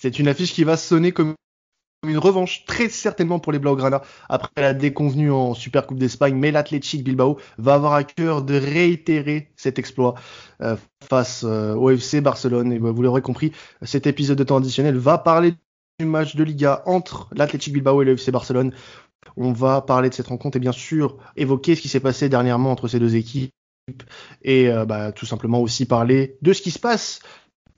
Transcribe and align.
C'est 0.00 0.18
une 0.18 0.28
affiche 0.28 0.54
qui 0.54 0.64
va 0.64 0.78
sonner 0.78 1.12
comme 1.12 1.34
une 2.08 2.16
revanche 2.16 2.64
très 2.64 2.88
certainement 2.88 3.38
pour 3.38 3.52
les 3.52 3.58
Blaugrana 3.58 4.00
après 4.30 4.62
la 4.62 4.72
déconvenue 4.72 5.30
en 5.30 5.52
Super 5.52 5.86
Coupe 5.86 5.98
d'Espagne, 5.98 6.34
mais 6.36 6.50
l'Athletic 6.50 7.04
Bilbao 7.04 7.38
va 7.58 7.74
avoir 7.74 7.92
à 7.92 8.02
cœur 8.02 8.40
de 8.40 8.54
réitérer 8.54 9.52
cet 9.56 9.78
exploit 9.78 10.14
euh, 10.62 10.76
face 11.06 11.44
euh, 11.44 11.74
au 11.74 11.90
FC 11.90 12.22
Barcelone. 12.22 12.72
Et 12.72 12.78
bah, 12.78 12.92
vous 12.92 13.02
l'aurez 13.02 13.20
compris, 13.20 13.52
cet 13.82 14.06
épisode 14.06 14.38
de 14.38 14.44
temps 14.44 14.56
additionnel 14.56 14.96
va 14.96 15.18
parler 15.18 15.52
du 15.98 16.06
match 16.06 16.34
de 16.34 16.44
Liga 16.44 16.82
entre 16.86 17.28
l'Athletic 17.32 17.74
Bilbao 17.74 18.00
et 18.00 18.06
le 18.06 18.12
FC 18.12 18.32
Barcelone. 18.32 18.72
On 19.36 19.52
va 19.52 19.82
parler 19.82 20.08
de 20.08 20.14
cette 20.14 20.28
rencontre 20.28 20.56
et 20.56 20.60
bien 20.60 20.72
sûr 20.72 21.18
évoquer 21.36 21.74
ce 21.74 21.82
qui 21.82 21.88
s'est 21.88 22.00
passé 22.00 22.30
dernièrement 22.30 22.72
entre 22.72 22.88
ces 22.88 23.00
deux 23.00 23.16
équipes 23.16 23.52
et 24.40 24.70
euh, 24.70 24.86
bah, 24.86 25.12
tout 25.12 25.26
simplement 25.26 25.60
aussi 25.60 25.84
parler 25.84 26.38
de 26.40 26.54
ce 26.54 26.62
qui 26.62 26.70
se 26.70 26.78
passe 26.78 27.20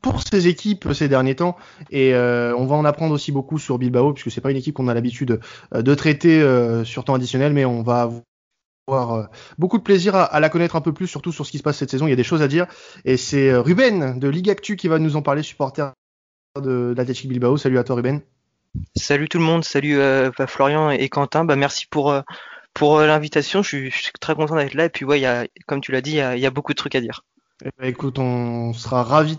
pour 0.03 0.21
ces 0.23 0.49
équipes 0.49 0.93
ces 0.93 1.09
derniers 1.09 1.37
temps. 1.37 1.57
Et 1.91 2.15
euh, 2.15 2.55
on 2.57 2.67
va 2.67 2.77
en 2.77 2.85
apprendre 2.85 3.15
aussi 3.15 3.33
beaucoup 3.33 3.59
sur 3.59 3.79
Bilbao 3.79 4.13
puisque 4.13 4.31
c'est 4.31 4.41
pas 4.41 4.51
une 4.51 4.57
équipe 4.57 4.75
qu'on 4.75 4.89
a 4.89 4.95
l'habitude 4.95 5.41
euh, 5.75 5.83
de 5.83 5.95
traiter 5.95 6.43
euh, 6.43 6.85
sur 6.85 7.05
temps 7.05 7.15
additionnel 7.15 7.53
mais 7.53 7.65
on 7.65 7.83
va 7.83 8.11
avoir 8.89 9.29
beaucoup 9.59 9.79
de 9.79 9.83
plaisir 9.83 10.17
à, 10.17 10.41
la 10.41 10.49
connaître 10.49 10.75
un 10.75 10.81
peu 10.81 10.93
plus 10.93 11.07
surtout 11.07 11.31
sur 11.31 11.47
ce 11.47 11.53
qui 11.53 11.59
se 11.59 11.63
passe 11.63 11.79
cette 11.79 11.91
saison. 11.91 12.09
Il 12.09 12.11
y 12.11 12.13
a 12.13 12.17
des 12.17 12.25
choses 12.25 12.43
à 12.43 12.49
dire. 12.49 12.67
Et 13.05 13.17
c'est 13.17 13.55
Ruben 13.55 14.19
de 14.19 14.29
Ligue 14.29 14.51
Actu 14.51 14.75
qui 14.77 14.89
va 14.89 14.99
nous 14.99 15.15
en 15.15 15.23
parler 15.23 15.43
supporter 15.45 15.95
de 16.61 16.93
l'Athletic 16.97 17.31
Bilbao. 17.31 17.57
Salut 17.57 17.79
à 17.79 17.85
toi 17.85 17.95
Ruben. 17.95 18.21
Salut 18.97 19.29
tout 19.29 19.39
le 19.39 19.45
monde. 19.45 19.65
Salut 19.65 19.99
bah, 19.99 20.49
Florian 20.49 20.91
et 20.91 21.09
Quentin. 21.09 21.45
Bah 21.45 21.55
merci 21.55 21.87
pour 21.87 22.13
pour 22.75 23.01
l'invitation. 23.01 23.63
Je 23.63 23.69
suis, 23.69 23.91
je 23.91 24.03
suis, 24.03 24.13
très 24.21 24.35
content 24.35 24.57
d'être 24.57 24.75
là. 24.75 24.87
Et 24.87 24.91
puis 24.91 25.05
ouais 25.05 25.21
il 25.21 25.23
y 25.23 25.27
a, 25.27 25.47
comme 25.67 25.81
tu 25.81 25.93
l'as 25.93 26.01
dit 26.01 26.11
il 26.11 26.17
y 26.17 26.21
a, 26.21 26.37
y 26.37 26.45
a, 26.45 26.51
beaucoup 26.51 26.73
de 26.73 26.77
trucs 26.77 26.97
à 26.97 27.01
dire. 27.01 27.25
Eh 27.65 27.71
ben, 27.79 27.87
écoute 27.87 28.19
on 28.19 28.73
sera 28.73 29.05
ravis 29.05 29.39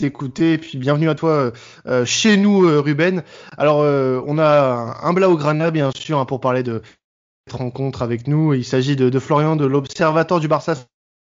t'écouter. 0.00 0.54
Et 0.54 0.58
puis 0.58 0.78
bienvenue 0.78 1.08
à 1.08 1.14
toi 1.14 1.30
euh, 1.30 1.50
euh, 1.86 2.04
chez 2.04 2.36
nous, 2.36 2.64
euh, 2.64 2.80
Ruben. 2.80 3.22
Alors, 3.56 3.78
on 4.26 4.38
a 4.38 4.98
un 5.02 5.12
Blaugrana, 5.12 5.70
bien 5.70 5.90
sûr, 5.94 6.18
hein, 6.18 6.24
pour 6.24 6.40
parler 6.40 6.62
de 6.62 6.82
cette 7.46 7.58
rencontre 7.58 8.02
avec 8.02 8.26
nous. 8.26 8.54
Il 8.54 8.64
s'agit 8.64 8.96
de, 8.96 9.18
Florian 9.18 9.56
de 9.56 9.66
l'Observatoire 9.66 10.40
du 10.40 10.48
Barça. 10.48 10.74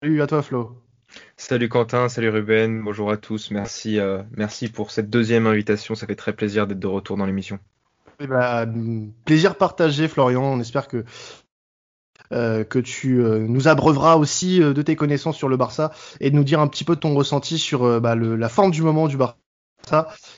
Salut 0.02 0.22
à 0.22 0.28
toi, 0.28 0.42
Flo. 0.42 0.84
Salut 1.38 1.70
Quentin, 1.70 2.10
salut 2.10 2.30
Ruben, 2.30 2.84
bonjour 2.84 3.10
à 3.10 3.18
tous. 3.18 3.50
Merci, 3.50 3.98
merci 4.36 4.68
pour 4.68 4.92
cette 4.92 5.10
deuxième 5.10 5.48
invitation. 5.48 5.96
Ça 5.96 6.06
fait 6.06 6.16
très 6.16 6.34
plaisir 6.34 6.68
d'être 6.68 6.80
de 6.80 6.88
retour 6.88 7.18
dans 7.18 7.26
l'émission. 7.26 7.60
Eh 8.20 8.28
ben, 8.28 9.12
plaisir 9.26 9.56
partagé, 9.56 10.08
Florian. 10.08 10.44
On 10.44 10.60
espère 10.60 10.88
que 10.88 11.06
que 12.32 12.80
tu 12.80 13.22
euh, 13.22 13.40
nous 13.48 13.68
abreuveras 13.68 14.18
aussi 14.18 14.62
euh, 14.62 14.74
de 14.74 14.82
tes 14.82 14.96
connaissances 14.96 15.38
sur 15.38 15.50
le 15.50 15.58
Barça 15.58 15.92
et 16.20 16.30
de 16.30 16.36
nous 16.36 16.44
dire 16.44 16.60
un 16.60 16.68
petit 16.68 16.84
peu 16.84 16.96
ton 16.96 17.14
ressenti 17.14 17.58
sur 17.58 18.02
bah, 18.02 18.16
la 18.16 18.50
forme 18.50 18.72
du 18.72 18.82
moment 18.82 19.08
du 19.08 19.18
Barça 19.18 19.38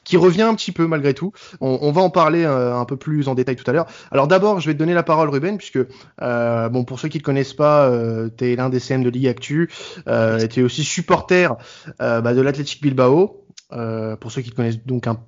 qui 0.04 0.16
revient 0.18 0.44
un 0.44 0.54
petit 0.54 0.72
peu 0.72 0.86
malgré 0.86 1.14
tout. 1.14 1.32
On, 1.60 1.92
va 1.92 2.02
en 2.02 2.12
parler 2.12 2.46
un 2.46 2.86
peu 2.86 2.98
plus 2.98 3.28
en 3.28 3.36
détail 3.36 3.56
tout 3.56 3.70
à 3.70 3.74
l'heure. 3.74 3.88
Alors 4.12 4.28
d'abord, 4.28 4.60
je 4.60 4.68
vais 4.68 4.74
te 4.74 4.80
donner 4.80 4.94
la 4.94 5.02
parole, 5.02 5.30
Ruben, 5.30 5.58
puisque 5.58 5.80
euh, 6.22 6.70
bon 6.70 6.84
pour 6.84 7.00
ceux 7.00 7.08
qui 7.08 7.18
ne 7.18 7.22
te 7.22 7.26
connaissent 7.26 7.56
pas, 7.56 7.88
euh, 7.88 8.30
tu 8.38 8.52
es 8.52 8.56
l'un 8.56 8.70
des 8.70 8.80
CM 8.80 9.02
de 9.02 9.10
Ligue 9.10 9.28
Actu, 9.28 9.72
euh, 10.08 10.46
tu 10.48 10.60
es 10.60 10.64
aussi 10.64 10.84
supporter 10.84 11.56
bah, 11.98 12.22
de 12.22 12.42
l'Athletic 12.42 12.82
Bilbao. 12.82 13.48
pour 13.70 14.32
ceux 14.32 14.42
qui 14.42 14.52
te 14.52 14.56
connaissent 14.56 14.86
donc 14.86 15.08
un 15.08 15.20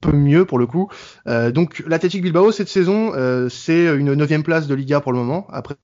peu 0.00 0.12
mieux 0.12 0.44
pour 0.44 0.58
le 0.58 0.66
coup. 0.66 0.88
Euh, 1.26 1.50
donc 1.50 1.82
l'Athletic 1.86 2.22
Bilbao 2.22 2.52
cette 2.52 2.68
saison, 2.68 3.12
euh, 3.14 3.48
c'est 3.48 3.86
une 3.96 4.14
neuvième 4.14 4.42
place 4.42 4.66
de 4.66 4.74
Liga 4.74 5.00
pour 5.00 5.12
le 5.12 5.18
moment 5.18 5.46
après 5.50 5.76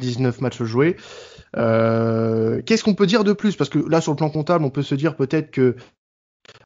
19 0.00 0.40
matchs 0.40 0.62
joués. 0.62 0.96
Euh, 1.56 2.60
Qu'est-ce 2.64 2.84
qu'on 2.84 2.94
peut 2.94 3.06
dire 3.06 3.24
de 3.24 3.32
plus? 3.32 3.56
Parce 3.56 3.70
que 3.70 3.78
là 3.78 4.00
sur 4.00 4.12
le 4.12 4.16
plan 4.16 4.30
comptable, 4.30 4.64
on 4.64 4.70
peut 4.70 4.82
se 4.82 4.94
dire 4.94 5.16
peut-être 5.16 5.50
que 5.50 5.76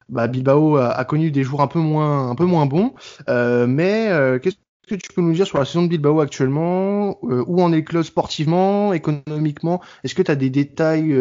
bah, 0.09 0.27
Bilbao 0.27 0.77
a, 0.77 1.03
connu 1.05 1.31
des 1.31 1.43
jours 1.43 1.61
un 1.61 1.67
peu 1.67 1.79
moins 1.79 2.29
un 2.29 2.35
peu 2.35 2.45
moins 2.45 2.65
bons. 2.65 2.93
Euh, 3.29 3.67
mais 3.67 4.09
euh, 4.09 4.39
qu'est-ce 4.39 4.57
que 4.87 4.95
tu 4.95 5.13
peux 5.13 5.21
nous 5.21 5.33
dire 5.33 5.47
sur 5.47 5.59
la 5.59 5.65
saison 5.65 5.83
de 5.83 5.87
Bilbao 5.87 6.19
actuellement? 6.19 7.17
Où 7.23 7.61
en 7.61 7.71
est 7.71 7.83
club 7.83 8.03
sportivement, 8.03 8.93
économiquement? 8.93 9.81
Est-ce 10.03 10.15
que 10.15 10.21
tu 10.21 10.31
as 10.31 10.35
des 10.35 10.49
détails 10.49 11.15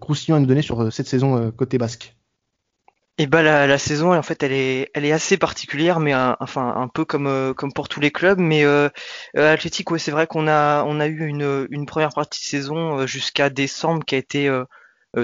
croustillants 0.00 0.36
à 0.36 0.40
nous 0.40 0.46
donner 0.46 0.62
sur 0.62 0.92
cette 0.92 1.06
saison 1.06 1.50
côté 1.50 1.76
basque? 1.78 2.16
Et 3.18 3.26
bah 3.26 3.42
la, 3.42 3.66
la, 3.66 3.78
saison 3.78 4.14
en 4.14 4.22
fait 4.22 4.42
elle 4.42 4.52
est 4.52 4.90
elle 4.94 5.04
est 5.04 5.12
assez 5.12 5.36
particulière 5.36 6.00
mais 6.00 6.12
un, 6.12 6.36
enfin 6.40 6.74
un 6.76 6.88
peu 6.88 7.04
comme 7.04 7.26
euh, 7.26 7.52
comme 7.54 7.72
pour 7.72 7.88
tous 7.88 8.00
les 8.00 8.10
clubs. 8.10 8.38
Mais 8.38 8.64
euh, 8.64 8.88
euh 9.36 9.52
Athletic 9.52 9.90
ouais, 9.90 9.98
c'est 9.98 10.10
vrai 10.10 10.26
qu'on 10.26 10.48
a 10.48 10.82
on 10.84 10.98
a 10.98 11.06
eu 11.06 11.26
une 11.26 11.66
une 11.70 11.86
première 11.86 12.14
partie 12.14 12.40
de 12.40 12.46
saison 12.46 13.00
euh, 13.00 13.06
jusqu'à 13.06 13.50
décembre 13.50 14.04
qui 14.04 14.14
a 14.14 14.18
été 14.18 14.50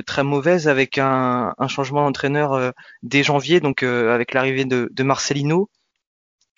très 0.06 0.22
mauvaise 0.22 0.68
avec 0.68 0.98
un, 0.98 1.54
un 1.58 1.68
changement 1.68 2.02
d'entraîneur 2.04 2.74
dès 3.02 3.22
janvier 3.22 3.60
donc 3.60 3.82
avec 3.82 4.34
l'arrivée 4.34 4.66
de, 4.66 4.88
de 4.92 5.02
Marcelino. 5.02 5.70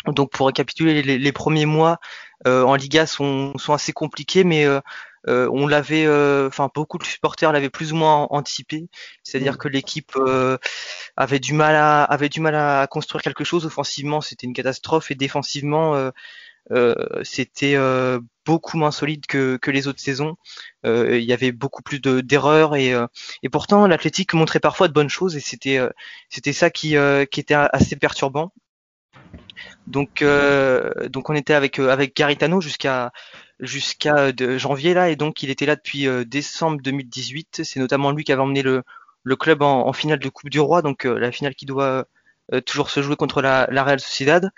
Donc 0.06 0.32
pour 0.32 0.46
récapituler 0.48 1.02
les, 1.02 1.18
les 1.18 1.32
premiers 1.32 1.66
mois 1.66 1.98
en 2.46 2.74
Liga 2.74 3.06
sont 3.06 3.56
sont 3.56 3.72
assez 3.72 3.92
compliqués 3.92 4.44
mais 4.44 4.66
euh, 5.28 5.48
on 5.52 5.66
l'avait, 5.66 6.06
euh, 6.06 6.48
enfin 6.48 6.70
beaucoup 6.74 6.98
de 6.98 7.04
supporters 7.04 7.52
l'avaient 7.52 7.70
plus 7.70 7.92
ou 7.92 7.96
moins 7.96 8.26
anticipé, 8.30 8.88
c'est-à-dire 9.22 9.54
mm. 9.54 9.58
que 9.58 9.68
l'équipe 9.68 10.12
euh, 10.16 10.56
avait 11.16 11.40
du 11.40 11.52
mal 11.52 11.74
à 11.74 12.04
avait 12.04 12.30
du 12.30 12.40
mal 12.40 12.54
à 12.54 12.86
construire 12.86 13.22
quelque 13.22 13.44
chose. 13.44 13.66
Offensivement, 13.66 14.20
c'était 14.20 14.46
une 14.46 14.54
catastrophe 14.54 15.10
et 15.10 15.14
défensivement, 15.14 16.10
c'était 17.22 17.76
beaucoup 18.46 18.78
moins 18.78 18.90
solide 18.90 19.26
que, 19.26 19.56
que 19.56 19.70
les 19.70 19.88
autres 19.88 20.00
saisons. 20.00 20.36
il 20.84 21.22
y 21.22 21.32
avait 21.32 21.52
beaucoup 21.52 21.82
plus 21.82 22.00
d'erreurs 22.00 22.76
et, 22.76 22.94
et 23.42 23.48
pourtant 23.50 23.86
l'Athletic 23.86 24.32
montrait 24.34 24.60
parfois 24.60 24.88
de 24.88 24.92
bonnes 24.92 25.08
choses 25.08 25.36
et 25.36 25.40
c'était 25.40 25.80
c'était 26.30 26.52
ça 26.52 26.70
qui, 26.70 26.96
qui 27.30 27.40
était 27.40 27.54
assez 27.54 27.96
perturbant. 27.96 28.52
Donc 29.86 30.24
donc 31.10 31.30
on 31.30 31.34
était 31.34 31.54
avec 31.54 31.78
avec 31.78 32.16
Garitano 32.16 32.60
jusqu'à 32.60 33.12
jusqu'à 33.60 34.32
janvier 34.58 34.94
là, 34.94 35.10
et 35.10 35.16
donc 35.16 35.42
il 35.42 35.50
était 35.50 35.66
là 35.66 35.76
depuis 35.76 36.06
euh, 36.06 36.24
décembre 36.24 36.80
2018. 36.82 37.62
C'est 37.64 37.80
notamment 37.80 38.12
lui 38.12 38.24
qui 38.24 38.32
avait 38.32 38.42
emmené 38.42 38.62
le, 38.62 38.82
club 39.36 39.62
en, 39.62 39.92
finale 39.92 40.18
de 40.18 40.28
Coupe 40.28 40.50
du 40.50 40.60
Roi, 40.60 40.82
donc 40.82 41.06
euh, 41.06 41.18
la 41.18 41.32
finale 41.32 41.54
qui 41.54 41.66
doit 41.66 42.06
euh, 42.52 42.60
toujours 42.60 42.90
se 42.90 43.02
jouer 43.02 43.16
contre 43.16 43.42
la, 43.42 43.66
Real 43.70 44.00
Sociedad. 44.00 44.50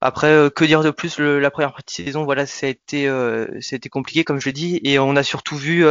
Après, 0.00 0.48
que 0.54 0.64
dire 0.64 0.84
de 0.84 0.90
plus? 0.90 1.18
La 1.18 1.50
première 1.50 1.72
partie 1.72 2.02
de 2.02 2.06
saison, 2.06 2.24
voilà, 2.24 2.46
ça 2.46 2.66
a 2.66 2.70
été, 2.70 3.08
compliqué, 3.90 4.22
comme 4.22 4.40
je 4.40 4.50
dis, 4.50 4.80
et 4.84 5.00
on 5.00 5.16
a 5.16 5.24
surtout 5.24 5.56
vu 5.56 5.84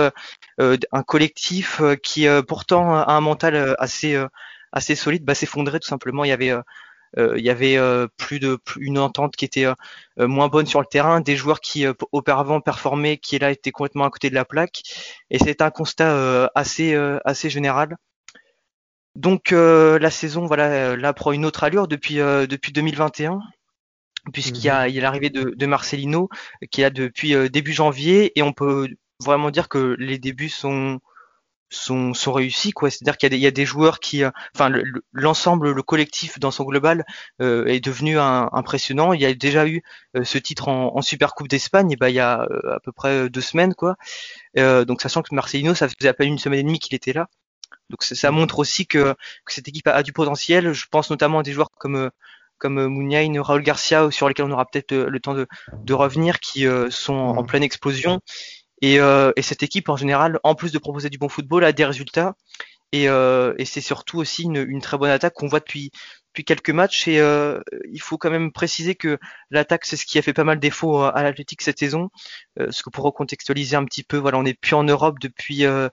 un 0.57 1.03
collectif 1.05 1.81
qui, 2.03 2.25
pourtant, 2.47 2.95
a 2.95 3.11
un 3.11 3.19
mental 3.19 3.75
assez, 3.79 4.17
assez 4.71 4.95
solide, 4.95 5.25
bah, 5.25 5.35
s'effondrer 5.35 5.79
tout 5.79 5.87
simplement. 5.87 6.23
Il 6.23 6.29
y 6.29 6.33
avait 6.33 6.51
euh, 6.51 6.61
il 7.15 7.43
y 7.43 7.49
avait 7.49 7.77
euh, 7.77 8.07
plus 8.17 8.39
de 8.39 8.59
une 8.79 8.99
entente 8.99 9.35
qui 9.35 9.45
était 9.45 9.65
euh, 9.65 9.75
moins 10.27 10.47
bonne 10.47 10.65
sur 10.65 10.81
le 10.81 10.85
terrain, 10.85 11.21
des 11.21 11.35
joueurs 11.35 11.61
qui 11.61 11.85
auparavant 12.11 12.61
performaient, 12.61 13.17
qui 13.17 13.39
là 13.39 13.51
étaient 13.51 13.71
complètement 13.71 14.05
à 14.05 14.09
côté 14.09 14.29
de 14.29 14.35
la 14.35 14.45
plaque, 14.45 14.81
et 15.29 15.39
c'est 15.39 15.61
un 15.61 15.71
constat 15.71 16.49
assez 16.55 16.95
assez 17.25 17.49
général. 17.49 17.95
Donc 19.15 19.51
la 19.51 20.11
saison, 20.11 20.45
voilà, 20.45 20.95
là 20.95 21.13
prend 21.13 21.31
une 21.31 21.45
autre 21.45 21.63
allure 21.63 21.87
depuis 21.87 22.15
depuis 22.15 22.71
2021 22.71 23.39
puisqu'il 24.33 24.65
y 24.65 24.69
a, 24.69 24.83
mhm. 24.83 24.89
il 24.89 24.95
y 24.95 24.99
a 24.99 25.01
l'arrivée 25.01 25.29
de, 25.29 25.53
de, 25.55 25.65
Marcelino 25.65 26.27
qui 26.69 26.81
est 26.81 26.83
là 26.83 26.89
depuis 26.89 27.33
début 27.49 27.71
janvier 27.71 28.37
et 28.37 28.43
on 28.43 28.51
peut 28.51 28.89
vraiment 29.23 29.51
dire 29.51 29.69
que 29.69 29.95
les 29.99 30.19
débuts 30.19 30.49
sont 30.49 30.99
sont, 31.69 32.13
sont 32.13 32.31
réussis 32.31 32.71
quoi. 32.71 32.89
C'est 32.89 33.03
à 33.03 33.05
dire 33.05 33.17
qu'il 33.17 33.33
y, 33.33 33.39
y, 33.39 33.47
a 33.47 33.51
des 33.51 33.65
joueurs 33.65 33.99
qui 33.99 34.23
euh, 34.23 34.31
enfin 34.55 34.71
l'ensemble 35.11 35.71
le, 35.71 35.83
collectif 35.83 36.39
dans 36.39 36.51
son 36.51 36.63
global 36.63 37.05
euh, 37.41 37.65
est 37.65 37.79
devenu 37.79 38.19
un, 38.19 38.49
impressionnant. 38.53 39.13
Il 39.13 39.21
y 39.21 39.25
a 39.25 39.33
déjà 39.33 39.67
eu 39.67 39.83
euh, 40.15 40.23
ce 40.23 40.37
titre 40.37 40.69
en, 40.69 40.95
en 40.95 41.01
super 41.01 41.33
coupe 41.33 41.47
d'Espagne 41.47 41.91
et 41.91 41.95
bah 41.95 42.09
il 42.09 42.15
y 42.15 42.19
a 42.19 42.41
à 42.41 42.79
peu 42.83 42.91
près 42.91 43.29
deux 43.29 43.41
semaines 43.41 43.73
quoi. 43.73 43.95
Donc 44.55 45.01
sachant 45.01 45.21
que 45.21 45.33
Marcelino 45.35 45.75
ça 45.75 45.87
faisait 45.89 46.09
à 46.09 46.13
peine 46.13 46.29
une 46.29 46.39
semaine 46.39 46.59
et 46.59 46.63
demie 46.63 46.79
qu'il 46.79 46.95
était 46.95 47.13
là. 47.13 47.27
Donc 47.89 48.03
ça, 48.03 48.31
montre 48.31 48.59
aussi 48.59 48.85
que, 48.85 49.13
que, 49.45 49.53
cette 49.53 49.67
équipe 49.69 49.87
a, 49.87 50.03
du 50.03 50.11
potentiel. 50.11 50.73
Je 50.73 50.85
pense 50.91 51.09
notamment 51.09 51.39
à 51.39 51.43
des 51.43 51.53
joueurs 51.53 51.69
comme 51.71 52.09
comme 52.57 52.87
Mouniain, 52.87 53.31
Raúl 53.41 53.61
Garcia, 53.61 54.09
sur 54.09 54.27
lesquels 54.27 54.45
on 54.45 54.51
aura 54.51 54.65
peut-être 54.65 54.91
le, 54.91 55.19
temps 55.19 55.35
de, 55.35 55.47
de, 55.83 55.93
revenir, 55.93 56.39
qui 56.39 56.65
sont 56.89 57.13
en 57.13 57.43
pleine 57.43 57.61
explosion 57.61 58.19
et, 58.81 58.99
euh, 58.99 59.31
et, 59.35 59.41
cette 59.41 59.63
équipe, 59.63 59.89
en 59.89 59.97
général, 59.97 60.39
en 60.43 60.55
plus 60.55 60.71
de 60.71 60.79
proposer 60.79 61.09
du 61.09 61.17
bon 61.17 61.29
football, 61.29 61.63
a 61.63 61.71
des 61.71 61.85
résultats. 61.85 62.35
Et, 62.93 63.09
euh, 63.09 63.53
et 63.57 63.65
c'est 63.65 63.81
surtout 63.81 64.17
aussi 64.17 64.43
une, 64.43 64.65
une, 64.67 64.81
très 64.81 64.97
bonne 64.97 65.09
attaque 65.09 65.33
qu'on 65.33 65.47
voit 65.47 65.59
depuis, 65.59 65.91
depuis 66.27 66.45
quelques 66.45 66.69
matchs. 66.69 67.07
Et 67.07 67.19
euh, 67.19 67.59
il 67.91 68.01
faut 68.01 68.17
quand 68.17 68.29
même 68.29 68.51
préciser 68.51 68.95
que 68.95 69.19
l'attaque, 69.51 69.85
c'est 69.85 69.97
ce 69.97 70.05
qui 70.05 70.17
a 70.17 70.21
fait 70.21 70.33
pas 70.33 70.45
mal 70.45 70.59
défaut 70.59 71.01
à 71.01 71.21
l'Athletic 71.23 71.61
cette 71.61 71.79
saison. 71.79 72.09
Euh, 72.59 72.65
parce 72.65 72.81
que 72.81 72.89
pour 72.89 73.03
recontextualiser 73.03 73.75
un 73.75 73.83
petit 73.85 74.03
peu, 74.03 74.17
voilà, 74.17 74.37
on 74.37 74.43
n'est 74.43 74.53
plus 74.53 74.75
en 74.75 74.83
Europe 74.83 75.17
depuis 75.19 75.65
euh, 75.65 75.89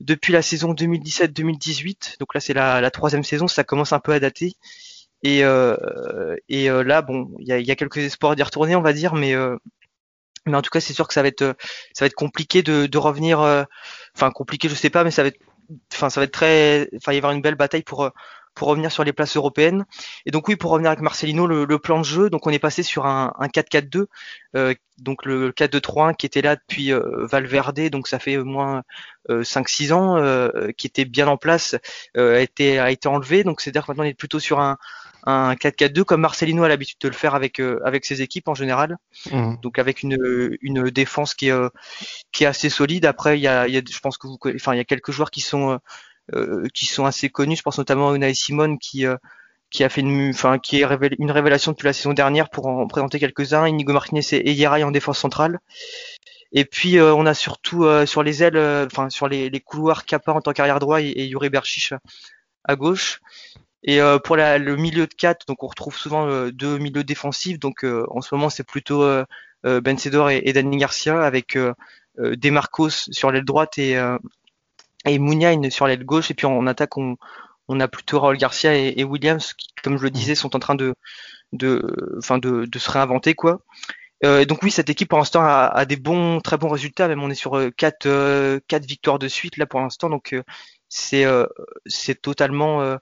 depuis 0.00 0.32
la 0.32 0.42
saison 0.42 0.72
2017-2018. 0.74 2.18
Donc 2.18 2.34
là, 2.34 2.40
c'est 2.40 2.54
la, 2.54 2.80
la, 2.80 2.90
troisième 2.90 3.24
saison, 3.24 3.48
ça 3.48 3.64
commence 3.64 3.92
un 3.92 4.00
peu 4.00 4.12
à 4.12 4.20
dater. 4.20 4.54
Et, 5.22 5.44
euh, 5.44 6.36
et 6.48 6.68
là, 6.68 7.02
bon, 7.02 7.30
il 7.40 7.48
y 7.48 7.52
a, 7.52 7.58
y 7.58 7.70
a, 7.70 7.76
quelques 7.76 7.98
espoirs 7.98 8.36
d'y 8.36 8.42
retourner, 8.42 8.76
on 8.76 8.82
va 8.82 8.92
dire, 8.92 9.14
mais 9.14 9.34
mais 10.46 10.56
en 10.56 10.62
tout 10.62 10.70
cas, 10.70 10.80
c'est 10.80 10.92
sûr 10.94 11.06
que 11.08 11.14
ça 11.14 11.22
va 11.22 11.28
être, 11.28 11.56
ça 11.92 12.04
va 12.04 12.06
être 12.06 12.14
compliqué 12.14 12.62
de, 12.62 12.86
de 12.86 12.98
revenir. 12.98 13.40
Euh, 13.40 13.64
enfin, 14.16 14.30
compliqué, 14.30 14.68
je 14.68 14.74
sais 14.74 14.90
pas, 14.90 15.04
mais 15.04 15.10
ça 15.10 15.22
va 15.22 15.28
être, 15.28 15.40
enfin, 15.92 16.10
ça 16.10 16.20
va 16.20 16.24
être 16.24 16.32
très. 16.32 16.88
Enfin, 16.96 17.12
il 17.12 17.12
va 17.12 17.14
y 17.14 17.18
avoir 17.18 17.32
une 17.32 17.42
belle 17.42 17.56
bataille 17.56 17.82
pour 17.82 18.10
pour 18.54 18.68
revenir 18.68 18.90
sur 18.90 19.04
les 19.04 19.12
places 19.12 19.36
européennes. 19.36 19.84
Et 20.24 20.30
donc 20.30 20.48
oui, 20.48 20.56
pour 20.56 20.70
revenir 20.70 20.90
avec 20.90 21.02
Marcelino, 21.02 21.46
le, 21.46 21.78
plan 21.78 21.98
de 21.98 22.04
jeu, 22.04 22.30
donc 22.30 22.46
on 22.46 22.50
est 22.50 22.58
passé 22.58 22.82
sur 22.82 23.04
un, 23.04 23.30
4-4-2, 23.38 24.06
euh, 24.56 24.74
donc 24.96 25.26
le 25.26 25.52
4-2-3-1 25.52 26.16
qui 26.16 26.24
était 26.24 26.40
là 26.40 26.56
depuis 26.56 26.90
euh, 26.90 27.26
Valverde, 27.26 27.90
donc 27.90 28.08
ça 28.08 28.18
fait 28.18 28.38
au 28.38 28.46
moins 28.46 28.82
5-6 29.28 29.92
ans, 29.92 30.70
qui 30.78 30.86
était 30.86 31.04
bien 31.04 31.28
en 31.28 31.36
place, 31.36 31.76
a 32.16 32.40
été 32.40 32.78
a 32.78 32.90
été 32.90 33.08
enlevé. 33.08 33.44
Donc 33.44 33.60
c'est-à-dire 33.60 33.84
que 33.84 33.90
maintenant 33.90 34.04
on 34.04 34.08
est 34.08 34.14
plutôt 34.14 34.40
sur 34.40 34.58
un 34.58 34.78
un 35.26 35.54
4-4-2 35.54 36.04
comme 36.04 36.20
Marcelino 36.20 36.62
a 36.62 36.68
l'habitude 36.68 36.98
de 37.00 37.08
le 37.08 37.14
faire 37.14 37.34
avec 37.34 37.60
avec 37.84 38.04
ses 38.04 38.22
équipes 38.22 38.48
en 38.48 38.54
général. 38.54 38.96
Mmh. 39.30 39.56
Donc 39.62 39.78
avec 39.78 40.02
une, 40.02 40.56
une 40.60 40.90
défense 40.90 41.34
qui 41.34 41.48
est 41.48 41.70
qui 42.32 42.44
est 42.44 42.46
assez 42.46 42.70
solide. 42.70 43.06
Après 43.06 43.38
il 43.38 43.42
y 43.42 43.48
a, 43.48 43.66
il 43.68 43.74
y 43.74 43.78
a 43.78 43.82
je 43.88 43.98
pense 43.98 44.18
que 44.18 44.26
vous 44.26 44.38
enfin 44.54 44.74
il 44.74 44.78
y 44.78 44.80
a 44.80 44.84
quelques 44.84 45.10
joueurs 45.10 45.30
qui 45.30 45.40
sont 45.40 45.78
euh, 46.34 46.66
qui 46.74 46.86
sont 46.86 47.04
assez 47.04 47.30
connus. 47.30 47.56
Je 47.56 47.62
pense 47.62 47.78
notamment 47.78 48.10
à 48.10 48.16
Unai 48.16 48.34
Simon 48.34 48.78
qui 48.78 49.06
euh, 49.06 49.16
qui 49.70 49.84
a 49.84 49.88
fait 49.88 50.00
une, 50.00 50.30
enfin, 50.30 50.58
qui 50.58 50.80
est 50.80 50.86
une 51.18 51.30
révélation 51.30 51.72
depuis 51.72 51.86
la 51.86 51.92
saison 51.92 52.12
dernière 52.12 52.50
pour 52.50 52.66
en 52.66 52.86
présenter 52.88 53.20
quelques-uns. 53.20 53.66
Inigo 53.68 53.92
Martinez 53.92 54.22
et 54.32 54.52
Yeray 54.52 54.82
en 54.82 54.90
défense 54.90 55.18
centrale. 55.18 55.60
Et 56.52 56.64
puis 56.64 56.98
euh, 56.98 57.14
on 57.14 57.26
a 57.26 57.34
surtout 57.34 57.86
sur 58.06 58.22
les 58.24 58.42
ailes, 58.42 58.58
enfin 58.86 59.08
sur 59.08 59.28
les, 59.28 59.50
les, 59.50 59.60
couloirs 59.60 60.04
Kappa 60.04 60.32
en 60.32 60.40
tant 60.40 60.52
qu'arrière 60.52 60.80
droit 60.80 61.00
et, 61.00 61.06
et 61.06 61.26
Yuri 61.26 61.48
Berchiche 61.48 61.94
à 62.64 62.74
gauche. 62.74 63.20
Et 63.86 64.00
pour 64.24 64.36
la, 64.36 64.58
le 64.58 64.76
milieu 64.76 65.06
de 65.06 65.14
4, 65.14 65.46
donc 65.46 65.62
on 65.62 65.68
retrouve 65.68 65.96
souvent 65.96 66.48
deux 66.50 66.78
milieux 66.78 67.04
défensifs. 67.04 67.58
Donc 67.58 67.84
en 67.84 68.20
ce 68.20 68.34
moment 68.34 68.50
c'est 68.50 68.66
plutôt 68.66 69.06
Ben 69.62 69.96
Sedor 69.96 70.30
et, 70.30 70.42
et 70.44 70.52
Garcia 70.76 71.22
avec 71.22 71.56
Demarcos 72.18 73.10
sur 73.12 73.30
l'aile 73.30 73.44
droite 73.44 73.78
et, 73.78 73.96
et 75.04 75.18
Mouniain 75.18 75.70
sur 75.70 75.86
l'aile 75.86 76.04
gauche. 76.04 76.30
Et 76.30 76.34
puis 76.34 76.46
en, 76.46 76.66
attaque, 76.66 76.96
on, 76.96 77.16
on, 77.68 77.80
a 77.80 77.88
plutôt 77.88 78.20
Raul 78.20 78.36
Garcia 78.36 78.74
et, 78.74 79.04
Williams 79.04 79.52
qui, 79.54 79.68
comme 79.82 79.98
je 79.98 80.02
le 80.02 80.10
disais, 80.10 80.34
sont 80.34 80.56
en 80.56 80.58
train 80.58 80.74
de, 80.74 80.94
de, 81.52 81.94
de, 82.38 82.64
de 82.64 82.78
se 82.78 82.90
réinventer 82.90 83.34
quoi. 83.34 83.60
Euh, 84.24 84.44
donc 84.46 84.62
oui, 84.62 84.70
cette 84.70 84.88
équipe 84.88 85.10
pour 85.10 85.18
l'instant 85.18 85.42
a, 85.42 85.70
a, 85.74 85.84
des 85.84 85.96
bons, 85.96 86.40
très 86.40 86.56
bons 86.56 86.68
résultats. 86.68 87.08
Même 87.08 87.22
on 87.22 87.30
est 87.30 87.34
sur 87.34 87.56
euh, 87.58 87.70
quatre, 87.70 88.06
euh, 88.06 88.60
quatre 88.66 88.86
victoires 88.86 89.18
de 89.18 89.28
suite 89.28 89.56
là 89.58 89.66
pour 89.66 89.80
l'instant. 89.80 90.08
Donc 90.08 90.32
euh, 90.32 90.42
c'est 90.88 91.24
c'est 91.86 92.20
totalement 92.22 92.96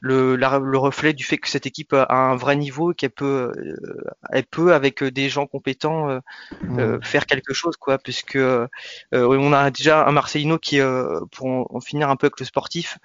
le, 0.00 0.36
le, 0.36 0.78
reflet 0.78 1.12
du 1.12 1.24
fait 1.24 1.38
que 1.38 1.48
cette 1.48 1.66
équipe 1.66 1.92
a 1.92 2.14
un 2.14 2.36
vrai 2.36 2.56
niveau 2.56 2.92
et 2.92 2.94
qu'elle 2.94 3.10
peut, 3.10 3.52
euh, 3.56 4.04
elle 4.30 4.44
peut 4.44 4.74
avec 4.74 5.02
euh, 5.02 5.10
des 5.10 5.28
gens 5.28 5.46
compétents 5.46 6.10
euh, 6.10 6.20
mmh. 6.62 7.02
faire 7.02 7.26
quelque 7.26 7.54
chose, 7.54 7.76
quoi. 7.76 7.98
Puisque 7.98 8.38
on 9.12 9.52
a 9.52 9.70
déjà 9.70 10.06
un 10.06 10.12
Marcelino 10.12 10.58
qui, 10.58 10.78
pour 11.32 11.46
en, 11.74 11.80
finir 11.80 12.10
un 12.10 12.16
peu 12.16 12.26
avec 12.26 12.40
le 12.40 12.46
sportif, 12.46 12.98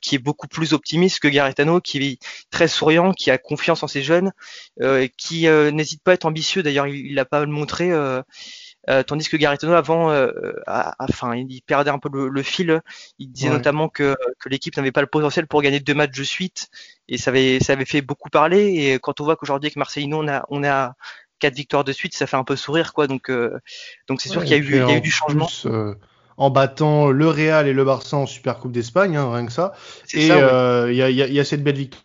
qui 0.00 0.14
est 0.14 0.18
beaucoup 0.18 0.48
plus 0.48 0.72
optimiste 0.72 1.20
que 1.20 1.28
Garetano, 1.28 1.80
qui 1.80 1.98
est 1.98 2.18
très 2.50 2.68
souriant, 2.68 3.12
qui 3.12 3.30
a 3.30 3.38
confiance 3.38 3.82
en 3.82 3.88
ses 3.88 4.02
jeunes, 4.02 4.32
qui 5.16 5.48
n'hésite 5.48 6.02
pas 6.02 6.12
à 6.12 6.14
être 6.14 6.26
ambitieux. 6.26 6.62
D'ailleurs, 6.62 6.86
il 6.86 7.14
l'a 7.14 7.24
pas 7.24 7.44
montré. 7.46 7.90
Euh, 8.88 9.02
tandis 9.02 9.28
que 9.28 9.36
Garetano 9.36 9.74
avant, 9.74 10.10
euh, 10.10 10.30
enfin, 10.98 11.34
il 11.36 11.60
perdait 11.62 11.90
un 11.90 11.98
peu 11.98 12.08
le, 12.28 12.42
fil. 12.42 12.80
Il 13.18 13.30
disait 13.30 13.50
notamment 13.50 13.88
que, 13.88 14.16
que 14.38 14.48
l'équipe 14.48 14.76
n'avait 14.76 14.92
pas 14.92 15.02
le 15.02 15.06
potentiel 15.06 15.46
pour 15.46 15.60
gagner 15.60 15.80
deux 15.80 15.94
matchs 15.94 16.16
de 16.16 16.24
suite, 16.24 16.68
et 17.08 17.18
ça 17.18 17.30
avait, 17.30 17.60
ça 17.60 17.74
avait 17.74 17.84
fait 17.84 18.00
beaucoup 18.00 18.30
parler. 18.30 18.74
Et 18.74 18.98
quand 18.98 19.20
on 19.20 19.24
voit 19.24 19.36
qu'aujourd'hui 19.36 19.66
avec 19.66 19.76
Marseillino, 19.76 20.22
on 20.22 20.28
a, 20.28 20.44
on 20.48 20.64
a 20.64 20.94
quatre 21.38 21.54
victoires 21.54 21.84
de 21.84 21.92
suite, 21.92 22.14
ça 22.16 22.26
fait 22.26 22.36
un 22.36 22.44
peu 22.44 22.56
sourire, 22.56 22.94
quoi. 22.94 23.06
Donc, 23.06 23.30
euh, 23.30 23.58
donc 24.08 24.20
c'est 24.22 24.30
sûr 24.30 24.42
qu'il 24.42 24.52
y 24.52 24.54
a 24.54 24.58
eu, 24.58 24.64
il 24.64 24.88
y 24.88 24.92
a 24.92 24.96
eu 24.96 25.00
du 25.00 25.10
changement. 25.10 25.48
en 26.38 26.50
battant 26.50 27.10
le 27.10 27.28
Real 27.28 27.68
et 27.68 27.72
le 27.72 27.84
Barça 27.84 28.16
en 28.16 28.26
Super 28.26 28.58
Coupe 28.58 28.72
d'Espagne, 28.72 29.16
hein, 29.16 29.32
rien 29.32 29.44
que 29.44 29.52
ça. 29.52 29.72
Et 30.14 30.28
il 30.28 30.94
y, 30.94 31.40
a, 31.40 31.44
cette 31.44 31.62
belle 31.62 31.76
victoire 31.76 32.04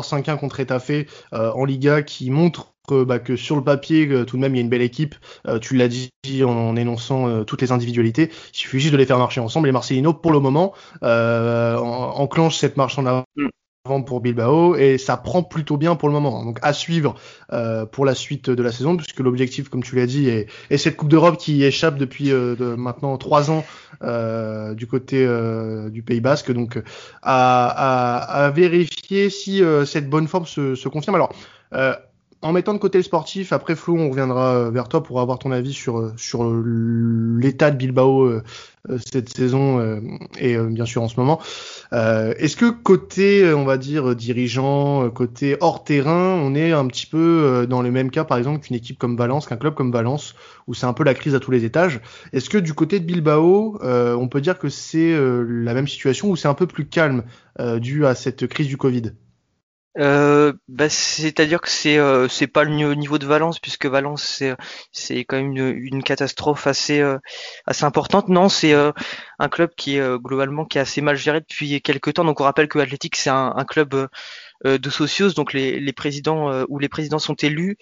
5-1 0.00 0.38
contre 0.38 0.60
Etafé 0.60 1.06
en 1.32 1.64
Liga 1.64 2.02
qui 2.02 2.30
montre 2.30 2.72
bah, 2.90 3.18
que 3.18 3.36
sur 3.36 3.56
le 3.56 3.62
papier, 3.62 4.08
tout 4.26 4.36
de 4.36 4.40
même, 4.40 4.54
il 4.54 4.58
y 4.58 4.60
a 4.60 4.62
une 4.62 4.68
belle 4.68 4.82
équipe. 4.82 5.14
Euh, 5.46 5.58
tu 5.58 5.76
l'as 5.76 5.88
dit 5.88 6.10
en, 6.44 6.76
énonçant 6.76 7.28
euh, 7.28 7.44
toutes 7.44 7.62
les 7.62 7.72
individualités. 7.72 8.30
Il 8.52 8.56
suffit 8.56 8.80
juste 8.80 8.92
de 8.92 8.98
les 8.98 9.06
faire 9.06 9.18
marcher 9.18 9.40
ensemble. 9.40 9.68
Et 9.68 9.72
Marcelino, 9.72 10.12
pour 10.12 10.32
le 10.32 10.40
moment, 10.40 10.74
euh, 11.02 11.76
enclenche 11.76 12.56
cette 12.56 12.76
marche 12.76 12.98
en 12.98 13.06
avant 13.06 13.24
mm. 13.36 13.48
Pour 14.06 14.20
Bilbao 14.20 14.76
et 14.76 14.96
ça 14.96 15.16
prend 15.16 15.42
plutôt 15.42 15.76
bien 15.76 15.96
pour 15.96 16.08
le 16.08 16.14
moment. 16.14 16.44
Donc 16.44 16.58
à 16.62 16.72
suivre 16.72 17.16
pour 17.90 18.04
la 18.04 18.14
suite 18.14 18.48
de 18.48 18.62
la 18.62 18.70
saison, 18.70 18.96
puisque 18.96 19.18
l'objectif, 19.18 19.68
comme 19.68 19.82
tu 19.82 19.96
l'as 19.96 20.06
dit, 20.06 20.28
est, 20.28 20.46
est, 20.70 20.78
cette 20.78 20.96
Coupe 20.96 21.08
d'Europe 21.08 21.36
qui 21.36 21.64
échappe 21.64 21.98
depuis 21.98 22.28
de 22.28 22.74
maintenant 22.76 23.16
trois 23.18 23.50
ans 23.50 23.64
du 24.74 24.86
côté 24.86 25.26
du 25.90 26.02
Pays 26.02 26.20
Basque. 26.20 26.52
Donc 26.52 26.80
à, 27.22 27.66
à, 27.66 28.44
à 28.44 28.50
vérifier 28.50 29.30
si 29.30 29.62
cette 29.84 30.08
bonne 30.08 30.28
forme 30.28 30.46
se, 30.46 30.76
se 30.76 30.88
confirme. 30.88 31.16
Alors 31.16 31.32
en 32.42 32.52
mettant 32.52 32.74
de 32.74 32.78
côté 32.78 32.98
le 32.98 33.04
sportif, 33.04 33.52
après 33.52 33.76
Flo, 33.76 33.96
on 33.96 34.10
reviendra 34.10 34.54
euh, 34.54 34.70
vers 34.70 34.88
toi 34.88 35.02
pour 35.02 35.20
avoir 35.20 35.38
ton 35.38 35.52
avis 35.52 35.72
sur 35.72 35.98
euh, 35.98 36.12
sur 36.16 36.42
euh, 36.42 37.38
l'état 37.40 37.70
de 37.70 37.76
Bilbao 37.76 38.40
cette 39.06 39.28
saison 39.28 40.00
et 40.40 40.58
bien 40.58 40.84
sûr 40.84 41.02
en 41.02 41.08
ce 41.08 41.18
moment. 41.20 41.40
Est-ce 41.92 42.56
que 42.56 42.68
côté, 42.68 43.54
on 43.54 43.64
va 43.64 43.78
dire 43.78 44.16
dirigeant, 44.16 45.08
côté 45.10 45.56
hors 45.60 45.84
terrain, 45.84 46.34
on 46.42 46.56
est 46.56 46.72
un 46.72 46.88
petit 46.88 47.06
peu 47.06 47.64
dans 47.70 47.80
le 47.80 47.92
même 47.92 48.10
cas, 48.10 48.24
par 48.24 48.38
exemple, 48.38 48.66
qu'une 48.66 48.74
équipe 48.74 48.98
comme 48.98 49.16
Valence, 49.16 49.46
qu'un 49.46 49.56
club 49.56 49.74
comme 49.74 49.92
Valence, 49.92 50.34
où 50.66 50.74
c'est 50.74 50.86
un 50.86 50.94
peu 50.94 51.04
la 51.04 51.14
crise 51.14 51.36
à 51.36 51.40
tous 51.40 51.52
les 51.52 51.64
étages? 51.64 52.00
Est-ce 52.32 52.50
que 52.50 52.58
du 52.58 52.74
côté 52.74 52.98
de 52.98 53.04
Bilbao, 53.04 53.78
on 53.82 54.28
peut 54.28 54.40
dire 54.40 54.58
que 54.58 54.68
c'est 54.68 55.16
la 55.16 55.74
même 55.74 55.86
situation 55.86 56.28
ou 56.30 56.34
c'est 56.34 56.48
un 56.48 56.54
peu 56.54 56.66
plus 56.66 56.86
calme 56.86 57.22
dû 57.76 58.04
à 58.04 58.16
cette 58.16 58.48
crise 58.48 58.66
du 58.66 58.78
Covid? 58.78 59.12
Euh, 59.98 60.54
bah, 60.68 60.88
c'est-à-dire 60.88 61.60
que 61.60 61.68
c'est 61.68 61.98
euh, 61.98 62.26
c'est 62.26 62.46
pas 62.46 62.64
le 62.64 62.94
niveau 62.94 63.18
de 63.18 63.26
Valence 63.26 63.58
puisque 63.58 63.84
Valence 63.84 64.22
c'est 64.22 64.56
c'est 64.90 65.24
quand 65.26 65.36
même 65.36 65.54
une, 65.54 66.02
catastrophe 66.02 66.66
assez 66.66 67.00
euh, 67.00 67.18
assez 67.66 67.84
importante. 67.84 68.28
Non, 68.28 68.48
c'est 68.48 68.72
euh, 68.72 68.92
un 69.38 69.48
club 69.48 69.70
qui 69.76 69.96
est 69.96 70.18
globalement 70.18 70.64
qui 70.64 70.78
est 70.78 70.80
assez 70.80 71.02
mal 71.02 71.16
géré 71.16 71.40
depuis 71.40 71.82
quelques 71.82 72.14
temps. 72.14 72.24
Donc 72.24 72.40
on 72.40 72.44
rappelle 72.44 72.68
que 72.68 72.78
Athletic 72.78 73.16
c'est 73.16 73.30
un, 73.30 73.52
un, 73.54 73.64
club 73.64 74.08
de 74.64 74.90
socios, 74.90 75.32
donc 75.32 75.52
les, 75.52 75.80
les 75.80 75.92
présidents 75.92 76.64
où 76.68 76.78
les 76.78 76.88
présidents 76.88 77.18
sont 77.18 77.34
élus 77.34 77.76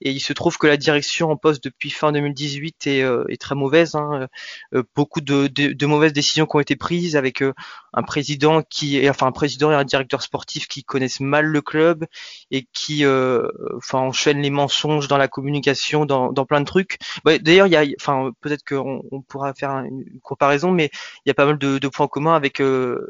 et 0.00 0.10
il 0.10 0.20
se 0.20 0.32
trouve 0.32 0.58
que 0.58 0.66
la 0.66 0.76
direction 0.76 1.30
en 1.30 1.36
poste 1.36 1.64
depuis 1.64 1.90
fin 1.90 2.12
2018 2.12 2.86
est, 2.86 3.02
euh, 3.02 3.24
est 3.28 3.40
très 3.40 3.54
mauvaise. 3.54 3.94
Hein. 3.94 4.28
Euh, 4.74 4.82
beaucoup 4.94 5.20
de, 5.20 5.46
de, 5.46 5.72
de, 5.72 5.86
mauvaises 5.86 6.12
décisions 6.12 6.46
qui 6.46 6.56
ont 6.56 6.60
été 6.60 6.76
prises 6.76 7.16
avec 7.16 7.42
euh, 7.42 7.54
un 7.94 8.02
président 8.02 8.62
qui 8.62 9.08
enfin 9.08 9.26
un 9.26 9.32
président 9.32 9.70
et 9.70 9.74
un 9.74 9.84
directeur 9.84 10.22
sportif 10.22 10.68
qui 10.68 10.84
connaissent 10.84 11.20
mal 11.20 11.46
le 11.46 11.62
club 11.62 12.04
et 12.50 12.66
qui, 12.72 13.04
enfin, 13.06 13.98
enchaînent 14.00 14.42
les 14.42 14.50
mensonges 14.50 15.08
dans 15.08 15.16
la 15.16 15.28
communication, 15.28 16.04
dans, 16.04 16.32
dans 16.32 16.44
plein 16.44 16.60
de 16.60 16.66
trucs. 16.66 16.98
D'ailleurs, 17.24 17.66
il 17.66 17.72
y 17.72 17.76
a, 17.76 17.84
enfin, 17.98 18.32
peut-être 18.40 18.64
qu'on 18.64 19.02
on 19.10 19.22
pourra 19.22 19.54
faire 19.54 19.70
une 19.70 20.04
comparaison, 20.22 20.70
mais 20.72 20.90
il 21.24 21.28
y 21.28 21.30
a 21.30 21.34
pas 21.34 21.46
mal 21.46 21.58
de, 21.58 21.78
de 21.78 21.88
points 21.88 22.08
communs 22.08 22.34
avec 22.34 22.60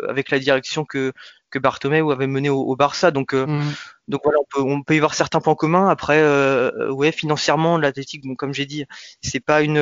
avec 0.09 0.31
la 0.31 0.39
direction 0.39 0.85
que 0.85 1.13
que 1.51 1.59
Bartomeu 1.59 2.11
avait 2.11 2.27
mené 2.27 2.49
au, 2.49 2.61
au 2.61 2.77
Barça. 2.77 3.11
Donc 3.11 3.33
mmh. 3.33 3.63
Donc 4.09 4.21
voilà, 4.23 4.39
on 4.39 4.45
peut, 4.49 4.61
on 4.61 4.83
peut 4.83 4.95
y 4.95 5.01
voir 5.01 5.15
certains 5.15 5.41
points 5.41 5.57
communs. 5.57 5.89
Après, 5.89 6.21
euh, 6.21 6.91
ouais, 6.93 7.11
financièrement, 7.11 7.77
l'Athletic, 7.77 8.25
bon, 8.25 8.37
comme 8.37 8.55
j'ai 8.55 8.65
dit, 8.67 8.85
c'est 9.21 9.41
pas 9.41 9.63
une, 9.63 9.79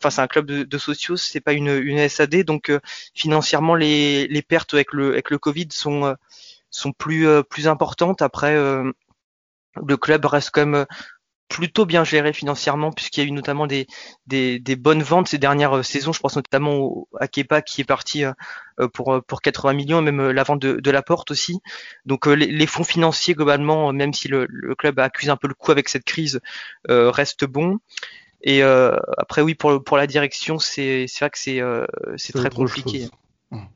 enfin, 0.00 0.08
c'est 0.08 0.22
un 0.22 0.26
club 0.26 0.46
de, 0.46 0.62
de 0.62 0.78
socios, 0.78 1.18
c'est 1.18 1.42
pas 1.42 1.52
une, 1.52 1.68
une 1.68 2.08
SAD. 2.08 2.44
Donc 2.44 2.70
euh, 2.70 2.80
financièrement, 3.14 3.74
les, 3.74 4.28
les 4.28 4.42
pertes 4.42 4.72
avec 4.72 4.94
le, 4.94 5.12
avec 5.12 5.28
le 5.28 5.38
Covid 5.38 5.68
sont, 5.72 6.06
euh, 6.06 6.14
sont 6.70 6.92
plus, 6.92 7.28
euh, 7.28 7.42
plus 7.42 7.68
importantes. 7.68 8.22
Après, 8.22 8.54
le 8.54 9.96
club 9.98 10.24
reste 10.24 10.50
quand 10.52 10.64
même 10.66 10.86
plutôt 11.48 11.86
bien 11.86 12.04
géré 12.04 12.32
financièrement 12.32 12.92
puisqu'il 12.92 13.20
y 13.20 13.22
a 13.24 13.26
eu 13.26 13.32
notamment 13.32 13.66
des, 13.66 13.86
des, 14.26 14.58
des, 14.58 14.76
bonnes 14.76 15.02
ventes 15.02 15.28
ces 15.28 15.38
dernières 15.38 15.76
euh, 15.76 15.82
saisons. 15.82 16.12
Je 16.12 16.20
pense 16.20 16.36
notamment 16.36 17.06
à 17.20 17.28
Kepa 17.28 17.62
qui 17.62 17.80
est 17.80 17.84
parti 17.84 18.24
euh, 18.24 18.32
euh, 18.80 18.88
pour, 18.88 19.22
pour 19.26 19.40
80 19.40 19.72
millions, 19.74 20.02
même 20.02 20.30
la 20.30 20.42
vente 20.42 20.60
de, 20.60 20.80
de 20.80 20.90
la 20.90 21.02
porte 21.02 21.30
aussi. 21.30 21.60
Donc 22.04 22.26
les, 22.26 22.66
fonds 22.66 22.84
financiers 22.84 23.34
globalement, 23.34 23.92
même 23.92 24.12
si 24.12 24.28
le, 24.28 24.46
le, 24.48 24.74
club 24.74 24.98
accuse 24.98 25.30
un 25.30 25.36
peu 25.36 25.48
le 25.48 25.54
coup 25.54 25.70
avec 25.70 25.88
cette 25.88 26.04
crise, 26.04 26.40
euh, 26.90 27.10
restent 27.10 27.44
bons. 27.44 27.78
Et 28.42 28.62
après 28.62 29.42
oui 29.42 29.54
pour, 29.54 29.82
pour 29.82 29.96
la 29.96 30.06
direction, 30.06 30.60
c'est 30.60 31.06
vrai 31.18 31.30
que 31.30 31.38
c'est 31.38 31.60
c'est 32.16 32.32
très 32.32 32.50
compliqué. 32.50 33.08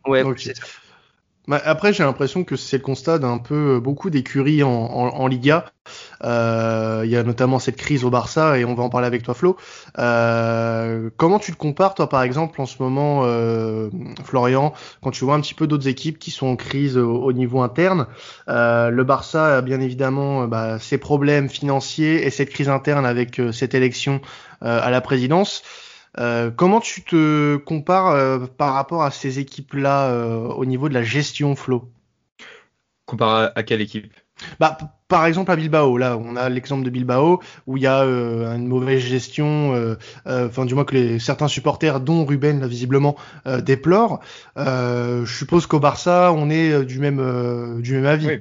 Ouais, 0.06 0.22
okay. 0.22 0.52
Bah, 1.48 1.60
après, 1.64 1.92
j'ai 1.92 2.04
l'impression 2.04 2.44
que 2.44 2.54
c'est 2.54 2.76
le 2.76 2.82
constat 2.82 3.18
d'un 3.18 3.38
peu 3.38 3.76
euh, 3.76 3.80
beaucoup 3.80 4.10
d'écuries 4.10 4.62
en, 4.62 5.26
Liga. 5.26 5.64
Euh, 6.22 7.02
il 7.04 7.10
y 7.10 7.16
a 7.16 7.22
notamment 7.22 7.58
cette 7.58 7.76
crise 7.76 8.04
au 8.04 8.10
Barça 8.10 8.58
et 8.58 8.64
on 8.64 8.74
va 8.74 8.82
en 8.82 8.90
parler 8.90 9.06
avec 9.06 9.22
toi, 9.22 9.34
Flo. 9.34 9.56
Euh, 9.98 11.10
comment 11.16 11.38
tu 11.38 11.52
te 11.52 11.56
compares, 11.56 11.94
toi, 11.94 12.08
par 12.08 12.22
exemple, 12.22 12.60
en 12.60 12.66
ce 12.66 12.82
moment, 12.82 13.22
euh, 13.24 13.88
Florian, 14.22 14.74
quand 15.02 15.10
tu 15.10 15.24
vois 15.24 15.34
un 15.34 15.40
petit 15.40 15.54
peu 15.54 15.66
d'autres 15.66 15.88
équipes 15.88 16.18
qui 16.18 16.30
sont 16.30 16.46
en 16.46 16.56
crise 16.56 16.96
au, 16.98 17.32
niveau 17.32 17.62
interne? 17.62 18.06
Euh, 18.48 18.90
Le 18.90 19.02
Barça 19.02 19.56
a 19.56 19.60
bien 19.62 19.80
évidemment 19.80 20.46
bah, 20.46 20.78
ses 20.78 20.98
problèmes 20.98 21.48
financiers 21.48 22.26
et 22.26 22.30
cette 22.30 22.50
crise 22.50 22.68
interne 22.68 23.06
avec 23.06 23.40
cette 23.52 23.74
élection 23.74 24.20
à 24.60 24.90
la 24.90 25.00
présidence. 25.00 25.62
Euh, 26.18 26.50
comment 26.50 26.80
tu 26.80 27.02
te 27.02 27.56
compares 27.56 28.08
euh, 28.08 28.46
par 28.46 28.74
rapport 28.74 29.02
à 29.02 29.10
ces 29.10 29.38
équipes-là 29.38 30.10
euh, 30.10 30.48
au 30.48 30.64
niveau 30.64 30.88
de 30.88 30.94
la 30.94 31.02
gestion 31.02 31.54
Flo? 31.54 31.90
Comparé 33.06 33.48
à 33.54 33.62
quelle 33.62 33.80
équipe? 33.80 34.12
Bah, 34.58 34.78
par 35.08 35.26
exemple 35.26 35.50
à 35.50 35.56
Bilbao, 35.56 35.98
là, 35.98 36.16
on 36.16 36.34
a 36.34 36.48
l'exemple 36.48 36.82
de 36.84 36.90
Bilbao 36.90 37.40
où 37.66 37.76
il 37.76 37.82
y 37.82 37.86
a 37.86 38.04
une 38.04 38.66
mauvaise 38.66 39.02
gestion, 39.02 39.96
enfin 40.24 40.64
du 40.64 40.74
moins 40.74 40.86
que 40.86 40.94
les, 40.94 41.18
certains 41.18 41.48
supporters, 41.48 42.00
dont 42.00 42.24
Ruben 42.24 42.60
là 42.60 42.66
visiblement, 42.66 43.16
déplorent. 43.58 44.20
je 44.56 45.26
suppose 45.26 45.66
qu'au 45.66 45.78
Barça, 45.78 46.32
on 46.32 46.48
est 46.48 46.86
du 46.86 47.00
même 47.00 47.82
du 47.82 47.92
même 47.92 48.06
avis. 48.06 48.28
Oui. 48.28 48.40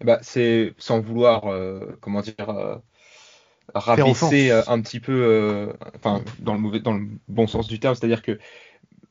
Eh 0.00 0.04
bah, 0.04 0.18
c'est 0.22 0.74
sans 0.78 1.00
vouloir, 1.00 1.42
comment 2.00 2.20
dire, 2.20 2.80
rabaisser 3.74 4.50
un 4.50 4.80
petit 4.80 5.00
peu, 5.00 5.72
enfin 5.96 6.22
dans 6.38 6.54
le 6.54 6.60
mauvais, 6.60 6.80
dans 6.80 6.94
le 6.94 7.06
bon 7.28 7.46
sens 7.46 7.66
du 7.68 7.78
terme, 7.80 7.94
c'est-à-dire 7.94 8.22
que 8.22 8.38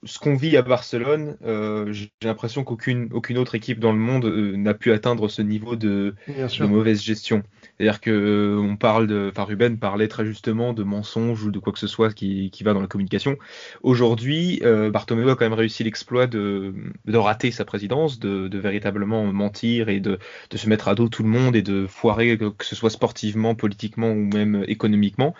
ce 0.04 0.18
qu'on 0.18 0.36
vit 0.36 0.58
à 0.58 0.64
Barcelone, 0.64 1.38
euh, 1.44 1.92
j'ai 1.92 2.10
l'impression 2.24 2.64
qu'aucune 2.64 3.10
aucune 3.12 3.38
autre 3.38 3.54
équipe 3.56 3.80
dans 3.80 3.92
le 3.92 4.00
monde 4.00 4.26
euh, 4.26 4.58
n'a 4.58 4.74
pu 4.74 4.92
atteindre 4.92 5.28
ce 5.28 5.42
niveau 5.42 5.76
de, 5.76 6.16
de 6.28 6.66
mauvaise 6.66 7.02
gestion. 7.02 7.44
C'est-à-dire 7.78 8.02
que 8.02 8.10
euh, 8.10 8.60
on 8.60 8.78
parle 8.78 9.06
de, 9.06 9.30
enfin 9.32 9.44
Ruben 9.44 9.78
parlait 9.78 10.08
très 10.08 10.26
justement 10.26 10.74
de 10.74 10.84
mensonges 10.84 11.44
ou 11.44 11.52
de 11.52 11.60
quoi 11.60 11.72
que 11.72 11.80
ce 11.80 11.88
soit 11.88 12.14
qui, 12.14 12.50
qui 12.50 12.64
va 12.64 12.74
dans 12.74 12.82
la 12.82 12.88
communication. 12.88 13.38
Aujourd'hui, 13.84 14.60
euh, 14.64 14.90
Bartomeu 14.90 15.30
a 15.30 15.36
quand 15.36 15.46
même 15.46 15.54
réussi 15.54 15.84
l'exploit 15.84 16.26
de, 16.26 16.74
de 17.06 17.18
rater 17.18 17.52
sa 17.52 17.66
présidence, 17.66 18.20
de, 18.20 18.48
de 18.48 18.58
véritablement 18.58 19.26
mentir 19.32 19.90
et 19.90 20.00
de, 20.00 20.18
de 20.50 20.58
se 20.58 20.68
mettre 20.68 20.88
à 20.88 20.96
dos 20.96 21.10
tout 21.10 21.24
le 21.24 21.30
monde 21.30 21.56
et 21.56 21.62
de 21.62 21.86
foirer 21.86 22.38
que 22.38 22.66
ce 22.66 22.76
soit 22.76 22.90
sportivement, 22.90 23.54
politiquement 23.54 24.12
ou 24.12 24.26
même 24.26 24.64
économiquement. 24.68 25.36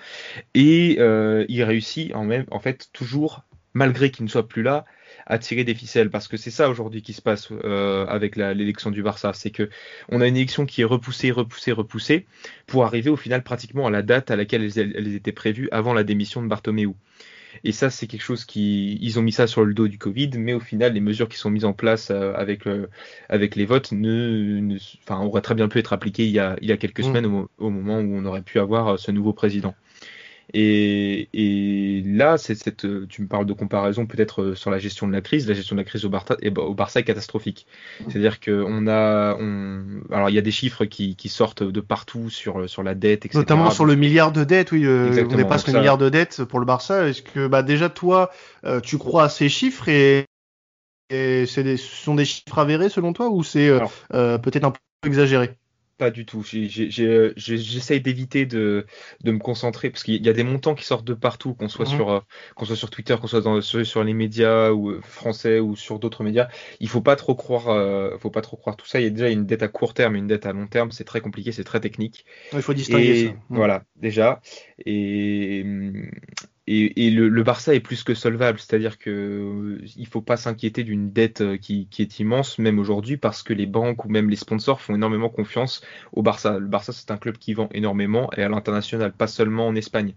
Et 0.54 0.98
euh, 1.00 1.46
il 1.50 1.64
réussit 1.64 2.14
en 2.14 2.26
même, 2.26 2.46
en 2.52 2.60
fait, 2.60 2.90
toujours 2.94 3.44
malgré 3.74 4.12
qu'il 4.12 4.26
ne 4.26 4.30
soit 4.30 4.48
plus 4.48 4.64
là, 4.64 4.86
à 5.26 5.38
tirer 5.38 5.64
des 5.64 5.76
ficelles. 5.76 6.10
Parce 6.10 6.28
que 6.28 6.38
c'est 6.38 6.52
ça 6.52 6.70
aujourd'hui 6.70 7.02
qui 7.02 7.14
se 7.14 7.22
passe 7.22 7.50
euh, 7.52 8.06
avec 8.08 8.36
l'élection 8.36 8.92
du 8.92 9.04
Barça. 9.04 9.32
C'est 9.34 9.52
que 9.52 9.70
on 10.10 10.22
a 10.22 10.28
une 10.28 10.36
élection 10.36 10.66
qui 10.66 10.82
est 10.82 10.86
repoussée, 10.86 11.32
repoussée, 11.32 11.72
repoussée, 11.72 12.26
pour 12.68 12.86
arriver 12.86 13.10
au 13.10 13.18
final 13.18 13.44
pratiquement 13.44 13.88
à 13.88 13.90
la 13.90 14.02
date 14.02 14.32
à 14.32 14.36
laquelle 14.36 14.64
elles, 14.78 15.16
étaient 15.16 15.32
prévues 15.32 15.70
avant 15.72 15.94
la 15.94 16.04
démission 16.04 16.42
de 16.42 16.48
Bartomeu. 16.48 16.94
Et 17.66 17.74
ça, 17.74 17.90
c'est 17.90 18.08
quelque 18.08 18.24
chose 18.24 18.46
qui, 18.46 18.98
ils 19.02 19.20
ont 19.20 19.22
mis 19.22 19.34
ça 19.34 19.46
sur 19.46 19.66
le 19.66 19.74
dos 19.74 19.90
du 19.90 19.98
Covid, 19.98 20.32
mais 20.38 20.54
au 20.54 20.62
final, 20.62 20.94
les 20.94 21.02
mesures 21.02 21.28
qui 21.28 21.38
sont 21.38 21.50
mises 21.50 21.66
en 21.66 21.74
place 21.74 22.10
euh, 22.10 22.34
avec 22.34 22.64
avec 23.28 23.56
les 23.58 23.66
votes 23.66 23.92
ne, 23.92 24.78
enfin, 25.04 25.22
auraient 25.22 25.42
très 25.42 25.54
bien 25.54 25.68
pu 25.68 25.80
être 25.80 25.92
appliquées 25.92 26.26
il 26.26 26.32
y 26.32 26.40
a, 26.40 26.56
il 26.62 26.70
y 26.70 26.72
a 26.72 26.78
quelques 26.78 27.02
mmh. 27.02 27.04
semaines 27.04 27.26
au, 27.58 27.70
moment 27.70 28.00
où 28.00 28.16
on 28.16 28.26
aurait 28.26 28.42
pu 28.42 28.58
avoir 28.60 28.88
euh, 28.88 28.98
ce 28.98 29.12
nouveau 29.12 29.34
président. 29.34 29.76
Et, 30.54 31.30
et 31.34 32.02
là, 32.06 32.38
c'est 32.38 32.56
cette, 32.56 32.86
tu 33.08 33.22
me 33.22 33.28
parles 33.28 33.46
de 33.46 33.54
comparaison 33.54 34.06
peut-être 34.06 34.42
euh, 34.42 34.56
sur 34.56 34.70
la 34.70 34.80
gestion 34.80 35.08
de 35.08 35.14
la 35.14 35.22
crise. 35.22 35.48
La 35.48 35.54
gestion 35.54 35.76
de 35.76 35.82
la 35.82 35.86
crise 35.86 36.04
au 36.04 36.10
Barça, 36.10 36.36
au 36.58 36.74
Barça 36.74 37.00
est 37.00 37.04
catastrophique. 37.04 37.68
C'est-à-dire 38.10 38.40
qu'on 38.42 38.88
a, 38.88 39.38
on, 39.40 40.02
alors 40.12 40.30
il 40.30 40.36
y 40.36 40.38
a 40.38 40.42
des 40.42 40.52
chiffres 40.52 40.84
qui, 40.86 41.16
qui, 41.16 41.30
sortent 41.30 41.64
de 41.64 41.80
partout 41.80 42.30
sur 42.30 42.70
sur 42.70 42.84
la 42.84 42.96
dette, 42.96 43.26
etc. 43.26 43.40
Notamment 43.40 43.72
sur 43.72 43.86
le 43.86 43.96
milliard 43.96 44.34
de 44.34 44.44
dettes. 44.44 44.74
Oui, 44.74 44.86
euh, 44.86 45.26
on 45.30 45.36
dépasse 45.36 45.68
le 45.68 45.74
milliard 45.74 45.98
de 45.98 46.10
dettes 46.10 46.44
pour 46.44 46.60
le 46.60 46.66
Barça. 46.66 47.08
Est-ce 47.08 47.22
que 47.22 47.48
bah 47.48 47.64
déjà 47.64 47.90
toi, 47.90 48.30
euh, 48.66 48.82
tu 48.82 48.98
crois 48.98 49.24
à 49.26 49.30
ces 49.30 49.48
chiffres 49.48 49.88
et, 49.88 50.26
et 51.10 51.46
c'est 51.46 51.78
ce 51.78 52.04
sont 52.04 52.16
des 52.16 52.26
chiffres 52.26 52.60
avérés 52.60 52.90
selon 52.90 53.14
toi 53.14 53.30
ou 53.30 53.44
c'est 53.44 53.70
euh, 54.14 54.38
peut-être 54.38 54.66
un 54.66 54.72
peu 54.72 54.80
exagéré? 55.08 55.52
Pas 56.02 56.10
du 56.10 56.26
tout. 56.26 56.44
Euh, 56.56 57.34
j'essaye 57.38 58.02
d'éviter 58.02 58.48
de, 58.48 58.88
de, 59.24 59.32
me 59.32 59.38
concentrer 59.38 59.92
parce 59.92 60.02
qu'il 60.02 60.26
y 60.26 60.30
a 60.30 60.34
des 60.34 60.44
montants 60.44 60.74
qui 60.74 60.84
sortent 60.84 61.06
de 61.06 61.14
partout, 61.14 61.54
qu'on 61.54 61.70
soit, 61.70 61.88
mhm. 61.88 61.96
sur, 61.96 62.10
euh, 62.10 62.20
qu'on 62.56 62.66
soit 62.66 62.76
sur 62.76 62.90
Twitter, 62.90 63.16
qu'on 63.22 63.28
soit 63.28 63.42
dans, 63.42 63.62
sur, 63.62 63.86
sur, 63.86 64.04
les 64.04 64.16
médias 64.16 64.72
ou 64.72 64.90
euh, 64.90 65.02
français 65.04 65.60
ou 65.60 65.76
sur 65.76 66.00
d'autres 66.00 66.24
médias. 66.24 66.48
Il 66.80 66.90
faut 66.90 67.02
pas 67.02 67.16
trop 67.16 67.36
croire, 67.36 68.20
faut 68.20 68.32
pas 68.32 68.42
trop 68.42 68.58
croire 68.58 68.78
tout 68.78 68.88
ça. 68.88 69.00
Il 69.00 69.04
y 69.04 69.08
a 69.08 69.12
déjà 69.12 69.30
une 69.30 69.46
dette 69.46 69.62
à 69.62 69.68
court 69.68 69.94
terme, 69.94 70.16
une 70.16 70.26
dette 70.26 70.48
à 70.48 70.54
long 70.54 70.66
terme. 70.66 70.90
C'est 70.90 71.04
très 71.04 71.22
compliqué, 71.22 71.52
c'est 71.52 71.64
très 71.64 71.80
technique. 71.80 72.26
Il 72.52 72.64
faut 72.64 72.74
distinguer 72.74 73.28
ça. 73.28 73.34
Voilà, 73.50 73.84
déjà. 73.96 74.42
Et, 74.84 75.64
et, 76.68 77.10
le, 77.10 77.44
Barça 77.44 77.74
est 77.74 77.80
plus 77.80 78.04
que 78.04 78.14
solvable, 78.14 78.60
c'est-à-dire 78.60 79.00
que 79.00 79.10
euh, 79.10 79.86
il 79.98 80.06
faut 80.06 80.22
pas 80.22 80.38
s'inquiéter 80.38 80.84
d'une 80.84 81.12
dette 81.12 81.42
euh, 81.42 81.58
qui, 81.58 81.88
est 81.98 82.20
immense, 82.20 82.60
même 82.60 82.78
aujourd'hui, 82.78 83.18
parce 83.18 83.42
que 83.42 83.52
les 83.52 83.66
banques 83.66 84.06
ou 84.06 84.10
même 84.10 84.30
les 84.30 84.36
sponsors 84.36 84.80
font 84.80 84.94
énormément 84.94 85.30
confiance 85.30 85.82
au 86.14 86.22
Barça. 86.22 86.60
Le 86.60 86.68
Barça, 86.68 86.94
c'est 86.94 87.10
un 87.10 87.18
club 87.18 87.38
qui 87.40 87.56
vend 87.56 87.68
énormément 87.74 88.30
et 88.38 88.44
à 88.44 88.50
l'international, 88.50 89.12
pas 89.12 89.26
seulement 89.26 89.68
en 89.68 89.76
Espagne. 89.76 90.14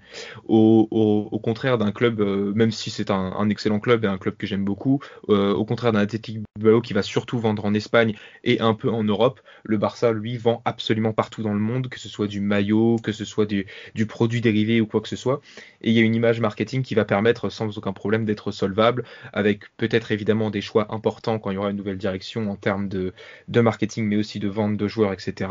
Au, 0.46 1.40
contraire 1.42 1.78
d'un 1.78 1.92
club, 1.92 2.20
euh, 2.20 2.52
même 2.54 2.70
si 2.70 2.90
c'est 2.90 3.10
un, 3.10 3.48
excellent 3.48 3.80
club 3.80 4.04
et 4.04 4.08
un 4.08 4.18
club 4.18 4.36
que 4.36 4.46
j'aime 4.46 4.64
beaucoup, 4.64 5.00
au 5.28 5.64
contraire 5.64 5.92
d'un 5.92 6.00
Athletic 6.00 6.40
Bilbao 6.56 6.80
qui 6.80 6.92
va 6.92 7.02
surtout 7.02 7.38
vendre 7.38 7.64
en 7.64 7.74
Espagne 7.74 8.14
et 8.42 8.60
un 8.60 8.74
peu 8.74 8.90
en 8.90 9.04
Europe, 9.04 9.40
le 9.64 9.76
Barça, 9.76 10.12
lui, 10.12 10.36
vend 10.36 10.62
absolument 10.64 11.12
partout 11.12 11.42
dans 11.42 11.52
le 11.52 11.60
monde, 11.60 11.88
que 11.88 12.00
ce 12.00 12.08
soit 12.08 12.26
du 12.26 12.40
maillot, 12.40 12.96
que 13.02 13.12
ce 13.12 13.24
soit 13.24 13.46
du, 13.46 13.66
du 13.94 14.06
produit 14.06 14.40
dérivé 14.40 14.80
ou 14.80 14.86
quoi 14.86 15.00
que 15.00 15.08
ce 15.08 15.16
soit. 15.16 15.40
Et 15.82 15.90
il 15.90 15.96
y 15.96 15.98
a 15.98 16.02
une 16.02 16.14
image 16.14 16.33
marketing 16.40 16.82
qui 16.82 16.94
va 16.94 17.04
permettre 17.04 17.48
sans 17.48 17.76
aucun 17.78 17.92
problème 17.92 18.24
d'être 18.24 18.52
solvable, 18.52 19.04
avec 19.32 19.64
peut-être 19.76 20.12
évidemment 20.12 20.50
des 20.50 20.60
choix 20.60 20.92
importants 20.92 21.38
quand 21.38 21.50
il 21.50 21.54
y 21.54 21.56
aura 21.58 21.70
une 21.70 21.76
nouvelle 21.76 21.98
direction 21.98 22.50
en 22.50 22.56
termes 22.56 22.88
de, 22.88 23.12
marketing, 23.48 24.06
mais 24.06 24.16
aussi 24.16 24.38
de 24.38 24.48
vente 24.48 24.76
de 24.76 24.88
joueurs, 24.88 25.12
etc. 25.12 25.50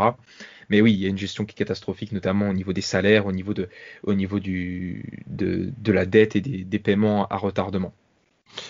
Mais 0.70 0.82
oui, 0.82 0.94
il 0.94 1.00
y 1.00 1.06
a 1.06 1.10
une 1.10 1.18
gestion 1.18 1.46
qui 1.46 1.52
est 1.52 1.58
catastrophique, 1.58 2.12
notamment 2.12 2.50
au 2.50 2.54
niveau 2.54 2.74
des 2.74 2.82
salaires, 2.82 3.26
au 3.26 3.32
niveau 3.32 3.54
de, 3.54 3.70
au 4.04 4.14
niveau 4.14 4.40
du, 4.40 5.24
de, 5.28 5.92
la 5.92 6.06
dette 6.06 6.36
et 6.36 6.42
des, 6.42 6.64
des 6.64 6.80
paiements 6.80 7.28
à 7.28 7.38
retardement. 7.38 7.94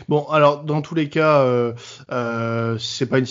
Bon, 0.08 0.26
alors 0.28 0.64
dans 0.64 0.82
tous 0.82 0.96
les 0.96 1.10
cas, 1.10 1.42
euh, 1.42 1.74
euh, 2.12 2.78
c'est 2.78 3.06
pas 3.06 3.20
une 3.20 3.26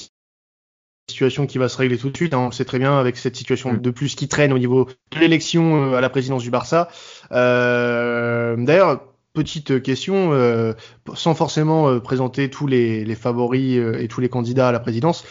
situation 1.23 1.47
qui 1.47 1.59
va 1.59 1.69
se 1.69 1.79
régler 1.79 1.99
tout 1.99 2.11
de 2.11 2.17
suite. 2.17 2.35
Hein. 2.35 2.39
On 2.39 2.47
le 2.47 2.53
sait 2.53 2.65
très 2.65 2.79
bien 2.79 2.99
avec 2.99 3.17
cette 3.17 3.37
situation 3.37 3.73
mm. 3.73 3.79
de 3.79 3.91
plus 3.91 4.15
qui 4.15 4.29
traîne 4.29 4.53
au 4.53 4.59
niveau 4.59 4.89
de 5.13 5.19
l'élection 5.19 5.93
euh, 5.93 5.97
à 5.97 6.01
la 6.01 6.11
présidence 6.11 6.43
du 6.43 6.51
Barça. 6.51 6.89
Euh, 7.33 8.57
D'ailleurs, 8.59 9.01
petite 9.33 9.83
question, 9.83 10.33
euh, 10.33 10.75
sans 11.15 11.35
forcément 11.35 11.89
euh, 11.89 12.01
présenter 12.01 12.51
tous 12.51 12.67
les, 12.67 13.05
les 13.05 13.15
favoris 13.15 13.79
euh, 13.79 13.99
et 13.99 14.09
tous 14.09 14.21
les 14.21 14.29
candidats 14.29 14.69
à 14.69 14.73
la 14.73 14.81
présidence. 14.81 15.25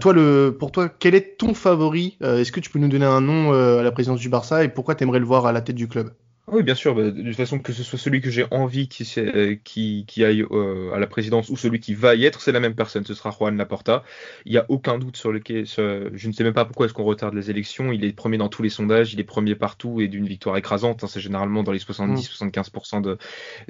toi, 0.00 0.12
le, 0.12 0.56
pour 0.58 0.72
toi, 0.72 0.88
quel 0.88 1.14
est 1.14 1.36
ton 1.38 1.54
favori 1.54 2.16
Est-ce 2.20 2.52
que 2.52 2.60
tu 2.60 2.70
peux 2.70 2.78
nous 2.78 2.88
donner 2.88 3.06
un 3.06 3.20
nom 3.20 3.52
à 3.52 3.82
la 3.82 3.92
présidence 3.92 4.20
du 4.20 4.28
Barça 4.28 4.64
et 4.64 4.68
pourquoi 4.68 4.94
tu 4.94 5.04
aimerais 5.04 5.18
le 5.18 5.26
voir 5.26 5.46
à 5.46 5.52
la 5.52 5.60
tête 5.60 5.76
du 5.76 5.88
club? 5.88 6.12
Oui, 6.48 6.62
bien 6.62 6.74
sûr. 6.74 6.94
Bah, 6.94 7.10
de 7.10 7.22
toute 7.22 7.36
façon, 7.36 7.58
que 7.58 7.72
ce 7.72 7.82
soit 7.82 7.98
celui 7.98 8.20
que 8.20 8.30
j'ai 8.30 8.44
envie 8.50 8.88
qui, 8.88 9.06
euh, 9.18 9.56
qui, 9.62 10.04
qui 10.08 10.24
aille 10.24 10.44
euh, 10.50 10.92
à 10.92 10.98
la 10.98 11.06
présidence 11.06 11.48
ou 11.48 11.56
celui 11.56 11.78
qui 11.80 11.94
va 11.94 12.14
y 12.16 12.24
être, 12.24 12.40
c'est 12.40 12.50
la 12.50 12.60
même 12.60 12.74
personne. 12.74 13.04
Ce 13.04 13.14
sera 13.14 13.30
Juan 13.30 13.56
Laporta. 13.56 14.02
Il 14.46 14.52
n'y 14.52 14.58
a 14.58 14.66
aucun 14.68 14.98
doute 14.98 15.16
sur 15.16 15.32
lequel. 15.32 15.66
je 15.66 16.28
ne 16.28 16.32
sais 16.32 16.42
même 16.42 16.54
pas 16.54 16.64
pourquoi 16.64 16.86
est-ce 16.86 16.94
qu'on 16.94 17.04
retarde 17.04 17.34
les 17.34 17.50
élections. 17.50 17.92
Il 17.92 18.04
est 18.04 18.12
premier 18.12 18.36
dans 18.36 18.48
tous 18.48 18.62
les 18.62 18.70
sondages. 18.70 19.14
Il 19.14 19.20
est 19.20 19.24
premier 19.24 19.54
partout 19.54 20.00
et 20.00 20.08
d'une 20.08 20.26
victoire 20.26 20.56
écrasante. 20.56 21.04
Hein, 21.04 21.06
c'est 21.08 21.20
généralement 21.20 21.62
dans 21.62 21.72
les 21.72 21.78
70-75% 21.78 22.98
mm. 22.98 23.16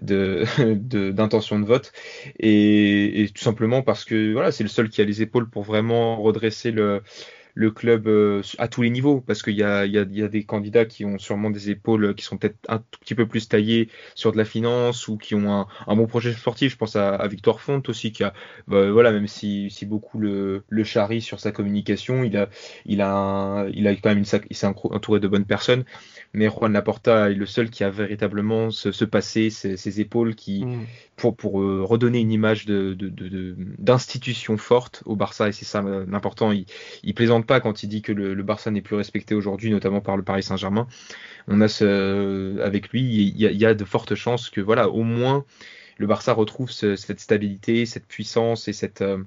de, 0.02 1.10
d'intention 1.10 1.58
de, 1.58 1.64
de, 1.64 1.68
vote. 1.68 1.92
Et, 2.38 3.22
et 3.22 3.28
tout 3.28 3.42
simplement 3.42 3.82
parce 3.82 4.04
que 4.04 4.32
voilà, 4.32 4.52
c'est 4.52 4.64
le 4.64 4.70
seul 4.70 4.88
qui 4.88 5.02
a 5.02 5.04
les 5.04 5.20
épaules 5.20 5.50
pour 5.50 5.64
vraiment 5.64 6.16
redresser 6.22 6.70
le 6.70 7.02
le 7.60 7.70
club 7.70 8.08
euh, 8.08 8.40
à 8.56 8.68
tous 8.68 8.80
les 8.80 8.88
niveaux, 8.88 9.20
parce 9.20 9.42
qu'il 9.42 9.54
y 9.54 9.62
a, 9.62 9.84
y, 9.84 9.92
y 9.92 10.22
a, 10.22 10.28
des 10.28 10.44
candidats 10.44 10.86
qui 10.86 11.04
ont 11.04 11.18
sûrement 11.18 11.50
des 11.50 11.68
épaules 11.68 12.14
qui 12.14 12.24
sont 12.24 12.38
peut-être 12.38 12.56
un 12.68 12.78
tout 12.78 12.98
petit 13.00 13.14
peu 13.14 13.26
plus 13.26 13.48
taillées 13.48 13.90
sur 14.14 14.32
de 14.32 14.38
la 14.38 14.46
finance 14.46 15.08
ou 15.08 15.18
qui 15.18 15.34
ont 15.34 15.52
un, 15.52 15.66
un 15.86 15.94
bon 15.94 16.06
projet 16.06 16.32
sportif. 16.32 16.72
Je 16.72 16.76
pense 16.78 16.96
à, 16.96 17.14
à 17.14 17.28
Victor 17.28 17.60
Font 17.60 17.82
aussi, 17.88 18.12
qui 18.12 18.24
a, 18.24 18.32
bah, 18.66 18.90
voilà, 18.90 19.12
même 19.12 19.26
si, 19.26 19.68
si 19.70 19.84
beaucoup 19.84 20.18
le, 20.18 20.64
le 20.70 20.84
charrie 20.84 21.20
sur 21.20 21.38
sa 21.38 21.52
communication, 21.52 22.24
il 22.24 22.34
a, 22.38 22.48
il 22.86 23.02
a, 23.02 23.66
il 23.74 23.86
a 23.86 23.94
quand 23.94 24.08
même 24.08 24.18
une, 24.18 24.40
il 24.48 24.56
s'est 24.56 24.66
entouré 24.66 25.20
de 25.20 25.28
bonnes 25.28 25.44
personnes 25.44 25.84
mais 26.32 26.48
Juan 26.48 26.72
Laporta 26.72 27.30
est 27.30 27.34
le 27.34 27.46
seul 27.46 27.70
qui 27.70 27.82
a 27.82 27.90
véritablement 27.90 28.70
ce, 28.70 28.92
ce 28.92 29.04
passé, 29.04 29.50
ses, 29.50 30.00
épaules 30.00 30.34
qui 30.34 30.64
mm. 30.64 30.86
pour, 31.16 31.36
pour 31.36 31.60
euh, 31.60 31.82
redonner 31.82 32.20
une 32.20 32.30
image 32.30 32.66
de, 32.66 32.96
d'institution 33.78 34.56
forte 34.56 35.02
au 35.06 35.16
Barça 35.16 35.48
et 35.48 35.52
c'est 35.52 35.64
ça 35.64 35.82
euh, 35.84 36.06
l'important. 36.08 36.52
Il, 36.52 36.66
il 37.02 37.14
plaisante 37.14 37.46
pas 37.50 37.60
quand 37.60 37.82
il 37.82 37.88
dit 37.88 38.00
que 38.00 38.12
le, 38.12 38.40
Barça 38.44 38.70
n'est 38.70 38.80
plus 38.80 38.94
respecté 38.94 39.34
aujourd'hui, 39.34 39.72
notamment 39.72 40.00
par 40.00 40.16
le 40.16 40.22
Paris 40.22 40.44
Saint-Germain. 40.44 40.86
On 41.48 41.60
a 41.60 41.66
ce, 41.66 42.60
avec 42.60 42.90
lui, 42.90 43.02
il 43.02 43.36
y, 43.36 43.44
a, 43.44 43.50
il 43.50 43.58
y 43.58 43.66
a 43.66 43.74
de 43.74 43.84
fortes 43.84 44.14
chances 44.14 44.50
que 44.50 44.60
voilà, 44.60 44.88
au 44.88 45.02
moins 45.02 45.44
le 45.98 46.06
Barça 46.06 46.32
retrouve 46.32 46.70
cette 46.70 47.18
stabilité, 47.18 47.86
cette 47.86 48.06
puissance 48.06 48.68
et 48.68 48.72
cette 48.72 49.02
euh, 49.02 49.24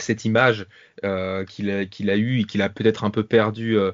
cette 0.00 0.24
image 0.24 0.66
euh, 1.04 1.44
qu'il 1.44 1.70
a, 1.70 1.84
qu'il 1.84 2.10
a 2.10 2.16
eu 2.16 2.40
et 2.40 2.44
qu'il 2.44 2.62
a 2.62 2.68
peut-être 2.68 3.04
un 3.04 3.10
peu 3.10 3.24
perdu, 3.24 3.76
euh, 3.76 3.92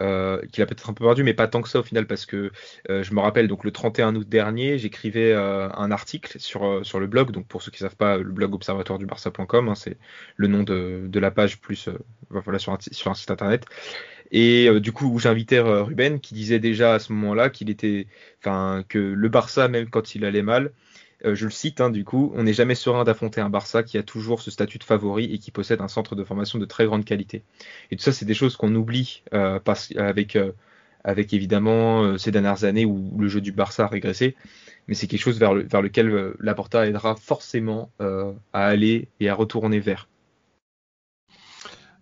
euh, 0.00 0.40
qu'il 0.52 0.62
a 0.62 0.66
peut-être 0.66 0.90
un 0.90 0.92
peu 0.92 1.04
perdu, 1.04 1.22
mais 1.22 1.34
pas 1.34 1.48
tant 1.48 1.62
que 1.62 1.68
ça 1.68 1.80
au 1.80 1.82
final, 1.82 2.06
parce 2.06 2.26
que 2.26 2.52
je 2.88 3.14
me 3.14 3.20
rappelle 3.20 3.48
donc 3.48 3.64
le 3.64 3.70
31 3.70 4.14
août 4.16 4.28
dernier, 4.28 4.78
j'écrivais 4.78 5.32
un 5.34 5.90
article 5.90 6.38
sur 6.38 6.84
sur 6.84 7.00
le 7.00 7.06
blog. 7.06 7.30
Donc 7.30 7.46
pour 7.46 7.62
ceux 7.62 7.70
qui 7.70 7.78
savent 7.78 7.96
pas, 7.96 8.18
le 8.18 8.32
blog 8.32 8.54
observatoire 8.54 8.98
du 8.98 9.06
Barça.com, 9.06 9.68
hein, 9.68 9.74
c'est 9.74 9.96
le 10.36 10.48
nom 10.48 10.62
de, 10.62 11.02
de 11.06 11.20
la 11.20 11.30
page 11.30 11.58
plus 11.60 11.88
voilà 12.30 12.58
sur 12.58 12.72
un, 12.72 12.78
sur 12.80 13.10
un 13.10 13.14
site 13.14 13.30
internet. 13.30 13.66
Et 14.30 14.68
du 14.80 14.92
coup, 14.92 15.18
j'invitais 15.18 15.60
Ruben 15.60 16.18
qui 16.20 16.34
disait 16.34 16.58
déjà 16.58 16.94
à 16.94 16.98
ce 16.98 17.12
moment-là 17.12 17.50
qu'il 17.50 17.68
était, 17.68 18.06
enfin 18.40 18.82
que 18.88 18.98
le 18.98 19.28
Barça 19.28 19.68
même 19.68 19.90
quand 19.90 20.14
il 20.14 20.24
allait 20.24 20.42
mal 20.42 20.72
je 21.24 21.44
le 21.44 21.50
cite, 21.50 21.80
hein, 21.80 21.90
du 21.90 22.04
coup, 22.04 22.32
on 22.34 22.44
n'est 22.44 22.52
jamais 22.52 22.74
serein 22.74 23.04
d'affronter 23.04 23.40
un 23.40 23.50
Barça 23.50 23.82
qui 23.82 23.98
a 23.98 24.02
toujours 24.02 24.42
ce 24.42 24.50
statut 24.50 24.78
de 24.78 24.84
favori 24.84 25.32
et 25.32 25.38
qui 25.38 25.50
possède 25.50 25.80
un 25.80 25.88
centre 25.88 26.14
de 26.14 26.24
formation 26.24 26.58
de 26.58 26.64
très 26.64 26.86
grande 26.86 27.04
qualité. 27.04 27.42
Et 27.90 27.96
tout 27.96 28.02
ça, 28.02 28.12
c'est 28.12 28.24
des 28.24 28.34
choses 28.34 28.56
qu'on 28.56 28.74
oublie 28.74 29.22
avec, 29.30 30.38
avec 31.04 31.32
évidemment 31.32 32.18
ces 32.18 32.30
dernières 32.30 32.64
années 32.64 32.84
où 32.84 33.16
le 33.18 33.28
jeu 33.28 33.40
du 33.40 33.52
Barça 33.52 33.84
a 33.84 33.88
régressé 33.88 34.36
mais 34.88 34.94
c'est 34.94 35.06
quelque 35.06 35.20
chose 35.20 35.38
vers, 35.38 35.54
vers 35.54 35.82
lequel 35.82 36.10
euh, 36.10 36.34
Laporta 36.40 36.86
aidera 36.86 37.14
forcément 37.16 37.90
euh, 38.00 38.32
à 38.52 38.66
aller 38.66 39.08
et 39.20 39.28
à 39.28 39.34
retourner 39.34 39.80
vers. 39.80 40.08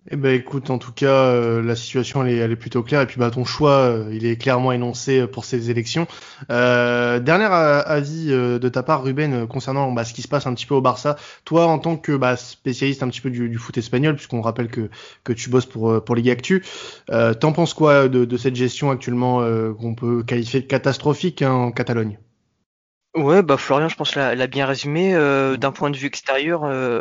Eh 0.09 0.17
ben 0.17 0.35
écoute, 0.35 0.71
en 0.71 0.79
tout 0.79 0.93
cas, 0.93 1.27
euh, 1.27 1.63
la 1.63 1.77
situation 1.77 2.25
elle 2.25 2.51
est, 2.51 2.57
plutôt 2.57 2.83
claire 2.83 3.03
et 3.03 3.07
puis 3.07 3.19
bah 3.19 3.31
ton 3.31 3.45
choix, 3.45 3.99
il 4.11 4.25
est 4.25 4.37
clairement 4.37 4.73
énoncé 4.73 5.27
pour 5.27 5.45
ces 5.45 5.71
élections. 5.71 6.07
Euh, 6.51 7.21
dernier 7.21 7.45
avis 7.45 8.29
de 8.29 8.69
ta 8.69 8.83
part, 8.83 9.03
Ruben, 9.05 9.47
concernant 9.47 9.93
bah, 9.93 10.05
ce 10.05 10.15
qui 10.15 10.23
se 10.23 10.29
passe 10.29 10.47
un 10.47 10.55
petit 10.55 10.65
peu 10.65 10.75
au 10.75 10.81
Barça. 10.81 11.17
Toi, 11.45 11.67
en 11.67 11.79
tant 11.79 11.97
que 11.99 12.17
bah, 12.17 12.37
spécialiste 12.37 13.03
un 13.03 13.09
petit 13.09 13.21
peu 13.21 13.31
du, 13.31 13.51
du 13.51 13.59
foot 13.59 13.77
espagnol, 13.77 14.17
puisqu'on 14.17 14.41
rappelle 14.41 14.69
que 14.69 14.89
que 15.23 15.35
tu 15.35 15.51
bosses 15.51 15.67
pour 15.67 16.03
pour 16.03 16.15
Ligue 16.17 16.31
Actu, 16.31 16.65
euh, 17.11 17.35
t'en 17.35 17.53
penses 17.53 17.75
quoi 17.75 18.09
de, 18.09 18.25
de, 18.25 18.37
cette 18.39 18.57
gestion 18.57 18.91
actuellement 18.91 19.43
qu'on 19.75 19.95
peut 19.95 20.23
qualifier 20.23 20.61
de 20.61 20.67
catastrophique 20.67 21.43
hein, 21.43 21.53
en 21.53 21.73
Catalogne? 21.73 22.19
Ouais, 23.17 23.43
bah 23.43 23.57
Florian, 23.57 23.89
je 23.89 23.97
pense 23.97 24.15
l'a, 24.15 24.37
l'a 24.37 24.47
bien 24.47 24.67
résumé. 24.67 25.15
Euh, 25.15 25.57
d'un 25.57 25.73
point 25.73 25.91
de 25.91 25.97
vue 25.97 26.07
extérieur, 26.07 26.63
euh, 26.65 27.01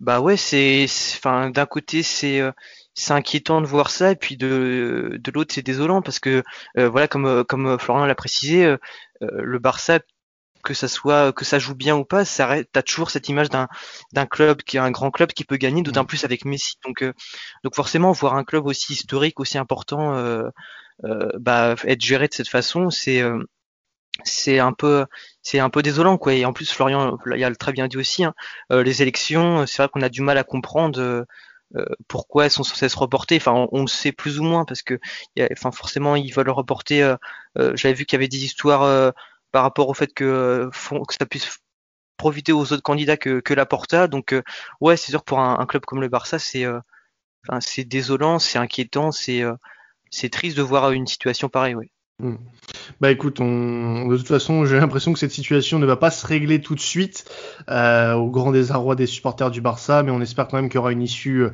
bah 0.00 0.20
ouais, 0.20 0.36
c'est, 0.36 0.84
enfin, 1.16 1.48
d'un 1.50 1.64
côté 1.64 2.02
c'est 2.02 2.40
euh, 2.40 2.52
c'est 2.94 3.12
inquiétant 3.14 3.62
de 3.62 3.66
voir 3.66 3.88
ça, 3.90 4.10
et 4.12 4.16
puis 4.16 4.36
de 4.36 5.18
de 5.18 5.30
l'autre 5.30 5.54
c'est 5.54 5.62
désolant 5.62 6.02
parce 6.02 6.18
que 6.20 6.42
voilà, 6.76 7.08
comme 7.08 7.42
comme 7.44 7.78
Florian 7.78 8.04
l'a 8.04 8.14
précisé, 8.14 8.76
le 9.20 9.58
Barça, 9.58 10.00
que 10.64 10.74
ça 10.74 10.88
soit 10.88 11.32
que 11.32 11.44
ça 11.44 11.58
joue 11.58 11.74
bien 11.76 11.96
ou 11.96 12.04
pas, 12.04 12.24
ça 12.26 12.56
t'as 12.72 12.82
toujours 12.82 13.10
cette 13.10 13.28
image 13.30 13.50
d'un 13.50 13.68
d'un 14.12 14.26
club 14.26 14.62
qui 14.62 14.76
est 14.78 14.80
un 14.80 14.90
grand 14.90 15.10
club 15.12 15.32
qui 15.32 15.44
peut 15.44 15.56
gagner, 15.56 15.82
d'autant 15.82 16.04
plus 16.06 16.24
avec 16.24 16.44
Messi. 16.44 16.74
Donc 16.84 17.04
donc 17.64 17.74
forcément 17.76 18.12
voir 18.12 18.34
un 18.36 18.44
club 18.44 18.66
aussi 18.66 18.92
historique, 18.94 19.40
aussi 19.40 19.58
important, 19.58 20.14
bah 21.38 21.74
être 21.84 22.00
géré 22.02 22.28
de 22.28 22.34
cette 22.34 22.48
façon, 22.48 22.90
c'est 22.90 23.22
c'est 24.24 24.58
un 24.58 24.72
peu 24.72 25.06
c'est 25.42 25.58
un 25.60 25.70
peu 25.70 25.82
désolant 25.82 26.18
quoi. 26.18 26.34
Et 26.34 26.44
en 26.44 26.52
plus 26.52 26.70
Florian 26.72 27.18
il 27.34 27.44
a 27.44 27.54
très 27.54 27.72
bien 27.72 27.88
dit 27.88 27.96
aussi 27.96 28.24
hein, 28.24 28.34
euh, 28.72 28.82
les 28.82 29.02
élections 29.02 29.66
c'est 29.66 29.82
vrai 29.82 29.88
qu'on 29.88 30.02
a 30.02 30.08
du 30.08 30.22
mal 30.22 30.38
à 30.38 30.44
comprendre 30.44 31.00
euh, 31.00 31.24
euh, 31.76 31.84
pourquoi 32.08 32.46
elles 32.46 32.50
sont 32.50 32.64
censées 32.64 32.88
se 32.88 32.98
reporter. 32.98 33.36
Enfin 33.36 33.68
on, 33.72 33.82
le 33.82 33.86
sait 33.88 34.12
plus 34.12 34.40
ou 34.40 34.44
moins 34.44 34.64
parce 34.64 34.82
que 34.82 34.98
enfin 35.52 35.70
forcément 35.72 36.16
ils 36.16 36.32
veulent 36.32 36.50
reporter 36.50 37.16
j'avais 37.74 37.94
vu 37.94 38.04
qu'il 38.06 38.16
y 38.16 38.20
avait 38.20 38.28
des 38.28 38.44
histoires 38.44 39.12
par 39.52 39.62
rapport 39.62 39.88
au 39.88 39.94
fait 39.94 40.12
que, 40.14 40.70
que 41.08 41.14
ça 41.18 41.26
puisse 41.26 41.58
profiter 42.16 42.52
aux 42.52 42.72
autres 42.72 42.82
candidats 42.82 43.16
que, 43.16 43.40
que 43.40 43.54
la 43.54 43.66
Porta. 43.66 44.08
Donc 44.08 44.34
ouais 44.80 44.96
c'est 44.96 45.12
sûr 45.12 45.24
pour 45.24 45.40
un, 45.40 45.66
club 45.66 45.84
comme 45.84 46.00
le 46.00 46.08
Barça 46.08 46.38
c'est 46.38 46.66
enfin, 46.66 47.60
c'est 47.60 47.84
désolant 47.84 48.38
c'est 48.38 48.58
inquiétant 48.58 49.12
c'est 49.12 49.42
c'est 50.10 50.30
triste 50.30 50.56
de 50.56 50.62
voir 50.62 50.92
une 50.92 51.06
situation 51.06 51.48
pareille 51.48 51.74
oui 51.74 51.90
Hmm. 52.20 52.34
Bah 53.00 53.12
écoute, 53.12 53.38
on... 53.40 54.08
de 54.08 54.16
toute 54.16 54.26
façon, 54.26 54.64
j'ai 54.64 54.80
l'impression 54.80 55.12
que 55.12 55.20
cette 55.20 55.30
situation 55.30 55.78
ne 55.78 55.86
va 55.86 55.94
pas 55.94 56.10
se 56.10 56.26
régler 56.26 56.60
tout 56.60 56.74
de 56.74 56.80
suite, 56.80 57.24
euh, 57.70 58.14
au 58.14 58.28
grand 58.28 58.50
désarroi 58.50 58.96
des 58.96 59.06
supporters 59.06 59.52
du 59.52 59.60
Barça, 59.60 60.02
mais 60.02 60.10
on 60.10 60.20
espère 60.20 60.48
quand 60.48 60.56
même 60.56 60.68
qu'il 60.68 60.76
y 60.76 60.78
aura 60.78 60.90
une 60.90 61.02
issue 61.02 61.46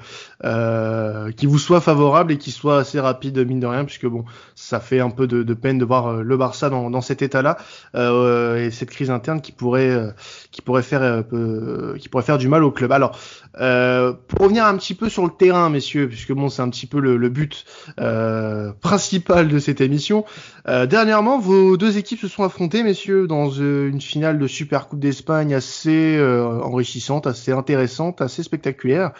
euh, 0.44 1.30
qui 1.32 1.44
vous 1.44 1.58
soit 1.58 1.82
favorable 1.82 2.32
et 2.32 2.38
qui 2.38 2.50
soit 2.50 2.78
assez 2.78 2.98
rapide, 2.98 3.38
mine 3.46 3.60
de 3.60 3.66
rien, 3.66 3.84
puisque 3.84 4.06
bon, 4.06 4.24
ça 4.54 4.80
fait 4.80 5.00
un 5.00 5.10
peu 5.10 5.26
de, 5.26 5.42
de 5.42 5.54
peine 5.54 5.76
de 5.76 5.84
voir 5.84 6.06
euh, 6.06 6.22
le 6.22 6.36
Barça 6.38 6.70
dans, 6.70 6.88
dans 6.88 7.02
cet 7.02 7.20
état-là 7.20 7.58
euh, 7.94 8.64
et 8.64 8.70
cette 8.70 8.88
crise 8.88 9.10
interne 9.10 9.42
qui 9.42 9.52
pourrait, 9.52 9.90
euh, 9.90 10.12
qui 10.50 10.62
pourrait 10.62 10.82
faire, 10.82 11.02
euh, 11.02 11.98
qui 11.98 12.08
pourrait 12.08 12.24
faire 12.24 12.38
du 12.38 12.48
mal 12.48 12.64
au 12.64 12.70
club. 12.70 12.90
Alors, 12.90 13.18
pour 13.52 14.40
revenir 14.40 14.64
un 14.64 14.76
petit 14.78 14.94
peu 14.94 15.10
sur 15.10 15.24
le 15.24 15.30
terrain, 15.30 15.68
messieurs, 15.68 16.08
puisque 16.08 16.32
bon, 16.32 16.48
c'est 16.48 16.62
un 16.62 16.70
petit 16.70 16.86
peu 16.86 17.00
le, 17.00 17.18
le 17.18 17.28
but 17.28 17.66
principal 18.80 19.48
de 19.48 19.58
cette 19.58 19.82
émission. 19.82 20.24
Euh, 20.66 20.86
dernièrement, 20.86 21.38
vos 21.38 21.76
deux 21.76 21.98
équipes 21.98 22.20
se 22.20 22.28
sont 22.28 22.42
affrontées, 22.42 22.82
messieurs, 22.82 23.26
dans 23.26 23.50
euh, 23.58 23.88
une 23.88 24.00
finale 24.00 24.38
de 24.38 24.46
Super 24.46 24.88
Coupe 24.88 25.00
d'Espagne 25.00 25.54
assez 25.54 26.16
euh, 26.16 26.60
enrichissante, 26.62 27.26
assez 27.26 27.52
intéressante, 27.52 28.22
assez 28.22 28.42
spectaculaire. 28.42 29.12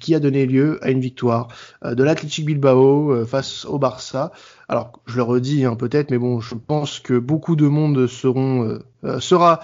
qui 0.00 0.14
a 0.14 0.20
donné 0.20 0.46
lieu 0.46 0.78
à 0.80 0.90
une 0.90 1.00
victoire 1.00 1.48
de 1.84 2.04
l'Athletic 2.04 2.46
Bilbao 2.46 3.26
face 3.26 3.64
au 3.64 3.76
Barça. 3.80 4.30
Alors, 4.68 4.92
je 5.06 5.16
le 5.16 5.24
redis 5.24 5.64
hein, 5.64 5.74
peut-être, 5.74 6.12
mais 6.12 6.18
bon, 6.18 6.38
je 6.38 6.54
pense 6.54 7.00
que 7.00 7.18
beaucoup 7.18 7.56
de 7.56 7.66
monde 7.66 8.06
seront 8.06 8.78
sera, 9.18 9.58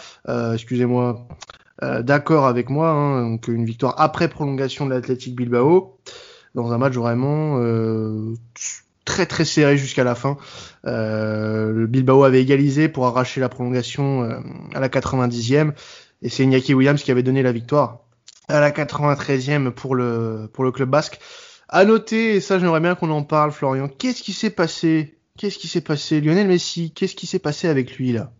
excusez-moi, 0.55 1.29
d'accord 2.01 2.47
avec 2.47 2.69
moi. 2.69 2.91
Hein, 2.91 3.39
une 3.47 3.65
victoire 3.65 3.95
après 3.99 4.27
prolongation 4.27 4.87
de 4.87 4.91
l'Athletic 4.91 5.37
Bilbao 5.37 5.99
dans 6.57 6.73
un 6.73 6.79
match 6.79 6.95
vraiment 6.95 7.61
très 9.05 9.27
très 9.27 9.45
serré 9.45 9.77
jusqu'à 9.77 10.05
la 10.05 10.15
fin. 10.15 10.37
Euh, 10.87 11.73
le 11.73 11.87
Bilbao 11.87 12.25
avait 12.25 12.41
égalisé 12.43 12.89
pour 12.89 13.07
arracher 13.07 13.41
la 13.41 13.49
prolongation 13.49 14.23
euh, 14.23 14.39
à 14.75 14.81
la 14.81 14.89
90e 14.89 15.73
et 16.23 16.29
c'est 16.29 16.45
Iñaki 16.45 16.75
Williams 16.75 17.03
qui 17.03 17.11
avait 17.11 17.23
donné 17.23 17.43
la 17.43 17.53
victoire 17.53 18.01
à 18.49 18.61
la 18.61 18.71
93e 18.71 19.71
pour 19.71 19.95
le 19.95 20.49
pour 20.53 20.65
le 20.65 20.73
club 20.73 20.91
basque. 20.91 21.19
À 21.69 21.85
noter, 21.85 22.37
et 22.37 22.41
ça 22.41 22.59
j'aimerais 22.59 22.81
bien 22.81 22.95
qu'on 22.95 23.11
en 23.11 23.23
parle, 23.23 23.51
Florian. 23.53 23.89
Qu'est-ce 23.89 24.23
qui 24.23 24.33
s'est 24.33 24.51
passé? 24.51 25.19
Qu'est-ce 25.39 25.59
qui 25.59 25.67
s'est 25.67 25.81
passé? 25.81 26.21
Lionel 26.21 26.47
Messi, 26.47 26.93
qu'est-ce 26.93 27.17
qui 27.17 27.27
s'est 27.27 27.39
passé 27.39 27.69
avec 27.69 27.97
lui 27.97 28.13
là? 28.13 28.33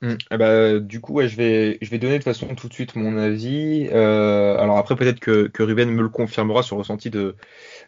Hmm. 0.00 0.14
Eh 0.30 0.36
ben, 0.36 0.78
du 0.78 1.00
coup, 1.00 1.14
ouais, 1.14 1.28
je 1.28 1.36
vais, 1.36 1.78
je 1.82 1.90
vais 1.90 1.98
donner 1.98 2.18
de 2.20 2.22
façon 2.24 2.54
tout 2.54 2.68
de 2.68 2.72
suite 2.72 2.94
mon 2.94 3.16
avis. 3.18 3.88
Euh, 3.90 4.56
alors 4.56 4.78
après, 4.78 4.94
peut-être 4.94 5.18
que, 5.18 5.48
que 5.48 5.62
Ruben 5.64 5.90
me 5.90 6.02
le 6.02 6.08
confirmera 6.08 6.62
sur 6.62 6.76
le 6.76 6.82
ressenti 6.82 7.10
de, 7.10 7.34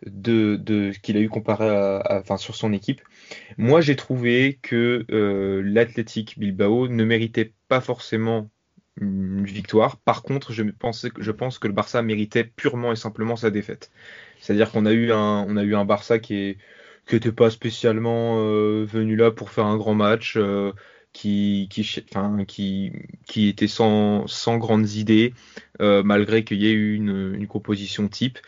de, 0.06 0.56
de 0.56 0.90
qu'il 1.02 1.16
a 1.16 1.20
eu 1.20 1.28
comparé 1.28 1.68
à, 1.68 2.20
enfin, 2.20 2.36
sur 2.36 2.56
son 2.56 2.72
équipe. 2.72 3.00
Moi, 3.58 3.80
j'ai 3.80 3.96
trouvé 3.96 4.58
que 4.62 5.06
euh, 5.12 5.62
l'Athletic 5.64 6.38
Bilbao 6.38 6.88
ne 6.88 7.04
méritait 7.04 7.54
pas 7.68 7.80
forcément 7.80 8.50
une 9.00 9.44
victoire. 9.44 9.98
Par 9.98 10.22
contre, 10.22 10.52
je, 10.52 10.64
pensais, 10.64 11.10
je 11.18 11.30
pense 11.32 11.58
que 11.60 11.68
le 11.68 11.74
Barça 11.74 12.02
méritait 12.02 12.44
purement 12.44 12.92
et 12.92 12.96
simplement 12.96 13.36
sa 13.36 13.50
défaite. 13.50 13.92
C'est-à-dire 14.40 14.72
qu'on 14.72 14.86
a 14.86 14.92
eu 14.92 15.12
un, 15.12 15.44
on 15.48 15.56
a 15.56 15.62
eu 15.64 15.74
un 15.76 15.84
Barça 15.84 16.18
qui 16.18 16.34
est 16.36 16.58
qui 17.06 17.14
n'était 17.16 17.32
pas 17.32 17.50
spécialement 17.50 18.38
euh, 18.38 18.84
venu 18.84 19.16
là 19.16 19.30
pour 19.30 19.50
faire 19.50 19.66
un 19.66 19.76
grand 19.76 19.94
match. 19.94 20.36
Euh, 20.36 20.72
qui, 21.12 21.68
était 23.36 23.66
sans, 23.66 24.24
grandes 24.58 24.90
idées, 24.90 25.34
euh, 25.80 26.02
malgré 26.02 26.44
qu'il 26.44 26.62
y 26.62 26.66
ait 26.66 26.72
eu 26.72 26.94
une, 26.94 27.46
composition 27.46 28.08
type. 28.08 28.38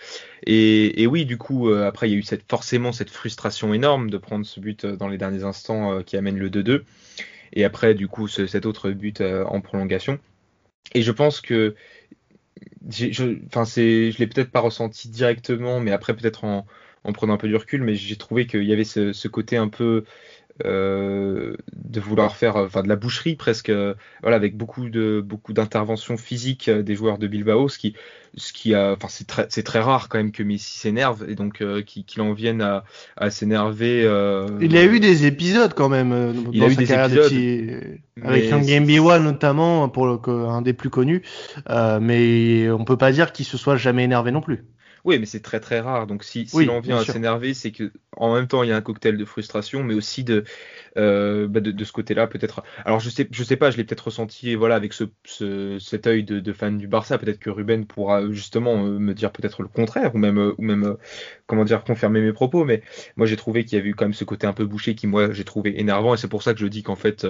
Et, 0.46 1.02
et, 1.02 1.06
oui, 1.06 1.24
du 1.24 1.38
coup, 1.38 1.68
euh, 1.68 1.86
après, 1.86 2.08
il 2.08 2.12
y 2.12 2.14
a 2.14 2.18
eu 2.18 2.22
cette, 2.22 2.48
forcément 2.48 2.92
cette 2.92 3.10
frustration 3.10 3.74
énorme 3.74 4.10
de 4.10 4.18
prendre 4.18 4.46
ce 4.46 4.60
but 4.60 4.84
euh, 4.84 4.96
dans 4.96 5.08
les 5.08 5.18
derniers 5.18 5.44
instants 5.44 6.02
qui 6.02 6.16
amène 6.16 6.38
le 6.38 6.50
2-2. 6.50 6.82
Et 7.54 7.64
après, 7.64 7.94
du 7.94 8.08
coup, 8.08 8.28
ce, 8.28 8.46
cet 8.46 8.66
autre 8.66 8.90
but 8.90 9.20
en 9.20 9.60
prolongation. 9.60 10.18
Et 10.94 11.02
je 11.02 11.12
pense 11.12 11.40
que, 11.40 11.74
je, 12.88 13.38
enfin, 13.46 13.64
l'ai 13.76 14.26
peut-être 14.26 14.50
pas 14.50 14.60
ressenti 14.60 15.08
directement, 15.08 15.80
mais 15.80 15.90
après, 15.90 16.14
peut-être 16.16 16.44
en, 16.44 16.66
en 17.04 17.12
prenant 17.12 17.34
un 17.34 17.38
peu 17.38 17.48
du 17.48 17.56
recul, 17.56 17.82
mais 17.82 17.94
j'ai 17.94 18.16
trouvé 18.16 18.46
qu'il 18.46 18.64
y 18.64 18.72
avait 18.72 18.84
ce, 18.84 19.28
côté 19.28 19.56
un 19.56 19.68
peu 19.68 20.04
euh, 20.66 21.56
de 21.74 21.98
vouloir 21.98 22.36
faire 22.36 22.56
enfin 22.56 22.82
de 22.82 22.88
la 22.88 22.94
boucherie 22.94 23.36
presque 23.36 23.70
euh, 23.70 23.94
voilà 24.20 24.36
avec 24.36 24.54
beaucoup 24.54 24.90
de 24.90 25.22
beaucoup 25.24 25.54
d'interventions 25.54 26.18
physiques 26.18 26.68
euh, 26.68 26.82
des 26.82 26.94
joueurs 26.94 27.16
de 27.16 27.26
Bilbao 27.26 27.70
ce 27.70 27.78
qui 27.78 27.94
ce 28.36 28.52
qui 28.52 28.74
a 28.74 28.92
enfin 28.92 29.08
c'est 29.08 29.26
très 29.26 29.46
c'est 29.48 29.62
très 29.62 29.80
rare 29.80 30.10
quand 30.10 30.18
même 30.18 30.30
que 30.30 30.42
Messi 30.42 30.78
s'énerve 30.78 31.24
et 31.26 31.36
donc 31.36 31.64
qu'il 31.86 32.20
en 32.20 32.34
vienne 32.34 32.60
à, 32.60 32.84
à 33.16 33.30
s'énerver 33.30 34.02
il 34.60 34.76
a 34.76 34.84
eu 34.84 35.00
des 35.00 35.24
épisodes 35.24 35.72
quand 35.72 35.88
même 35.88 36.34
il 36.52 36.60
dans 36.60 36.66
a 36.66 36.68
eu 36.68 36.76
des 36.76 36.92
épisodes 36.92 37.32
avec 38.22 38.52
un 38.52 38.60
Game 38.60 38.88
One 39.04 39.24
notamment 39.24 39.88
pour 39.88 40.06
le, 40.06 40.18
un 40.46 40.60
des 40.60 40.74
plus 40.74 40.90
connus 40.90 41.22
mais 42.00 42.70
on 42.70 42.84
peut 42.84 42.98
pas 42.98 43.10
dire 43.10 43.32
qu'il 43.32 43.46
se 43.46 43.56
soit 43.56 43.76
jamais 43.76 44.04
énervé 44.04 44.30
non 44.32 44.42
plus 44.42 44.64
oui, 45.04 45.18
mais 45.18 45.26
c'est 45.26 45.40
très 45.40 45.58
très 45.58 45.80
rare. 45.80 46.06
Donc 46.06 46.22
si, 46.22 46.46
si 46.46 46.64
l'on 46.64 46.80
vient 46.80 46.98
à 46.98 47.04
s'énerver, 47.04 47.54
c'est 47.54 47.72
que 47.72 47.90
en 48.16 48.34
même 48.34 48.46
temps 48.46 48.62
il 48.62 48.68
y 48.68 48.72
a 48.72 48.76
un 48.76 48.80
cocktail 48.82 49.16
de 49.16 49.24
frustration, 49.24 49.82
mais 49.82 49.94
aussi 49.94 50.22
de 50.22 50.44
euh, 50.96 51.48
bah 51.48 51.60
de, 51.60 51.72
de, 51.72 51.84
ce 51.84 51.90
côté-là 51.90 52.28
peut-être. 52.28 52.62
Alors 52.84 53.00
je 53.00 53.10
sais, 53.10 53.26
je 53.30 53.42
sais 53.42 53.56
pas, 53.56 53.72
je 53.72 53.78
l'ai 53.78 53.84
peut-être 53.84 54.06
ressenti, 54.06 54.54
voilà, 54.54 54.76
avec 54.76 54.92
ce, 54.92 55.04
ce 55.24 55.78
cet 55.80 56.06
œil 56.06 56.22
de, 56.22 56.38
de, 56.38 56.52
fan 56.52 56.78
du 56.78 56.86
Barça. 56.86 57.18
Peut-être 57.18 57.40
que 57.40 57.50
Ruben 57.50 57.84
pourra 57.84 58.30
justement 58.30 58.84
euh, 58.84 58.98
me 58.98 59.12
dire 59.12 59.32
peut-être 59.32 59.62
le 59.62 59.68
contraire, 59.68 60.14
ou 60.14 60.18
même, 60.18 60.38
euh, 60.38 60.54
ou 60.58 60.62
même, 60.62 60.96
comment 61.46 61.64
dire, 61.64 61.82
confirmer 61.82 62.20
mes 62.20 62.32
propos. 62.32 62.64
Mais 62.64 62.82
moi 63.16 63.26
j'ai 63.26 63.36
trouvé 63.36 63.64
qu'il 63.64 63.78
y 63.78 63.80
avait 63.80 63.90
eu 63.90 63.94
quand 63.96 64.04
même 64.04 64.14
ce 64.14 64.24
côté 64.24 64.46
un 64.46 64.52
peu 64.52 64.66
bouché 64.66 64.94
qui 64.94 65.08
moi 65.08 65.32
j'ai 65.32 65.44
trouvé 65.44 65.80
énervant, 65.80 66.14
et 66.14 66.16
c'est 66.16 66.28
pour 66.28 66.44
ça 66.44 66.54
que 66.54 66.60
je 66.60 66.66
dis 66.66 66.84
qu'en 66.84 66.96
fait 66.96 67.26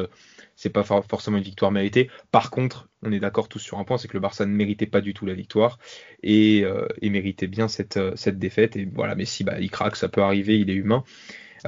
c'est 0.56 0.70
pas 0.70 0.82
forcément 0.82 1.38
une 1.38 1.42
victoire 1.42 1.70
méritée. 1.70 2.11
Par 2.30 2.50
contre, 2.50 2.88
on 3.03 3.12
est 3.12 3.21
d'accord 3.21 3.49
tous 3.49 3.59
sur 3.59 3.79
un 3.79 3.85
point, 3.85 3.99
c'est 3.99 4.09
que 4.09 4.15
le 4.15 4.21
Barça 4.21 4.47
ne 4.47 4.53
méritait 4.53 4.87
pas 4.87 5.01
du 5.01 5.15
tout 5.15 5.27
la 5.27 5.35
victoire 5.35 5.79
et, 6.23 6.65
euh, 6.65 6.87
et 7.01 7.11
méritait 7.11 7.47
bien 7.47 7.69
cette, 7.69 7.99
cette 8.17 8.38
défaite. 8.38 8.77
Et 8.77 8.88
voilà, 8.93 9.15
mais 9.15 9.25
si 9.25 9.45
bah, 9.45 9.61
il 9.61 9.71
craque, 9.71 9.97
ça 9.97 10.09
peut 10.09 10.23
arriver, 10.23 10.59
il 10.59 10.71
est 10.71 10.75
humain. 10.75 11.05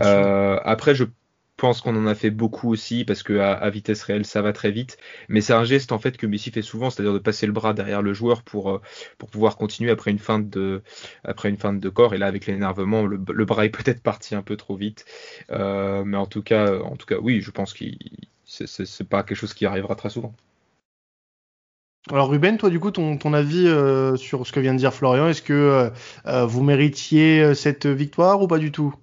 Euh, 0.00 0.58
après, 0.64 0.94
je 0.94 1.04
pense 1.56 1.80
qu'on 1.80 1.96
en 1.96 2.06
a 2.06 2.14
fait 2.14 2.30
beaucoup 2.30 2.70
aussi 2.70 3.04
parce 3.04 3.22
que 3.22 3.38
à, 3.38 3.70
vitesse 3.70 4.02
réelle 4.02 4.26
ça 4.26 4.42
va 4.42 4.52
très 4.52 4.70
vite. 4.70 4.98
Mais 5.28 5.40
c'est 5.40 5.52
un 5.52 5.64
geste 5.64 5.92
en 5.92 5.98
fait 5.98 6.16
que 6.16 6.26
Messi 6.26 6.50
fait 6.50 6.62
souvent, 6.62 6.90
c'est-à-dire 6.90 7.12
de 7.12 7.18
passer 7.18 7.46
le 7.46 7.52
bras 7.52 7.74
derrière 7.74 8.02
le 8.02 8.12
joueur 8.12 8.42
pour 8.42 8.70
euh, 8.70 8.80
pour 9.18 9.30
pouvoir 9.30 9.56
continuer 9.56 9.90
après 9.90 10.10
une 10.10 10.18
feinte 10.18 10.50
de 10.50 10.82
après 11.24 11.48
une 11.50 11.56
feinte 11.56 11.80
de 11.80 11.88
corps. 11.88 12.14
Et 12.14 12.18
là 12.18 12.26
avec 12.26 12.46
l'énervement, 12.46 13.06
le, 13.06 13.18
bras 13.44 13.64
est 13.64 13.70
peut-être 13.70 14.02
parti 14.02 14.34
un 14.34 14.42
peu 14.42 14.56
trop 14.56 14.76
vite. 14.76 15.04
Euh, 15.50 16.04
mais 16.04 16.16
en 16.16 16.26
tout 16.26 16.42
cas, 16.42 16.78
en 16.80 16.96
tout 16.96 17.06
cas, 17.06 17.18
oui, 17.20 17.40
je 17.40 17.50
pense 17.50 17.72
que 17.72 17.84
c'est 18.44 19.08
pas 19.08 19.22
quelque 19.22 19.36
chose 19.36 19.54
qui 19.54 19.66
arrivera 19.66 19.94
très 19.94 20.10
souvent. 20.10 20.34
Alors 22.12 22.28
Ruben, 22.28 22.58
toi 22.58 22.70
du 22.70 22.78
coup, 22.80 22.90
ton, 22.90 23.32
avis 23.32 23.66
euh, 23.66 24.16
sur 24.16 24.46
ce 24.46 24.52
que 24.52 24.60
vient 24.60 24.74
de 24.74 24.78
dire 24.78 24.92
Florian, 24.92 25.28
est-ce 25.28 25.42
que 25.42 25.90
vous 26.24 26.62
méritiez 26.62 27.54
cette 27.54 27.86
victoire 27.86 28.42
ou 28.42 28.46
pas 28.46 28.58
du 28.58 28.72
tout? 28.72 28.94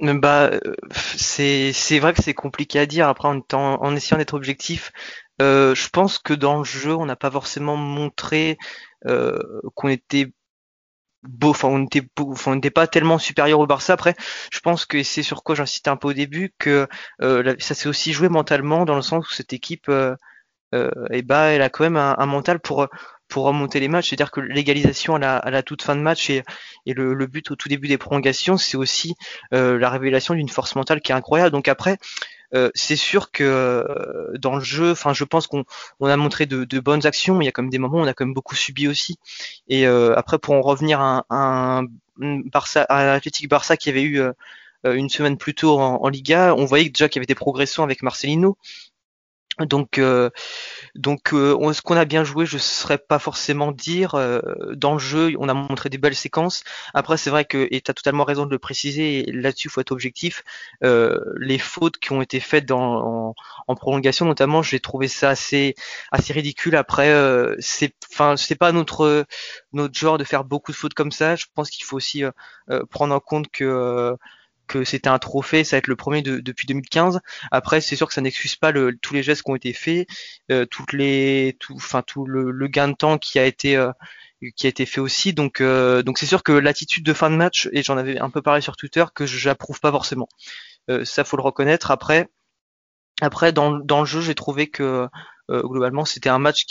Bah, 0.00 0.50
c'est 0.90 1.98
vrai 1.98 2.12
que 2.12 2.22
c'est 2.22 2.34
compliqué 2.34 2.78
à 2.78 2.86
dire. 2.86 3.08
Après, 3.08 3.28
en, 3.28 3.96
essayant 3.96 4.18
d'être 4.18 4.34
objectif, 4.34 4.92
euh, 5.40 5.74
je 5.74 5.88
pense 5.88 6.18
que 6.18 6.34
dans 6.34 6.58
le 6.58 6.64
jeu, 6.64 6.94
on 6.94 7.06
n'a 7.06 7.16
pas 7.16 7.30
forcément 7.30 7.76
montré 7.76 8.58
euh, 9.06 9.38
qu'on 9.74 9.88
était 9.88 10.32
beau, 11.22 11.50
enfin 11.50 11.68
on 11.68 11.84
était, 11.84 12.02
n'était 12.48 12.70
pas 12.70 12.86
tellement 12.86 13.18
supérieur 13.18 13.60
au 13.60 13.66
Barça. 13.66 13.94
Après, 13.94 14.14
je 14.52 14.60
pense 14.60 14.84
que 14.86 15.02
c'est 15.02 15.22
sur 15.22 15.42
quoi 15.42 15.54
j'insistais 15.54 15.90
un 15.90 15.96
peu 15.96 16.08
au 16.08 16.12
début 16.12 16.54
que 16.58 16.86
euh, 17.22 17.54
ça 17.58 17.74
s'est 17.74 17.88
aussi 17.88 18.12
joué 18.12 18.28
mentalement 18.28 18.84
dans 18.84 18.96
le 18.96 19.02
sens 19.02 19.28
où 19.28 19.32
cette 19.32 19.52
équipe, 19.52 19.88
euh, 19.88 20.12
euh, 20.12 20.16
et 21.10 21.22
bah, 21.22 21.46
elle 21.46 21.62
a 21.62 21.68
quand 21.68 21.84
même 21.84 21.96
un, 21.96 22.26
mental 22.26 22.60
pour 22.60 22.88
pour 23.28 23.44
remonter 23.44 23.80
les 23.80 23.88
matchs. 23.88 24.10
C'est-à-dire 24.10 24.30
que 24.30 24.40
l'égalisation 24.40 25.16
à 25.16 25.50
la, 25.50 25.62
toute 25.62 25.82
fin 25.82 25.96
de 25.96 26.00
match 26.00 26.30
et, 26.30 26.44
le, 26.86 27.26
but 27.26 27.50
au 27.50 27.56
tout 27.56 27.68
début 27.68 27.88
des 27.88 27.98
prolongations, 27.98 28.56
c'est 28.56 28.76
aussi 28.76 29.14
euh, 29.52 29.78
la 29.78 29.90
révélation 29.90 30.34
d'une 30.34 30.48
force 30.48 30.76
mentale 30.76 31.00
qui 31.00 31.12
est 31.12 31.14
incroyable. 31.14 31.50
Donc 31.50 31.68
après, 31.68 31.98
euh, 32.54 32.70
c'est 32.74 32.96
sûr 32.96 33.30
que 33.30 33.42
euh, 33.44 34.38
dans 34.38 34.54
le 34.54 34.62
jeu, 34.62 34.92
enfin, 34.92 35.12
je 35.12 35.24
pense 35.24 35.46
qu'on 35.46 35.64
on 36.00 36.06
a 36.06 36.16
montré 36.16 36.46
de, 36.46 36.80
bonnes 36.80 37.06
actions. 37.06 37.40
Il 37.40 37.44
y 37.44 37.48
a 37.48 37.52
comme 37.52 37.70
des 37.70 37.78
moments 37.78 37.98
où 37.98 38.02
on 38.02 38.06
a 38.06 38.14
quand 38.14 38.24
même 38.24 38.34
beaucoup 38.34 38.54
subi 38.54 38.86
aussi. 38.88 39.18
Et 39.68 39.86
euh, 39.86 40.14
après, 40.16 40.38
pour 40.38 40.54
en 40.54 40.60
revenir 40.60 41.00
à 41.00 41.24
un, 41.30 41.86
l'Athletic 42.20 43.48
Barça 43.48 43.76
qui 43.76 43.90
avait 43.90 44.02
eu 44.02 44.20
euh, 44.20 44.32
une 44.84 45.08
semaine 45.08 45.36
plus 45.38 45.54
tôt 45.54 45.78
en 45.80 46.08
Liga, 46.08 46.54
on 46.56 46.66
voyait 46.66 46.88
déjà 46.90 47.08
qu'il 47.08 47.18
y 47.18 47.20
avait 47.20 47.26
des 47.26 47.34
progressions 47.34 47.82
avec 47.82 48.02
Marcelino. 48.02 48.56
Donc, 49.60 49.98
euh, 49.98 50.30
donc 50.94 51.32
euh, 51.32 51.72
ce 51.72 51.82
qu'on 51.82 51.96
a 51.96 52.04
bien 52.04 52.24
joué, 52.24 52.44
je 52.46 52.56
ne 52.56 52.60
saurais 52.60 52.98
pas 52.98 53.18
forcément 53.18 53.72
dire. 53.72 54.14
Euh, 54.14 54.40
dans 54.74 54.94
le 54.94 54.98
jeu, 54.98 55.34
on 55.38 55.48
a 55.48 55.54
montré 55.54 55.88
des 55.90 55.98
belles 55.98 56.14
séquences. 56.16 56.64
Après, 56.92 57.16
c'est 57.16 57.30
vrai 57.30 57.44
que, 57.44 57.68
et 57.70 57.80
tu 57.80 57.90
as 57.90 57.94
totalement 57.94 58.24
raison 58.24 58.46
de 58.46 58.50
le 58.50 58.58
préciser, 58.58 59.24
là-dessus, 59.26 59.68
il 59.68 59.70
faut 59.70 59.80
être 59.80 59.92
objectif. 59.92 60.42
les 60.82 61.58
fautes 61.58 61.98
qui 61.98 62.12
ont 62.12 62.22
été 62.22 62.40
faites 62.40 62.66
dans, 62.66 63.34
en, 63.68 63.74
prolongation, 63.74 64.26
notamment, 64.26 64.62
j'ai 64.62 64.80
trouvé 64.80 65.08
ça 65.08 65.30
assez, 65.30 65.74
assez 66.10 66.32
ridicule. 66.32 66.76
Après, 66.76 67.12
c'est, 67.60 67.94
enfin, 68.12 68.36
c'est 68.36 68.54
pas 68.56 68.72
notre, 68.72 69.26
notre 69.72 69.94
genre 69.98 70.18
de 70.18 70.24
faire 70.24 70.44
beaucoup 70.44 70.72
de 70.72 70.76
fautes 70.76 70.94
comme 70.94 71.12
ça. 71.12 71.36
Je 71.36 71.46
pense 71.54 71.70
qu'il 71.70 71.84
faut 71.84 71.96
aussi 71.96 72.24
prendre 72.90 73.14
en 73.14 73.20
compte 73.20 73.48
que 73.50 74.16
que 74.66 74.84
c'était 74.84 75.08
un 75.08 75.18
trophée, 75.18 75.64
ça 75.64 75.76
va 75.76 75.78
être 75.78 75.88
le 75.88 75.96
premier 75.96 76.22
depuis 76.22 76.66
2015. 76.66 77.20
Après, 77.50 77.80
c'est 77.80 77.96
sûr 77.96 78.08
que 78.08 78.14
ça 78.14 78.20
n'excuse 78.20 78.56
pas 78.56 78.72
tous 79.00 79.14
les 79.14 79.22
gestes 79.22 79.42
qui 79.42 79.50
ont 79.50 79.56
été 79.56 79.72
faits, 79.72 80.06
euh, 80.50 80.66
tout, 80.66 80.84
le, 80.92 82.66
gain 82.68 82.88
de 82.88 82.94
temps 82.94 83.18
qui 83.18 83.38
a 83.38 83.44
été 83.44 83.76
euh, 83.76 83.92
fait 84.86 85.00
aussi. 85.00 85.32
Donc 85.32 85.60
euh, 85.60 86.02
donc 86.02 86.18
c'est 86.18 86.26
sûr 86.26 86.42
que 86.42 86.52
l'attitude 86.52 87.04
de 87.04 87.12
fin 87.12 87.30
de 87.30 87.36
match, 87.36 87.68
et 87.72 87.82
j'en 87.82 87.96
avais 87.96 88.18
un 88.18 88.30
peu 88.30 88.42
parlé 88.42 88.60
sur 88.60 88.76
Twitter, 88.76 89.04
que 89.14 89.26
j'approuve 89.26 89.80
pas 89.80 89.90
forcément. 89.90 90.28
Ça 91.04 91.24
faut 91.24 91.36
le 91.36 91.42
reconnaître. 91.42 91.90
Après 91.90 92.28
dans, 93.52 93.70
le 93.70 94.04
jeu, 94.04 94.20
j'ai 94.20 94.34
trouvé 94.34 94.68
que 94.68 95.08
globalement 95.48 96.04
c'était 96.04 96.28
un 96.28 96.38
match 96.38 96.66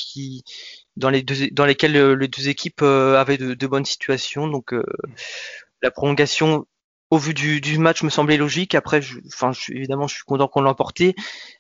dans 0.98 1.10
les 1.10 1.24
lesquels 1.24 2.14
les 2.14 2.28
deux 2.28 2.50
équipes 2.50 2.82
avaient 2.84 3.38
de 3.38 3.68
bonnes 3.68 3.86
situations. 3.86 4.48
Donc 4.48 4.74
la 5.82 5.92
prolongation 5.92 6.66
au 7.14 7.18
vu 7.18 7.36
du, 7.36 7.78
match 7.78 8.02
me 8.02 8.10
semblait 8.10 8.38
logique. 8.38 8.74
Après, 8.74 9.02
évidemment, 9.70 10.08
je 10.08 10.16
suis 10.16 10.24
content 10.24 10.48
qu'on 10.48 10.64
l'ait 10.64 10.70
emporté, 10.70 11.16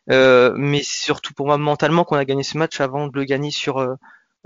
euh, 0.10 0.52
mais 0.58 0.82
surtout 0.82 1.36
pour 1.36 1.46
moi 1.46 1.60
mentalement 1.60 2.06
qu'on 2.06 2.16
a 2.16 2.26
gagné 2.26 2.42
ce 2.42 2.58
match 2.58 2.82
avant 2.82 3.08
de 3.08 3.16
le 3.16 3.24
gagner 3.24 3.52
sur 3.52 3.78
euh, 3.78 3.94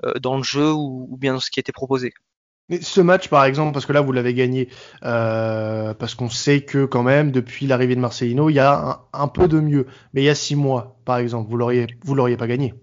euh, 0.04 0.16
dans 0.20 0.36
le 0.36 0.44
jeu 0.44 0.70
ou, 0.74 1.16
bien 1.18 1.34
dans 1.34 1.40
ce 1.40 1.50
qui 1.50 1.62
était 1.62 1.72
proposé. 1.72 2.12
Mais 2.68 2.82
ce 2.82 3.00
match, 3.00 3.30
par 3.30 3.46
exemple, 3.46 3.72
parce 3.72 3.86
que 3.86 3.94
là 3.94 4.02
vous 4.02 4.12
l'avez 4.12 4.34
gagné, 4.34 4.68
euh, 5.04 5.94
parce 5.94 6.14
qu'on 6.14 6.30
sait 6.30 6.60
que 6.60 6.84
quand 6.84 7.04
même 7.04 7.32
depuis 7.32 7.68
l'arrivée 7.68 7.96
de 7.96 8.02
Marcelino, 8.02 8.50
il 8.50 8.56
y 8.56 8.60
a 8.60 8.74
un, 8.74 9.00
un, 9.14 9.30
peu 9.30 9.48
de 9.48 9.62
mieux. 9.62 9.88
Mais 10.12 10.24
il 10.24 10.26
y 10.26 10.30
a 10.30 10.36
six 10.36 10.58
mois, 10.58 11.00
par 11.06 11.20
exemple, 11.20 11.50
vous 11.50 11.56
l'auriez, 11.56 11.88
vous 12.04 12.16
l'auriez 12.16 12.36
pas 12.36 12.48
gagné. 12.48 12.74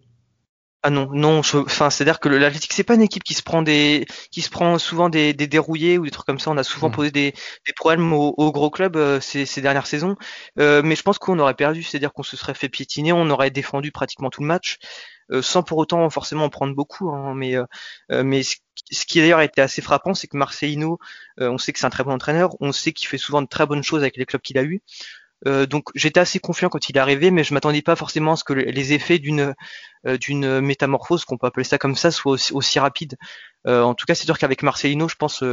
Ah 0.87 0.90
non, 0.90 1.09
non, 1.14 1.38
enfin 1.38 1.88
c'est-à-dire 1.88 2.20
que 2.20 2.29
l'Athletic 2.29 2.70
c'est 2.75 2.85
pas 2.85 2.94
une 2.94 3.01
équipe 3.01 3.25
qui 3.25 3.33
se 3.33 3.42
prend 3.42 3.62
des, 3.62 4.05
qui 4.31 4.42
se 4.42 4.51
prend 4.51 4.79
souvent 4.79 5.09
des, 5.09 5.33
des 5.33 5.47
dérouillés 5.47 5.97
ou 5.97 6.05
des 6.05 6.11
trucs 6.11 6.27
comme 6.27 6.38
ça. 6.38 6.51
On 6.51 6.59
a 6.59 6.62
souvent 6.62 6.90
mmh. 6.90 6.92
posé 6.92 7.11
des, 7.11 7.33
des 7.66 7.73
problèmes 7.73 8.12
aux, 8.12 8.35
aux 8.37 8.53
gros 8.53 8.68
clubs 8.68 8.94
euh, 8.97 9.18
ces, 9.18 9.47
ces, 9.47 9.62
dernières 9.62 9.87
saisons, 9.87 10.14
euh, 10.59 10.83
mais 10.85 10.94
je 10.94 11.03
pense 11.03 11.18
qu'on 11.18 11.38
aurait 11.38 11.55
perdu, 11.55 11.83
c'est-à-dire 11.83 12.12
qu'on 12.12 12.23
se 12.23 12.37
serait 12.37 12.53
fait 12.53 12.68
piétiner, 12.68 13.14
on 13.14 13.31
aurait 13.31 13.51
défendu 13.51 13.92
pratiquement 13.92 14.29
tout 14.29 14.42
le 14.42 14.47
match, 14.47 14.77
euh, 15.33 15.40
sans 15.40 15.62
pour 15.62 15.79
autant 15.79 16.11
forcément 16.11 16.44
en 16.44 16.51
prendre 16.51 16.75
beaucoup. 16.75 17.09
Hein, 17.09 17.33
mais 17.35 17.55
mais 18.11 18.42
ce, 18.42 18.57
ce 18.90 19.07
qui 19.07 19.20
d'ailleurs 19.20 19.38
a 19.38 19.44
été 19.47 19.62
assez 19.62 19.81
frappant, 19.81 20.12
c'est 20.12 20.27
que 20.27 20.37
Marcelino, 20.37 20.99
on 21.38 21.57
sait 21.57 21.73
que 21.73 21.79
c'est 21.79 21.87
un 21.87 21.90
très 21.90 22.05
bon 22.05 22.12
entraîneur, 22.12 22.51
on 22.61 22.73
sait 22.73 22.92
qu'il 22.92 23.09
fait 23.09 23.16
souvent 23.16 23.40
de 23.40 23.49
très 23.49 23.64
bonnes 23.64 23.83
choses 23.83 24.03
avec 24.03 24.18
les 24.18 24.27
clubs 24.27 24.42
qu'il 24.42 24.59
a 24.59 24.62
eu. 24.62 24.83
Euh, 25.47 25.67
donc 25.67 25.91
j'étais 25.95 26.21
assez 26.21 26.39
confiant 26.39 26.69
quand 26.69 26.89
il 26.89 26.97
est 26.97 27.01
arrivé, 27.01 27.31
mais 27.31 27.45
je 27.45 27.53
m'attendais 27.55 27.83
pas 27.83 27.97
forcément 27.97 28.33
à 28.33 28.37
ce 28.37 28.45
que 28.45 28.53
les 28.53 28.93
effets 28.93 29.19
d'une 29.19 29.55
euh, 30.07 30.19
d'une 30.19 30.61
métamorphose, 30.61 31.25
qu'on 31.25 31.39
peut 31.39 31.47
appeler 31.47 31.65
ça 31.65 31.79
comme 31.79 31.97
ça, 31.97 32.11
soient 32.11 32.37
aussi, 32.53 32.79
rapides. 32.79 33.17
Euh, 33.67 33.83
en 33.83 33.95
tout 33.95 34.07
cas, 34.07 34.15
c'est 34.15 34.27
sûr 34.27 34.39
qu'avec 34.39 34.63
Marcelino, 34.63 35.09
je 35.09 35.17
pense 35.17 35.45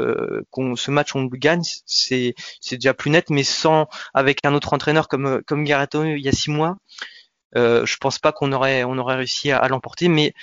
qu'on 0.51 0.75
ce 0.75 0.91
match 0.91 1.15
on 1.15 1.23
le 1.23 1.37
gagne, 1.37 1.61
c'est 1.85 2.35
c'est 2.61 2.77
déjà 2.77 2.93
plus 2.93 3.11
net, 3.11 3.29
mais 3.29 3.43
sans 3.43 3.87
avec 4.13 4.39
un 4.45 4.53
autre 4.53 4.73
entraîneur 4.73 5.07
comme 5.07 5.41
comme 5.43 5.65
il 5.65 5.69
y 5.69 5.73
a 6.29 6.31
six 6.31 6.51
mois, 6.51 6.77
je 7.55 7.97
pense 7.97 8.19
pas 8.19 8.31
qu'on 8.31 8.51
aurait 8.53 8.83
on 8.83 8.97
aurait 8.97 9.15
réussi 9.17 9.51
à, 9.51 9.67
l'emporter. 9.67 10.07
Mais 10.09 10.33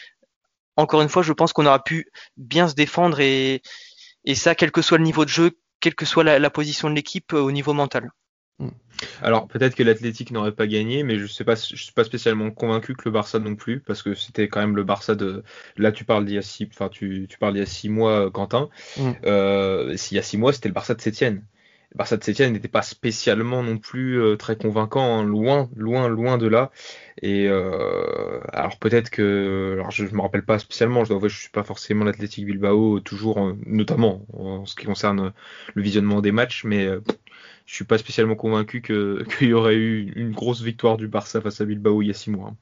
encore 0.76 1.02
une 1.02 1.08
fois, 1.08 1.22
je 1.22 1.32
pense 1.32 1.52
qu'on 1.52 1.66
aura 1.66 1.82
pu 1.82 2.10
bien 2.36 2.68
se 2.68 2.74
défendre 2.74 3.20
et 3.20 3.62
et 4.24 4.34
ça, 4.34 4.54
quel 4.54 4.72
que 4.72 4.82
soit 4.82 4.98
le 4.98 5.04
niveau 5.04 5.24
de 5.24 5.30
jeu, 5.30 5.58
quelle 5.80 5.94
que 5.94 6.04
soit 6.06 6.24
la 6.24 6.50
position 6.50 6.90
de 6.90 6.94
l'équipe 6.94 7.32
au 7.32 7.52
niveau 7.52 7.72
mental. 7.74 8.10
Hmm. 8.58 8.70
Alors 9.22 9.46
peut-être 9.46 9.76
que 9.76 9.84
l'Athletic 9.84 10.32
n'aurait 10.32 10.52
pas 10.52 10.66
gagné, 10.66 11.04
mais 11.04 11.16
je 11.18 11.26
sais 11.26 11.44
pas, 11.44 11.54
je 11.54 11.76
suis 11.76 11.92
pas 11.92 12.02
spécialement 12.02 12.50
convaincu 12.50 12.94
que 12.94 13.02
le 13.04 13.12
Barça 13.12 13.38
non 13.38 13.54
plus, 13.54 13.80
parce 13.80 14.02
que 14.02 14.14
c'était 14.14 14.48
quand 14.48 14.60
même 14.60 14.74
le 14.74 14.82
Barça 14.82 15.14
de. 15.14 15.44
Là, 15.76 15.92
tu 15.92 16.04
parles 16.04 16.24
d'il 16.24 16.34
y 16.34 16.38
a 16.38 16.42
six, 16.42 16.68
enfin 16.72 16.88
tu, 16.88 17.26
tu 17.28 17.38
parles 17.38 17.52
d'il 17.52 17.60
y 17.60 17.62
a 17.62 17.66
six 17.66 17.88
mois, 17.88 18.26
euh, 18.26 18.30
Quentin. 18.30 18.68
Mm. 18.96 19.10
Euh, 19.26 19.96
il 20.10 20.16
y 20.16 20.18
a 20.18 20.22
six 20.22 20.36
mois, 20.36 20.52
c'était 20.52 20.68
le 20.68 20.74
Barça 20.74 20.94
de 20.94 21.00
Sétienne. 21.00 21.44
Le 21.92 21.96
Barça 21.96 22.16
de 22.16 22.24
Sétienne 22.24 22.52
n'était 22.52 22.68
pas 22.68 22.82
spécialement 22.82 23.62
non 23.62 23.78
plus 23.78 24.20
euh, 24.20 24.36
très 24.36 24.56
convaincant, 24.56 25.20
hein, 25.20 25.24
loin, 25.24 25.70
loin, 25.76 26.08
loin 26.08 26.36
de 26.36 26.48
là. 26.48 26.70
Et 27.22 27.46
euh, 27.48 28.40
alors 28.52 28.78
peut-être 28.78 29.08
que, 29.08 29.74
alors 29.74 29.90
je, 29.92 30.06
je 30.06 30.14
me 30.14 30.20
rappelle 30.20 30.44
pas 30.44 30.58
spécialement, 30.58 31.04
je 31.04 31.10
dois 31.10 31.16
avouer, 31.16 31.28
je 31.30 31.38
suis 31.38 31.50
pas 31.50 31.62
forcément 31.62 32.04
l'Athletic 32.04 32.44
Bilbao, 32.44 33.00
toujours, 33.00 33.54
notamment 33.64 34.26
en 34.34 34.66
ce 34.66 34.74
qui 34.74 34.84
concerne 34.84 35.32
le 35.74 35.82
visionnement 35.82 36.20
des 36.20 36.32
matchs, 36.32 36.64
mais 36.64 36.88
je 37.68 37.74
suis 37.74 37.84
pas 37.84 37.98
spécialement 37.98 38.34
convaincu 38.34 38.80
qu'il 39.38 39.48
y 39.48 39.52
aurait 39.52 39.76
eu 39.76 40.10
une 40.16 40.32
grosse 40.32 40.62
victoire 40.62 40.96
du 40.96 41.06
Barça 41.06 41.40
face 41.40 41.60
à 41.60 41.66
Bilbao 41.66 42.02
il 42.02 42.08
y 42.08 42.10
a 42.10 42.14
six 42.14 42.30
mois. 42.30 42.54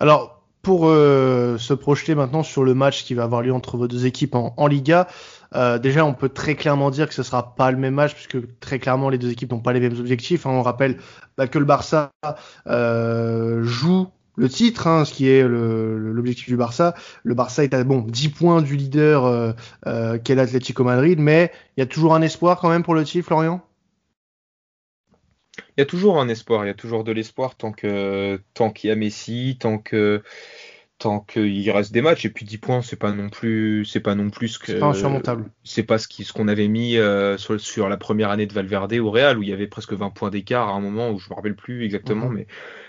Alors, 0.00 0.42
pour 0.62 0.88
euh, 0.88 1.56
se 1.58 1.72
projeter 1.74 2.16
maintenant 2.16 2.42
sur 2.42 2.64
le 2.64 2.74
match 2.74 3.04
qui 3.04 3.14
va 3.14 3.22
avoir 3.22 3.40
lieu 3.42 3.52
entre 3.54 3.76
vos 3.76 3.86
deux 3.86 4.04
équipes 4.04 4.34
en, 4.34 4.66
Liga, 4.66 5.06
euh, 5.54 5.78
déjà 5.78 6.04
on 6.04 6.12
peut 6.12 6.28
très 6.28 6.56
clairement 6.56 6.90
dire 6.90 7.08
que 7.08 7.14
ce 7.14 7.22
sera 7.22 7.54
pas 7.54 7.70
le 7.70 7.78
même 7.78 7.94
match 7.94 8.14
puisque 8.14 8.38
très 8.58 8.80
clairement 8.80 9.10
les 9.10 9.16
deux 9.16 9.30
équipes 9.30 9.52
n'ont 9.52 9.60
pas 9.60 9.72
les 9.72 9.80
mêmes 9.80 9.98
objectifs. 9.98 10.44
Hein. 10.44 10.50
On 10.50 10.62
rappelle 10.62 10.98
bah, 11.36 11.46
que 11.46 11.58
le 11.58 11.64
Barça 11.64 12.10
euh, 12.66 13.62
joue 13.62 14.08
le 14.36 14.48
titre, 14.48 14.88
hein, 14.88 15.04
ce 15.04 15.14
qui 15.14 15.28
est 15.28 15.46
l'objectif 15.46 16.48
du 16.48 16.56
Barça. 16.56 16.94
Le 17.22 17.34
Barça 17.34 17.62
est 17.62 17.74
à 17.74 17.82
bon 17.84 18.00
10 18.00 18.28
points 18.30 18.62
du 18.62 18.76
leader 18.76 19.54
qu'est 20.22 20.34
l'Atlético 20.34 20.84
Madrid, 20.84 21.18
mais 21.18 21.50
il 21.76 21.80
y 21.80 21.82
a 21.82 21.86
toujours 21.86 22.14
un 22.14 22.22
espoir 22.22 22.60
quand 22.60 22.68
même 22.68 22.84
pour 22.84 22.94
le 22.94 23.04
titre, 23.04 23.26
Florian? 23.26 23.62
Il 25.76 25.80
y 25.80 25.82
a 25.82 25.86
toujours 25.86 26.20
un 26.20 26.28
espoir, 26.28 26.64
il 26.64 26.68
y 26.68 26.70
a 26.70 26.74
toujours 26.74 27.04
de 27.04 27.12
l'espoir 27.12 27.56
tant 27.56 27.72
que 27.72 28.40
tant 28.54 28.70
qu'il 28.70 28.88
y 28.88 28.92
a 28.92 28.96
Messi, 28.96 29.56
tant 29.60 29.78
que 29.78 30.22
tant 30.98 31.20
qu'il 31.20 31.70
reste 31.70 31.92
des 31.92 32.02
matchs 32.02 32.24
et 32.24 32.28
puis 32.28 32.44
10 32.44 32.58
points 32.58 32.82
c'est 32.82 32.96
pas 32.96 33.12
non 33.12 33.28
plus 33.28 33.84
c'est 33.84 34.00
pas 34.00 34.16
non 34.16 34.30
plus 34.30 34.48
ce 34.48 34.58
que 34.58 34.66
c'est 34.66 34.78
pas 34.80 34.86
insurmontable 34.86 35.50
c'est 35.62 35.84
pas 35.84 35.96
ce 35.98 36.08
qui 36.08 36.24
ce 36.24 36.32
qu'on 36.32 36.48
avait 36.48 36.66
mis 36.66 36.96
euh, 36.96 37.38
sur, 37.38 37.60
sur 37.60 37.88
la 37.88 37.96
première 37.96 38.30
année 38.30 38.46
de 38.46 38.52
Valverde 38.52 38.94
au 38.94 39.10
Real 39.10 39.38
où 39.38 39.42
il 39.42 39.48
y 39.48 39.52
avait 39.52 39.68
presque 39.68 39.92
20 39.92 40.10
points 40.10 40.30
d'écart 40.30 40.68
à 40.68 40.72
un 40.72 40.80
moment 40.80 41.10
où 41.10 41.18
je 41.18 41.30
me 41.30 41.36
rappelle 41.36 41.54
plus 41.54 41.84
exactement 41.84 42.28
mm-hmm. 42.28 42.34
mais 42.34 42.46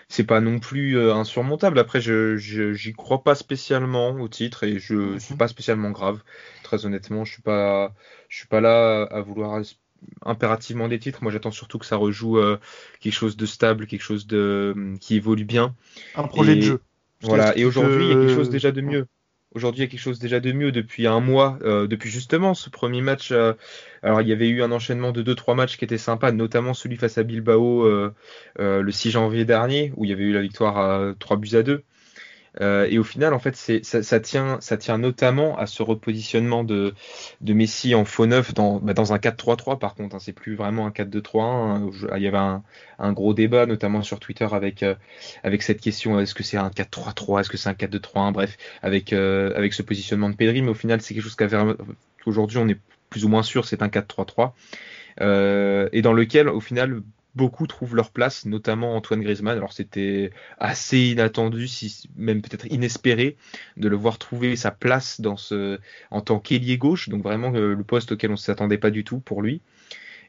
c'est 0.08 0.24
pas 0.24 0.42
non 0.42 0.58
plus 0.58 0.98
euh, 0.98 1.14
insurmontable 1.14 1.78
après 1.78 2.02
je 2.02 2.36
j'y 2.36 2.94
crois 2.94 3.24
pas 3.24 3.36
spécialement 3.36 4.10
au 4.10 4.28
titre 4.28 4.64
et 4.64 4.80
je 4.80 4.96
mm-hmm. 4.96 5.20
suis 5.20 5.36
pas 5.36 5.48
spécialement 5.48 5.92
grave 5.92 6.24
très 6.64 6.88
honnêtement 6.88 7.26
je 7.26 7.34
suis 7.34 7.44
pas 7.44 7.94
je 8.28 8.38
suis 8.38 8.48
pas 8.48 8.60
là 8.60 9.04
à 9.04 9.22
vouloir 9.22 9.62
impérativement 10.26 10.88
des 10.88 11.00
titres. 11.00 11.20
Moi, 11.22 11.32
j'attends 11.32 11.52
surtout 11.52 11.80
que 11.80 11.86
ça 11.86 11.96
rejoue 11.98 12.40
quelque 13.00 13.14
chose 13.14 13.38
de 13.38 13.46
stable, 13.46 13.88
quelque 13.88 14.02
chose 14.02 14.28
de 14.28 14.96
qui 15.00 15.16
évolue 15.16 15.46
bien. 15.46 15.76
Un 16.16 16.24
projet 16.24 16.56
de 16.56 16.62
jeu. 16.62 16.82
Voilà. 17.22 17.58
Et 17.58 17.66
aujourd'hui, 17.66 18.06
il 18.06 18.10
y 18.10 18.12
a 18.12 18.16
quelque 18.16 18.36
chose 18.36 18.50
déjà 18.50 18.72
de 18.72 18.82
mieux. 18.82 19.08
Aujourd'hui, 19.56 19.80
il 19.80 19.86
y 19.86 19.88
a 19.88 19.90
quelque 19.90 20.00
chose 20.00 20.20
déjà 20.20 20.40
de 20.40 20.52
mieux 20.52 20.72
depuis 20.72 21.08
un 21.08 21.20
mois, 21.20 21.58
euh, 21.64 21.88
depuis 21.88 22.12
justement 22.12 22.54
ce 22.54 22.70
premier 22.70 23.02
match. 23.02 23.32
Euh, 23.32 23.54
alors, 24.04 24.22
il 24.22 24.28
y 24.28 24.32
avait 24.32 24.48
eu 24.48 24.62
un 24.62 24.72
enchaînement 24.72 25.12
de 25.12 25.24
2-3 25.24 25.56
matchs 25.56 25.78
qui 25.78 25.86
étaient 25.86 25.98
sympas, 25.98 26.32
notamment 26.32 26.76
celui 26.76 26.98
face 26.98 27.18
à 27.18 27.24
Bilbao 27.24 27.84
euh, 27.84 28.14
le 28.58 28.92
6 28.92 29.12
janvier 29.12 29.46
dernier, 29.46 29.92
où 29.98 30.06
il 30.06 30.12
y 30.12 30.14
avait 30.14 30.24
eu 30.24 30.34
la 30.34 30.42
victoire 30.42 30.78
à 30.78 31.14
3 31.18 31.38
buts 31.38 31.56
à 31.56 31.64
2. 31.64 31.84
Euh, 32.62 32.88
et 32.90 32.98
au 32.98 33.04
final, 33.04 33.34
en 33.34 33.40
fait, 33.40 33.56
ça, 33.56 34.20
tient, 34.20 34.58
ça 34.62 34.78
tient 34.78 34.98
notamment 34.98 35.58
à 35.58 35.66
ce 35.66 35.84
repositionnement 35.84 36.64
de, 36.64 36.94
Messi 37.42 37.96
en 37.96 38.06
faux 38.06 38.26
neuf 38.26 38.54
dans, 38.54 38.80
bah, 38.80 38.94
un 38.98 39.18
4-3-3. 39.18 39.80
Par 39.80 39.96
contre, 39.96 40.16
hein, 40.16 40.20
c'est 40.20 40.34
plus 40.34 40.56
vraiment 40.56 40.86
un 40.86 40.92
4-2-3-1. 40.92 41.42
Hein, 41.42 41.90
il 42.18 42.24
y 42.24 42.28
avait 42.28 42.38
un, 42.38 43.14
gros 43.14 43.34
débat, 43.34 43.66
notamment 43.66 44.02
sur 44.02 44.20
Twitter, 44.20 44.48
avec, 44.52 44.84
euh, 44.84 44.96
cette 45.60 45.82
question 45.82 46.20
est-ce 46.20 46.34
que 46.34 46.44
c'est 46.44 46.58
un 46.58 46.70
4-3-3, 46.70 47.42
est-ce 47.42 47.50
que 47.50 47.58
c'est 47.58 47.70
un 47.70 47.74
4-2-3-1 47.74 48.32
Bref, 48.32 48.58
avec, 48.82 49.14
euh, 49.14 49.54
avec 49.56 49.74
ce 49.74 49.82
positionnement 49.82 50.30
de 50.30 50.36
Pedri. 50.36 50.62
Mais 50.62 50.70
au 50.70 50.76
final, 50.76 51.02
c'est 51.02 51.14
quelque 51.14 51.24
chose 51.24 51.36
qu'aujourd'hui, 51.36 52.58
on 52.58 52.68
est 52.68 52.80
plus 53.10 53.26
ou 53.26 53.30
moins 53.30 53.44
sûr, 53.44 53.66
c'est 53.66 53.82
un 53.82 53.88
4-3-3. 53.88 54.54
et 55.92 56.02
dans 56.02 56.14
lequel, 56.14 56.50
au 56.50 56.60
final, 56.60 57.02
beaucoup 57.36 57.68
trouvent 57.68 57.96
leur 57.96 58.12
place, 58.12 58.46
notamment 58.46 58.96
Antoine 58.96 59.22
Griezmann. 59.22 59.58
Alors 59.58 59.74
c'était 59.74 60.32
assez 60.58 61.10
inattendu, 61.12 61.68
même 62.16 62.42
peut-être 62.42 62.66
inespéré, 62.68 63.38
de 63.78 63.88
le 63.88 63.96
voir 63.96 64.18
trouver 64.18 64.56
sa 64.56 64.72
place 64.72 65.22
dans 65.22 65.38
ce, 65.38 65.80
en 66.12 66.22
tant 66.22 66.40
qu'ailier 66.40 66.78
gauche, 66.78 67.10
donc 67.10 67.24
vraiment 67.24 67.52
le 67.52 67.84
poste 67.84 68.14
auquel 68.14 68.32
on 68.32 68.34
ne 68.34 68.38
s'attendait 68.38 68.78
pas 68.78 68.92
du 68.92 69.04
tout 69.04 69.20
pour 69.20 69.42
lui. 69.42 69.62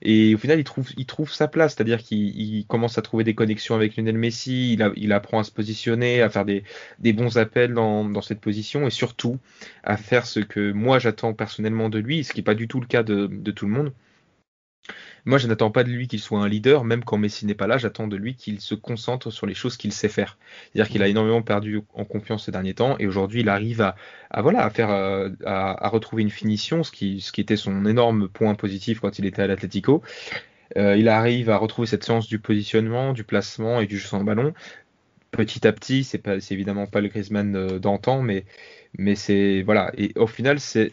Et 0.02 0.34
au 0.34 0.38
final, 0.38 0.58
il 0.58 1.04
trouve, 1.06 1.30
sa 1.30 1.46
place, 1.46 1.74
c'est-à-dire 1.74 2.02
qu'il 2.02 2.64
commence 2.66 2.96
à 2.96 3.02
trouver 3.02 3.22
des 3.22 3.34
connexions 3.34 3.74
avec 3.74 3.96
Lionel 3.96 4.16
Messi, 4.16 4.78
il, 4.96 5.12
apprend 5.12 5.40
à 5.40 5.44
se 5.44 5.50
positionner, 5.50 6.22
à 6.22 6.30
faire 6.30 6.46
des, 6.46 6.64
bons 7.12 7.36
appels 7.36 7.74
dans, 7.74 8.22
cette 8.22 8.40
position, 8.40 8.86
et 8.86 8.90
surtout 8.90 9.38
à 9.84 9.98
faire 9.98 10.24
ce 10.24 10.40
que 10.40 10.72
moi 10.72 10.98
j'attends 10.98 11.34
personnellement 11.34 11.90
de 11.90 11.98
lui, 11.98 12.24
ce 12.24 12.32
qui 12.32 12.38
n'est 12.38 12.44
pas 12.44 12.54
du 12.54 12.66
tout 12.66 12.80
le 12.80 12.86
cas 12.86 13.02
de 13.02 13.50
tout 13.50 13.66
le 13.66 13.72
monde, 13.72 13.92
moi, 15.24 15.38
je 15.38 15.46
n'attends 15.46 15.70
pas 15.70 15.84
de 15.84 15.90
lui 15.90 16.08
qu'il 16.08 16.20
soit 16.20 16.40
un 16.40 16.48
leader, 16.48 16.84
même 16.84 17.04
quand 17.04 17.18
Messi 17.18 17.46
n'est 17.46 17.54
pas 17.54 17.66
là, 17.66 17.78
j'attends 17.78 18.08
de 18.08 18.16
lui 18.16 18.34
qu'il 18.34 18.60
se 18.60 18.74
concentre 18.74 19.30
sur 19.30 19.46
les 19.46 19.54
choses 19.54 19.76
qu'il 19.76 19.92
sait 19.92 20.08
faire. 20.08 20.38
C'est-à-dire 20.72 20.90
qu'il 20.90 21.02
a 21.02 21.08
énormément 21.08 21.42
perdu 21.42 21.82
en 21.94 22.04
confiance 22.04 22.46
ces 22.46 22.52
derniers 22.52 22.74
temps, 22.74 22.96
et 22.98 23.06
aujourd'hui, 23.06 23.40
il 23.40 23.48
arrive 23.48 23.80
à, 23.82 23.96
voilà, 24.42 24.64
à 24.64 24.70
faire, 24.70 24.90
euh, 24.90 25.28
à, 25.44 25.88
retrouver 25.88 26.22
une 26.22 26.30
finition, 26.30 26.82
ce 26.82 26.90
qui, 26.90 27.20
ce 27.20 27.32
qui 27.32 27.40
était 27.40 27.56
son 27.56 27.84
énorme 27.86 28.28
point 28.28 28.54
positif 28.54 29.00
quand 29.00 29.18
il 29.18 29.26
était 29.26 29.42
à 29.42 29.46
l'Atlético. 29.46 30.02
Euh, 30.76 30.96
il 30.96 31.08
arrive 31.08 31.50
à 31.50 31.56
retrouver 31.56 31.86
cette 31.86 32.04
science 32.04 32.28
du 32.28 32.38
positionnement, 32.38 33.12
du 33.12 33.24
placement 33.24 33.80
et 33.80 33.86
du 33.86 33.98
jeu 33.98 34.06
sans 34.06 34.22
ballon. 34.22 34.54
Petit 35.30 35.66
à 35.66 35.72
petit, 35.72 36.02
c'est 36.02 36.18
pas, 36.18 36.40
c'est 36.40 36.54
évidemment 36.54 36.86
pas 36.86 37.00
le 37.00 37.08
Griezmann 37.08 37.54
euh, 37.54 37.78
d'antan, 37.78 38.20
mais 38.20 38.44
mais 38.98 39.14
c'est 39.14 39.62
voilà. 39.62 39.92
Et 39.96 40.12
au 40.16 40.26
final 40.26 40.58
c'est 40.58 40.90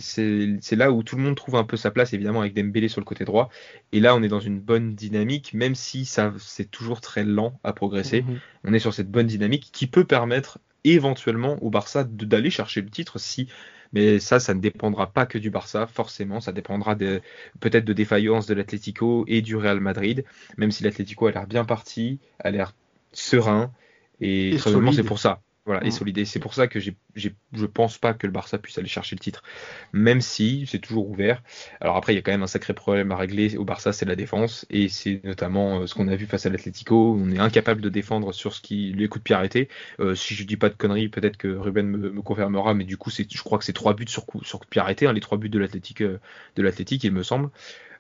là 0.74 0.92
où 0.92 1.02
tout 1.02 1.16
le 1.16 1.24
monde 1.24 1.36
trouve 1.36 1.56
un 1.56 1.64
peu 1.64 1.78
sa 1.78 1.90
place 1.90 2.14
évidemment 2.14 2.42
avec 2.42 2.54
Dembélé 2.54 2.88
sur 2.88 3.02
le 3.02 3.06
côté 3.06 3.26
droit. 3.26 3.50
Et 3.92 4.00
là 4.00 4.16
on 4.16 4.22
est 4.22 4.28
dans 4.28 4.40
une 4.40 4.60
bonne 4.60 4.94
dynamique 4.94 5.54
même 5.54 5.74
si 5.74 6.06
ça 6.06 6.34
c'est 6.38 6.70
toujours 6.70 7.02
très 7.02 7.24
lent 7.24 7.60
à 7.64 7.74
progresser. 7.74 8.22
Mhm. 8.22 8.40
on 8.66 8.74
est 8.74 8.80
sur 8.80 8.94
cette 8.94 9.10
bonne 9.10 9.26
dynamique 9.26 9.70
qui 9.72 9.88
peut 9.88 10.04
permettre 10.04 10.60
éventuellement 10.84 11.62
au 11.64 11.72
Barça 11.72 12.04
d'aller 12.04 12.52
chercher 12.52 12.82
le 12.82 12.90
titre 12.90 13.20
si 13.20 13.48
mais 13.94 14.20
ça 14.20 14.40
ça 14.40 14.54
ne 14.54 14.60
dépendra 14.60 15.12
pas 15.12 15.26
que 15.26 15.40
du 15.40 15.50
Barça 15.50 15.88
forcément. 15.88 16.42
Ça 16.42 16.52
dépendra 16.52 16.96
peut-être 16.96 17.86
de 17.86 17.94
défaillance 17.94 18.46
de 18.46 18.54
l'Atlético 18.54 19.26
et 19.28 19.42
du 19.42 19.56
Real 19.56 19.80
Madrid. 19.80 20.24
Même 20.58 20.72
si 20.72 20.84
l'Atlético 20.84 21.26
a 21.26 21.32
l'air 21.32 21.48
bien 21.48 21.66
parti 21.66 22.20
a 22.40 22.52
l'air 22.52 22.74
serein 23.14 23.72
et, 24.20 24.50
et 24.50 24.58
c'est 24.58 25.04
pour 25.04 25.20
ça 25.20 25.42
voilà, 25.68 25.84
et 25.84 25.90
mm. 25.90 25.92
solide. 25.92 26.26
c'est 26.26 26.40
pour 26.40 26.54
ça 26.54 26.68
que 26.68 26.80
j'ai, 26.80 26.96
je 27.16 27.66
pense 27.66 27.98
pas 27.98 28.14
que 28.14 28.26
le 28.26 28.32
Barça 28.32 28.58
puisse 28.58 28.78
aller 28.78 28.88
chercher 28.88 29.18
le 29.18 29.20
titre, 29.20 29.44
même 29.92 30.22
si 30.22 30.66
c'est 30.66 30.80
toujours 30.80 31.10
ouvert. 31.10 31.44
Alors 31.82 31.98
après, 31.98 32.14
il 32.14 32.16
y 32.16 32.20
a 32.20 32.22
quand 32.22 32.32
même 32.32 32.42
un 32.42 32.48
sacré 32.48 32.74
problème 32.74 33.12
à 33.12 33.18
régler 33.18 33.58
au 33.58 33.66
Barça, 33.66 33.92
c'est 33.92 34.06
la 34.06 34.16
défense, 34.16 34.66
et 34.70 34.88
c'est 34.88 35.22
notamment 35.26 35.82
euh, 35.82 35.88
ce 35.88 35.94
qu'on 35.94 36.08
a 36.08 36.16
vu 36.16 36.26
face 36.26 36.46
à 36.46 36.50
l'Atlético. 36.50 37.18
On 37.20 37.30
est 37.32 37.40
incapable 37.40 37.82
de 37.82 37.90
défendre 37.90 38.34
sur 38.34 38.54
ce 38.54 38.62
qui 38.62 38.94
les 38.94 39.10
coups 39.10 39.22
de 39.22 39.24
pied 39.24 39.36
arrêtés. 39.36 39.68
Euh, 40.00 40.16
si 40.16 40.36
je 40.36 40.46
dis 40.46 40.56
pas 40.56 40.70
de 40.70 40.76
conneries, 40.76 41.10
peut-être 41.10 41.36
que 41.36 41.50
Ruben 41.50 41.86
me, 41.86 42.22
confirmera, 42.22 42.74
mais 42.74 42.86
du 42.86 42.96
coup, 42.96 43.10
c'est, 43.10 43.30
je 43.30 43.44
crois 43.44 43.58
que 43.58 43.66
c'est 43.66 43.74
trois 43.74 43.94
buts 43.94 44.06
sur 44.08 44.26
coup, 44.26 44.42
sur 44.46 44.60
coup 44.60 44.66
de 44.66 44.70
pied 44.70 44.82
arrêtés, 44.82 45.06
hein, 45.06 45.14
les 45.14 45.22
trois 45.22 45.38
buts 45.38 45.50
de 45.50 45.60
l'Atlétique, 45.60 46.02
euh, 46.02 46.20
de 46.56 46.64
l'Atlétique, 46.64 47.04
il 47.04 47.12
me 47.12 47.24
semble, 47.24 47.50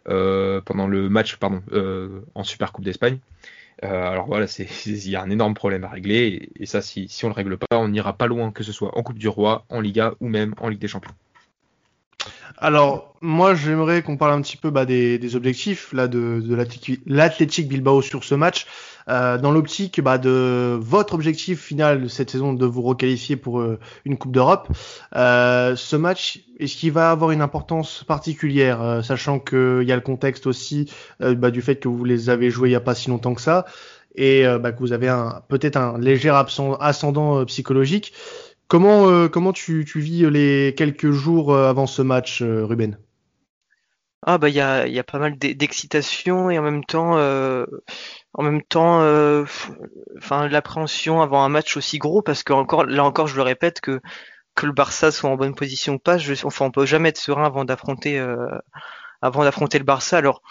pendant 0.06 0.88
le 0.88 1.10
match, 1.10 1.36
pardon, 1.36 1.62
en 2.34 2.43
Super 2.45 2.71
Coupe 2.71 2.86
d'Espagne. 2.86 3.19
Euh, 3.84 4.10
alors 4.10 4.28
voilà, 4.28 4.46
il 4.86 5.10
y 5.10 5.16
a 5.16 5.22
un 5.22 5.30
énorme 5.30 5.54
problème 5.54 5.84
à 5.84 5.90
régler, 5.90 6.50
et, 6.60 6.66
ça, 6.66 6.82
si, 6.82 7.08
si 7.08 7.26
on 7.26 7.30
le 7.30 7.34
règle 7.34 7.58
pas, 7.58 7.78
on 7.78 7.90
n'ira 7.90 8.18
pas 8.18 8.28
loin, 8.28 8.52
que 8.52 8.63
ce 8.63 8.72
soit 8.72 8.98
en 8.98 9.04
Coupe 9.04 9.20
du 9.20 9.28
Roi, 9.28 9.66
en 9.70 9.80
Liga 9.82 10.13
ou 10.20 10.28
même 10.28 10.54
en 10.60 10.70
Ligue 10.70 10.80
des 10.80 10.88
Champions. 10.88 11.13
Alors, 12.58 13.16
moi, 13.22 13.56
j'aimerais 13.56 14.02
qu'on 14.04 14.18
parle 14.18 14.34
un 14.34 14.42
petit 14.42 14.58
peu 14.58 14.70
bah, 14.70 14.86
des, 14.86 15.36
objectifs 15.36 15.92
là 15.94 16.08
de, 16.08 16.42
de 16.42 16.56
l'Athletic 17.06 17.68
Bilbao 17.68 18.02
sur 18.02 18.24
ce 18.24 18.36
match, 18.36 18.66
euh, 19.10 19.38
dans 19.38 19.52
l'optique 19.52 20.02
bah, 20.02 20.18
de 20.18 20.78
votre 20.80 21.14
objectif 21.14 21.62
final 21.62 22.10
cette 22.10 22.30
saison 22.30 22.54
de 22.54 22.66
vous 22.66 22.82
requalifier 22.82 23.38
pour 23.38 23.62
euh, 23.62 23.80
une 24.04 24.18
Coupe 24.18 24.34
d'Europe. 24.34 24.68
Euh, 25.16 25.76
ce 25.76 25.96
match, 25.96 26.42
est-ce 26.60 26.76
qu'il 26.76 26.92
va 26.92 27.12
avoir 27.12 27.32
une 27.32 27.42
importance 27.42 28.04
particulière, 28.06 29.02
sachant 29.04 29.40
qu'il 29.40 29.84
y 29.84 29.92
a 29.92 29.96
le 29.96 30.02
contexte 30.02 30.48
aussi 30.48 30.92
bah, 31.20 31.52
du 31.52 31.62
fait 31.62 31.78
que 31.78 31.88
vous 31.88 32.04
les 32.04 32.30
avez 32.30 32.50
joués 32.50 32.70
il 32.70 32.72
n'y 32.72 32.76
a 32.76 32.82
pas 32.82 32.96
si 32.96 33.10
longtemps 33.10 33.34
que 33.34 33.42
ça, 33.42 33.66
et 34.16 34.44
bah, 34.60 34.72
que 34.72 34.80
vous 34.80 34.92
avez 34.92 35.14
peut-être 35.48 35.78
un 35.78 36.00
léger 36.00 36.30
ascendant 36.80 37.46
psychologique. 37.46 38.14
Comment, 38.67 39.08
euh, 39.08 39.30
comment 39.30 39.53
tu, 39.53 39.86
tu, 39.86 39.99
vis 40.01 40.30
les 40.30 40.75
quelques 40.75 41.12
jours 41.12 41.53
euh, 41.53 41.69
avant 41.69 41.88
ce 41.88 42.01
match, 42.01 42.41
euh, 42.41 42.65
Ruben? 42.65 42.97
Ah 44.25 44.38
bah 44.38 44.49
il 44.49 44.56
y 44.56 44.62
a, 44.62 44.88
y 44.88 44.99
a, 44.99 45.03
pas 45.06 45.19
mal 45.19 45.38
d'excitation 45.38 46.49
et 46.49 46.60
en 46.60 46.63
même 46.63 46.84
temps, 46.84 47.13
en 47.13 48.43
même 48.43 48.62
temps, 48.63 48.97
enfin 50.17 50.49
l'appréhension 50.49 51.21
avant 51.21 51.43
un 51.43 51.49
match 51.49 51.77
aussi 51.77 51.97
gros 51.97 52.21
parce 52.21 52.43
que 52.43 52.51
encore 52.51 52.84
là 52.86 53.06
encore 53.06 53.27
je 53.27 53.38
le 53.38 53.43
répète 53.43 53.80
que 53.80 54.01
que 54.56 54.65
le 54.65 54.73
Barça 54.73 55.12
soit 55.12 55.30
en 55.30 55.38
bonne 55.38 55.56
position 55.56 55.93
ou 55.93 55.99
pas, 55.99 56.17
je, 56.17 56.34
enfin 56.45 56.65
on 56.65 56.71
peut 56.71 56.86
jamais 56.86 57.10
être 57.10 57.19
serein 57.19 57.45
avant 57.45 57.63
d'affronter 57.63 58.19
avant 59.21 59.43
d'affronter 59.43 59.77
le 59.77 59.86
Barça. 59.86 60.17
Alors 60.17 60.41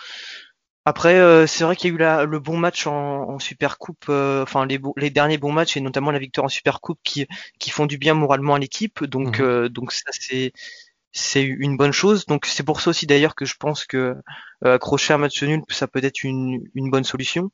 après, 0.88 1.18
euh, 1.18 1.48
c'est 1.48 1.64
vrai 1.64 1.74
qu'il 1.74 1.90
y 1.90 1.92
a 1.92 1.96
eu 1.96 1.98
la, 1.98 2.24
le 2.24 2.38
bon 2.38 2.56
match 2.56 2.86
en, 2.86 3.28
en 3.28 3.38
Super 3.40 3.76
Coupe, 3.76 4.04
euh, 4.08 4.44
enfin 4.44 4.66
les, 4.66 4.78
les, 4.96 5.10
derniers 5.10 5.36
bons 5.36 5.50
matchs 5.50 5.76
et 5.76 5.80
notamment 5.80 6.12
la 6.12 6.20
victoire 6.20 6.44
en 6.44 6.48
Super 6.48 6.80
Coupe 6.80 7.00
qui, 7.02 7.26
qui 7.58 7.70
font 7.70 7.86
du 7.86 7.98
bien 7.98 8.14
moralement 8.14 8.54
à 8.54 8.60
l'équipe. 8.60 9.02
Donc, 9.02 9.40
mhm. 9.40 9.44
euh, 9.44 9.68
donc 9.68 9.90
ça 9.90 10.10
c'est 10.12 10.52
c'est 11.10 11.42
une 11.42 11.76
bonne 11.76 11.90
chose. 11.90 12.24
Donc 12.26 12.46
c'est 12.46 12.62
pour 12.62 12.80
ça 12.80 12.90
aussi 12.90 13.06
d'ailleurs 13.06 13.34
que 13.34 13.44
je 13.44 13.54
pense 13.58 13.84
que 13.84 14.14
accrocher 14.62 15.12
un 15.12 15.18
match 15.18 15.42
nul, 15.42 15.62
ça 15.70 15.88
peut 15.88 16.04
être 16.04 16.22
une, 16.22 16.60
une 16.76 16.90
bonne 16.90 17.04
solution. 17.04 17.50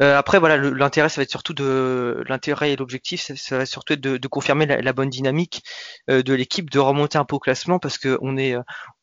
Euh, 0.00 0.18
après, 0.18 0.40
voilà, 0.40 0.56
l'intérêt, 0.56 1.08
ça 1.08 1.20
va 1.20 1.22
être 1.22 1.30
surtout 1.30 1.54
de 1.54 2.24
l'intérêt 2.28 2.72
et 2.72 2.76
l'objectif, 2.76 3.20
ça, 3.20 3.58
va 3.58 3.66
surtout 3.66 3.92
être 3.92 4.00
de, 4.00 4.16
de 4.16 4.28
confirmer 4.28 4.66
la, 4.66 4.80
la, 4.80 4.92
bonne 4.92 5.08
dynamique 5.08 5.62
euh, 6.10 6.22
de 6.22 6.34
l'équipe, 6.34 6.68
de 6.68 6.80
remonter 6.80 7.16
un 7.16 7.24
peu 7.24 7.36
au 7.36 7.38
classement 7.38 7.78
parce 7.78 7.98
que 7.98 8.18
on 8.20 8.36
est, 8.36 8.56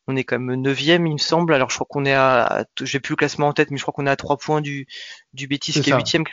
on 0.06 0.16
est 0.16 0.24
quand 0.24 0.38
même 0.38 0.60
neuvième, 0.60 1.06
il 1.06 1.14
me 1.14 1.18
semble. 1.18 1.54
Alors 1.54 1.70
je 1.70 1.76
crois 1.76 1.86
qu'on 1.88 2.04
est 2.04 2.12
à, 2.12 2.66
j'ai 2.82 3.00
plus 3.00 3.12
le 3.12 3.16
classement 3.16 3.48
en 3.48 3.52
tête, 3.54 3.70
mais 3.70 3.78
je 3.78 3.82
crois 3.82 3.92
qu'on 3.92 4.06
est 4.06 4.10
à 4.10 4.16
trois 4.16 4.36
points 4.36 4.60
du 4.60 4.86
du 5.32 5.46
Betis 5.46 5.80
qui 5.80 5.90
est 5.90 5.94
huitième. 5.94 6.24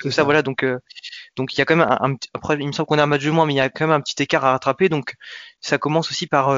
Ça, 0.00 0.12
ça, 0.12 0.22
voilà, 0.22 0.42
donc 0.42 0.62
euh, 0.62 0.78
donc 1.34 1.54
il 1.54 1.58
y 1.58 1.60
a 1.60 1.64
quand 1.64 1.74
même 1.74 1.88
un, 1.88 2.14
après 2.32 2.56
il 2.58 2.66
me 2.66 2.72
semble 2.72 2.86
qu'on 2.86 2.98
a 2.98 3.02
un 3.02 3.06
match 3.06 3.24
de 3.24 3.30
moins, 3.30 3.46
mais 3.46 3.54
il 3.54 3.56
y 3.56 3.60
a 3.60 3.68
quand 3.68 3.86
même 3.88 3.96
un 3.96 4.00
petit 4.00 4.22
écart 4.22 4.44
à 4.44 4.52
rattraper. 4.52 4.88
Donc 4.88 5.16
ça 5.60 5.76
commence 5.76 6.10
aussi 6.10 6.26
par 6.28 6.56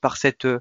par 0.00 0.16
cette 0.16 0.44
cette, 0.44 0.46
euh, 0.46 0.60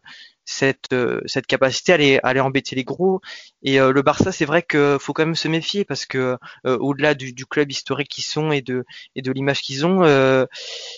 cette 0.52 1.48
capacité 1.48 1.92
à 1.92 1.96
aller, 1.96 2.20
à 2.24 2.28
aller 2.30 2.40
embêter 2.40 2.76
les 2.76 2.84
gros. 2.84 3.22
Et 3.62 3.80
euh, 3.80 3.92
le 3.92 4.02
Barça, 4.02 4.32
c'est 4.32 4.46
vrai 4.46 4.64
qu'il 4.64 4.98
faut 5.00 5.14
quand 5.14 5.26
même 5.26 5.36
se 5.36 5.48
méfier 5.48 5.86
parce 5.86 6.06
que 6.06 6.38
euh, 6.66 6.78
au-delà 6.80 7.14
du, 7.14 7.34
du, 7.34 7.46
club 7.46 7.72
historique 7.72 8.10
qu'ils 8.10 8.24
sont 8.24 8.52
et 8.52 8.62
de, 8.62 8.84
et 9.16 9.22
de 9.22 9.32
l'image 9.32 9.62
qu'ils 9.62 9.86
ont, 9.86 10.00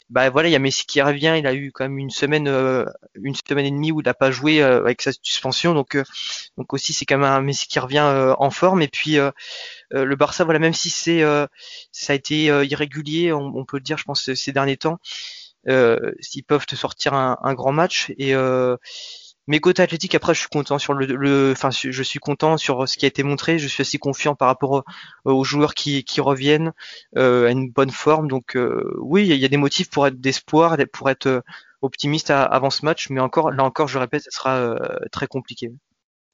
bah 0.10 0.30
voilà, 0.30 0.50
il 0.50 0.52
y 0.52 0.56
a 0.56 0.60
Messi 0.60 0.86
qui 0.86 1.02
revient. 1.02 1.36
Il 1.38 1.48
a 1.48 1.54
eu 1.54 1.72
quand 1.74 1.84
même 1.84 1.98
une 1.98 2.10
semaine, 2.10 2.48
une 3.16 3.36
semaine 3.48 3.66
et 3.66 3.72
demie 3.72 3.92
où 3.92 4.00
il 4.02 4.06
n'a 4.06 4.14
pas 4.14 4.32
joué 4.32 4.62
avec 4.62 5.02
sa 5.02 5.12
suspension. 5.22 5.74
Donc, 5.74 5.98
donc 6.58 6.74
aussi 6.74 6.94
c'est 6.94 7.06
quand 7.06 7.18
même 7.18 7.30
un 7.30 7.42
Messi 7.42 7.68
qui 7.68 7.80
revient 7.80 8.34
en 8.38 8.50
forme. 8.52 8.82
Et 8.82 8.88
puis 8.88 9.18
le 9.92 10.16
Barça, 10.16 10.46
voilà, 10.46 10.60
même 10.60 10.74
si 10.74 10.90
c'est 10.90 11.24
ça 11.92 12.14
a 12.14 12.16
été 12.16 12.46
irrégulier, 12.46 13.34
on, 13.34 13.52
on, 13.56 13.66
peut 13.66 13.78
le 13.78 13.84
dire, 13.84 13.98
je 13.98 14.06
pense 14.06 14.34
ces 14.34 14.52
derniers 14.52 14.78
temps. 14.78 15.00
Euh, 15.68 16.12
s'ils 16.20 16.44
peuvent 16.44 16.66
te 16.66 16.76
sortir 16.76 17.14
un, 17.14 17.38
un 17.44 17.54
grand 17.54 17.72
match 17.72 18.12
et 18.18 18.34
euh, 18.34 18.78
mais 19.52 19.60
côté 19.60 19.84
athlétique, 19.84 20.16
après, 20.16 20.34
je 20.34 20.40
suis 20.40 20.50
content 20.50 20.80
sur 20.80 20.94
le, 20.94 21.52
enfin, 21.52 21.70
je 21.72 22.04
suis 22.04 22.20
content 22.20 22.58
sur 22.58 22.88
ce 22.88 22.98
qui 22.98 23.06
a 23.06 23.08
été 23.08 23.24
montré. 23.24 23.60
Je 23.60 23.68
suis 23.68 23.82
assez 23.82 23.98
confiant 23.98 24.34
par 24.34 24.48
rapport 24.48 24.84
aux, 25.26 25.44
joueurs 25.44 25.74
qui, 25.74 26.04
reviennent 26.20 26.72
euh, 27.18 27.48
à 27.48 27.52
une 27.52 27.70
bonne 27.70 27.92
forme. 27.92 28.28
Donc, 28.28 28.56
euh, 28.56 28.92
oui, 29.00 29.28
il 29.28 29.36
y 29.36 29.46
a 29.46 29.48
des 29.50 29.58
motifs 29.58 29.90
pour 29.90 30.08
être 30.08 30.20
d'espoir, 30.20 30.78
pour 30.94 31.10
être 31.10 31.28
euh, 31.28 31.42
optimiste 31.82 32.32
avant 32.32 32.70
ce 32.70 32.86
match. 32.86 33.10
Mais 33.10 33.20
encore, 33.20 33.52
là 33.52 33.64
encore, 33.64 33.88
je 33.88 34.00
répète, 34.00 34.24
ce 34.24 34.32
sera 34.32 34.76
très 35.12 35.28
compliqué. 35.28 35.72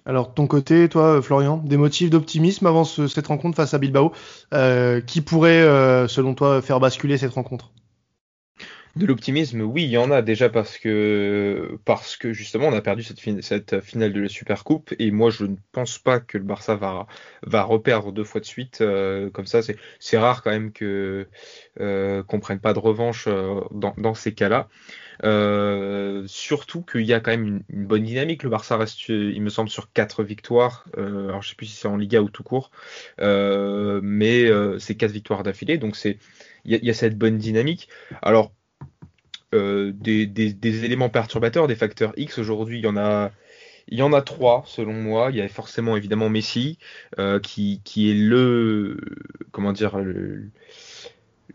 Alors, 0.08 0.34
ton 0.34 0.48
côté, 0.48 0.88
toi, 0.88 1.22
Florian, 1.22 1.58
des 1.58 1.76
motifs 1.76 2.10
d'optimisme 2.10 2.66
avant 2.66 2.86
cette 2.86 3.28
rencontre 3.28 3.58
face 3.58 3.74
à 3.74 3.78
Bilbao, 3.78 4.14
euh, 4.54 5.02
qui 5.02 5.20
pourrait, 5.20 5.62
euh, 5.62 6.08
selon 6.08 6.34
toi, 6.34 6.62
faire 6.62 6.80
basculer 6.80 7.18
cette 7.18 7.34
rencontre? 7.34 7.72
De 8.98 9.06
l'optimisme, 9.06 9.62
oui, 9.62 9.84
il 9.84 9.90
y 9.90 9.98
en 9.98 10.12
a 10.12 10.22
déjà 10.22 10.50
parce 10.50 10.78
que 10.78 11.78
parce 11.86 12.18
que 12.18 12.34
justement 12.34 12.68
on 12.68 12.74
a 12.74 12.82
perdu 12.82 13.04
cette, 13.04 13.80
finale 13.82 14.14
de 14.14 14.22
la 14.22 14.30
Super 14.30 14.64
Coupe 14.64 14.94
et 15.00 15.12
moi 15.12 15.30
je 15.30 15.46
ne 15.46 15.56
pense 15.72 16.00
pas 16.00 16.20
que 16.20 16.38
le 16.38 16.44
Barça 16.44 16.76
va 16.76 17.08
va 17.44 17.64
reperdre 17.64 18.12
deux 18.12 18.24
fois 18.24 18.42
de 18.42 18.46
suite 18.46 18.82
euh, 18.82 19.30
comme 19.30 19.46
ça. 19.46 19.62
C'est 19.62 19.78
c'est 20.00 20.18
rare 20.18 20.44
quand 20.44 20.52
même 20.52 20.72
que 20.72 21.28
euh, 21.80 22.24
qu'on 22.24 22.40
prenne 22.40 22.60
pas 22.60 22.74
de 22.74 22.80
revanche 22.80 23.26
euh, 23.28 23.62
dans, 23.72 23.94
dans 23.98 24.14
ces 24.14 24.34
cas-là. 24.34 24.68
Euh, 25.24 26.24
surtout 26.28 26.82
qu'il 26.82 27.02
y 27.02 27.14
a 27.14 27.20
quand 27.20 27.32
même 27.32 27.62
une, 27.70 27.86
bonne 27.86 28.04
dynamique. 28.04 28.44
Le 28.44 28.50
Barça 28.50 28.78
reste, 28.78 29.10
il 29.10 29.42
me 29.42 29.50
semble, 29.50 29.70
sur 29.70 29.92
quatre 29.92 30.24
victoires. 30.24 30.86
Alors 30.96 31.42
je 31.42 31.50
sais 31.50 31.56
plus 31.56 31.68
si 31.68 31.76
c'est 31.76 31.88
en 31.88 31.98
Liga 31.98 32.22
ou 32.22 32.30
tout 32.30 32.44
court, 32.44 32.72
mais 33.20 34.50
c'est 34.80 34.96
quatre 34.96 35.12
victoires 35.12 35.44
d'affilée. 35.44 35.78
Donc 35.78 35.96
c'est 35.96 36.18
il 36.66 36.76
y, 36.76 36.86
y, 36.86 36.90
a 36.90 36.94
cette 36.94 37.18
bonne 37.18 37.38
dynamique. 37.38 37.88
Alors 38.22 38.52
euh, 39.56 39.92
des, 39.94 40.86
éléments 40.86 41.10
perturbateurs, 41.10 41.68
des 41.68 41.76
facteurs 41.76 42.14
X. 42.18 42.38
Aujourd'hui, 42.38 42.80
il 42.80 42.84
y 42.84 42.88
en 42.88 42.98
a, 42.98 43.32
il 43.88 43.98
y 43.98 44.02
en 44.02 44.14
a 44.14 44.22
trois 44.22 44.64
selon 44.68 44.94
moi. 44.94 45.30
Il 45.32 45.38
y 45.38 45.42
a 45.42 45.48
forcément 45.48 45.96
évidemment 45.96 46.30
Messi, 46.30 46.78
euh, 47.20 47.40
qui, 47.40 47.82
qui, 47.84 48.12
est 48.12 48.14
le, 48.14 48.98
comment 49.52 49.72
dire, 49.72 50.00
le, 50.00 50.52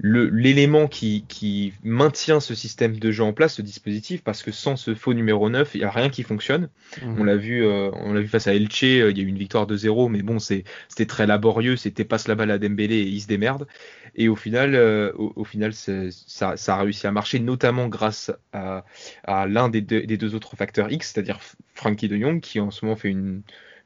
l'élément 0.02 0.88
qui, 0.88 1.24
qui, 1.28 1.72
maintient 1.84 2.40
ce 2.40 2.54
système 2.54 2.98
de 2.98 3.10
jeu 3.12 3.22
en 3.22 3.32
place, 3.32 3.54
ce 3.54 3.62
dispositif, 3.62 4.22
parce 4.22 4.42
que 4.42 4.50
sans 4.50 4.76
ce 4.76 4.94
faux 4.94 5.14
numéro 5.14 5.48
9, 5.48 5.74
il 5.74 5.78
n'y 5.78 5.84
a 5.84 5.90
rien 5.90 6.10
qui 6.10 6.24
fonctionne. 6.24 6.68
Mmh. 7.00 7.20
On 7.20 7.24
l'a 7.24 7.36
vu, 7.36 7.64
euh, 7.64 7.90
on 7.94 8.12
l'a 8.12 8.20
vu 8.20 8.28
face 8.28 8.48
à 8.48 8.54
Elche, 8.54 8.82
euh, 8.82 9.10
il 9.10 9.18
y 9.18 9.20
a 9.20 9.24
eu 9.24 9.28
une 9.28 9.38
victoire 9.38 9.66
de 9.66 9.76
0, 9.76 10.08
mais 10.08 10.22
bon, 10.22 10.38
c'était 10.40 11.06
très 11.06 11.26
laborieux, 11.26 11.76
c'était 11.76 12.04
passe 12.04 12.26
la 12.26 12.34
balle 12.34 12.50
à 12.50 12.58
Dembélé 12.58 12.96
et 12.96 13.06
il 13.06 13.20
se 13.20 13.28
démerde. 13.28 13.66
Et 14.14 14.28
au 14.28 14.36
final, 14.36 14.74
euh, 14.74 15.12
au, 15.16 15.44
final, 15.44 15.72
ça, 15.72 16.56
ça, 16.56 16.74
a 16.74 16.82
réussi 16.82 17.06
à 17.06 17.12
marcher, 17.12 17.38
notamment 17.38 17.88
grâce 17.88 18.30
à, 18.52 18.84
à 19.24 19.46
l'un 19.46 19.68
des, 19.68 19.80
des 19.80 20.16
deux, 20.16 20.34
autres 20.34 20.56
facteurs 20.56 20.90
X, 20.90 21.12
c'est-à-dire 21.12 21.38
Frankie 21.74 22.08
de 22.08 22.18
Jong, 22.18 22.40
qui 22.40 22.60
en 22.60 22.70
ce 22.70 22.84
moment 22.84 22.96
fait 22.96 23.08
une 23.08 23.42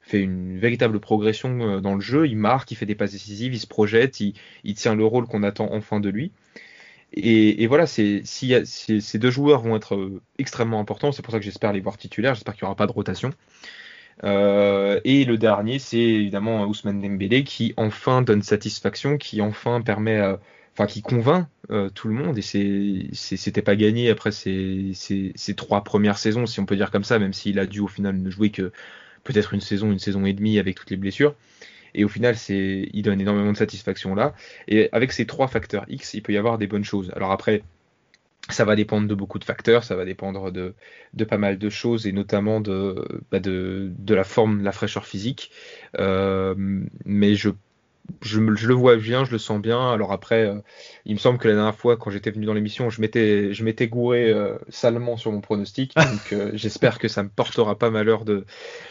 fait 0.07 0.21
une 0.21 0.59
véritable 0.59 1.01
progression 1.01 1.61
euh, 1.61 1.81
dans 1.81 1.95
le 1.95 2.01
jeu. 2.01 2.27
Il 2.29 2.37
marque, 2.37 2.71
il 2.71 2.77
fait 2.77 2.87
des 2.87 2.95
passes 2.95 3.13
décisives, 3.13 3.53
il 3.55 3.59
se 3.59 3.67
projette, 3.67 4.21
il, 4.21 4.35
tient 4.75 4.95
le 4.95 5.05
rôle 5.05 5.27
qu'on 5.27 5.43
attend 5.43 5.69
enfin 5.73 6.01
de 6.01 6.09
lui. 6.09 6.33
Et, 7.13 7.67
voilà, 7.67 7.87
ces 7.87 8.23
deux 9.15 9.31
joueurs 9.31 9.63
vont 9.63 9.77
être 9.77 9.95
euh, 9.95 10.21
extrêmement 10.39 10.81
importants, 10.81 11.13
c'est 11.13 11.23
pour 11.23 11.33
ça 11.33 11.39
que 11.39 11.45
j'espère 11.45 11.73
les 11.73 11.81
voir 11.81 11.97
titulaires, 11.97 12.35
j'espère 12.35 12.55
qu'il 12.55 12.65
n'y 12.65 12.67
aura 12.67 12.77
pas 12.77 12.87
de 12.87 12.93
rotation. 12.93 13.31
Euh, 14.25 15.01
et 15.05 15.25
le 15.25 15.39
dernier, 15.39 15.79
c'est 15.79 15.99
évidemment 15.99 16.65
Ousmane 16.67 17.01
Dembélé 17.01 17.45
qui 17.45 17.75
enfin 17.77 18.23
donne 18.23 18.43
satisfaction, 18.43 19.19
qui 19.19 19.41
enfin 19.41 19.81
permet, 19.81 20.21
enfin 20.75 20.87
qui 20.87 21.03
convainc 21.03 21.47
tout 21.95 22.09
le 22.09 22.15
monde. 22.15 22.39
Et 22.39 22.43
c'était 23.13 23.63
pas 23.63 23.77
gagné 23.77 24.11
après 24.11 24.33
ces, 24.33 24.93
trois 25.57 25.85
premières 25.85 26.19
saisons, 26.19 26.47
si 26.47 26.61
on 26.61 26.67
peut 26.67 26.77
dire 26.77 26.91
comme 26.91 27.05
ça, 27.05 27.19
même 27.19 27.33
s'il 27.33 27.59
a 27.59 27.67
dû 27.67 27.81
au 27.81 27.89
final 27.89 28.21
ne 28.21 28.31
jouer 28.31 28.51
que 28.51 28.73
peut-être 29.27 29.53
une 29.55 29.61
saison, 29.61 29.93
une 29.93 29.99
saison 29.99 30.25
et 30.25 30.33
demie 30.33 30.59
avec 30.59 30.77
toutes 30.77 30.91
les 30.91 30.97
blessures. 30.97 31.35
Et 31.95 32.05
au 32.05 32.09
final, 32.09 32.37
il 32.49 33.03
donne 33.03 33.21
énormément 33.21 33.53
de 33.53 33.57
satisfaction 33.57 34.15
là. 34.15 34.35
Et 34.69 34.89
avec 34.93 35.13
ces 35.13 35.27
trois 35.27 35.49
facteurs 35.49 35.85
X, 35.89 36.15
il 36.15 36.23
peut 36.23 36.33
y 36.33 36.37
avoir 36.37 36.59
des 36.59 36.67
bonnes 36.67 36.85
choses. 36.85 37.11
Alors 37.17 37.33
après, 37.33 37.63
ça 38.51 38.65
va 38.65 38.77
dépendre 38.77 39.09
de 39.09 39.15
beaucoup 39.15 39.39
de 39.39 39.45
facteurs, 39.45 39.83
ça 39.83 39.97
va 39.97 40.05
dépendre 40.05 40.53
de, 40.53 40.75
de 41.15 41.25
pas 41.25 41.39
mal 41.39 41.59
de 41.59 41.71
choses 41.71 42.07
et 42.07 42.13
notamment 42.13 42.61
de, 42.61 43.23
bah 43.31 43.41
de, 43.41 43.91
de, 43.99 44.15
la 44.15 44.25
forme, 44.25 44.61
de 44.61 44.65
la 44.65 44.73
fraîcheur 44.73 45.07
physique. 45.07 45.51
Euh, 45.99 46.55
mais 47.05 47.35
je 47.35 47.51
je, 48.23 48.41
le 48.41 48.75
vois 48.75 48.97
bien, 48.97 49.25
je 49.25 49.33
le 49.33 49.39
sens 49.39 49.61
bien. 49.61 49.91
Alors 49.91 50.13
après, 50.13 50.47
euh, 50.47 50.61
il 51.05 51.15
me 51.15 51.19
semble 51.19 51.39
que 51.39 51.49
la 51.49 51.55
dernière 51.55 51.75
fois, 51.75 51.97
quand 51.97 52.11
j'étais 52.11 52.31
venu 52.31 52.47
dans 52.47 52.55
l'émission, 52.55 52.91
je 52.91 53.01
m'étais, 53.01 53.53
je 53.53 53.65
m'étais 53.65 53.89
gouré 53.89 54.31
euh, 54.31 54.57
salement 54.69 55.17
sur 55.17 55.33
mon 55.33 55.41
pronostic. 55.41 55.95
Donc 55.97 56.33
euh, 56.33 56.51
j'espère 56.55 56.99
que 56.99 57.09
ça 57.09 57.23
me 57.23 57.29
portera 57.29 57.79
pas 57.79 57.91
malheur 57.91 58.25
de, 58.25 58.45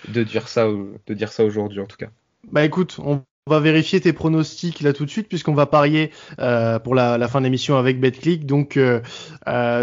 de 0.08 0.24
dire 0.24 0.48
ça, 0.48 0.68
de 0.68 1.14
dire 1.14 1.32
ça 1.32 1.44
aujourd'hui 1.44 1.80
en 1.80 1.86
tout 1.86 1.98
cas. 1.98 2.08
Bah 2.52 2.64
écoute, 2.64 2.98
on 3.04 3.24
va 3.48 3.60
vérifier 3.60 4.00
tes 4.00 4.14
pronostics 4.14 4.82
là 4.82 4.94
tout 4.94 5.06
de 5.06 5.10
suite 5.10 5.28
puisqu'on 5.28 5.54
va 5.54 5.66
parier 5.66 6.12
pour 6.84 6.96
la, 6.96 7.18
la, 7.18 7.28
fin 7.28 7.40
de 7.40 7.46
l'émission 7.46 7.78
avec 7.78 8.00
BetClick. 8.00 8.46
Donc 8.46 8.80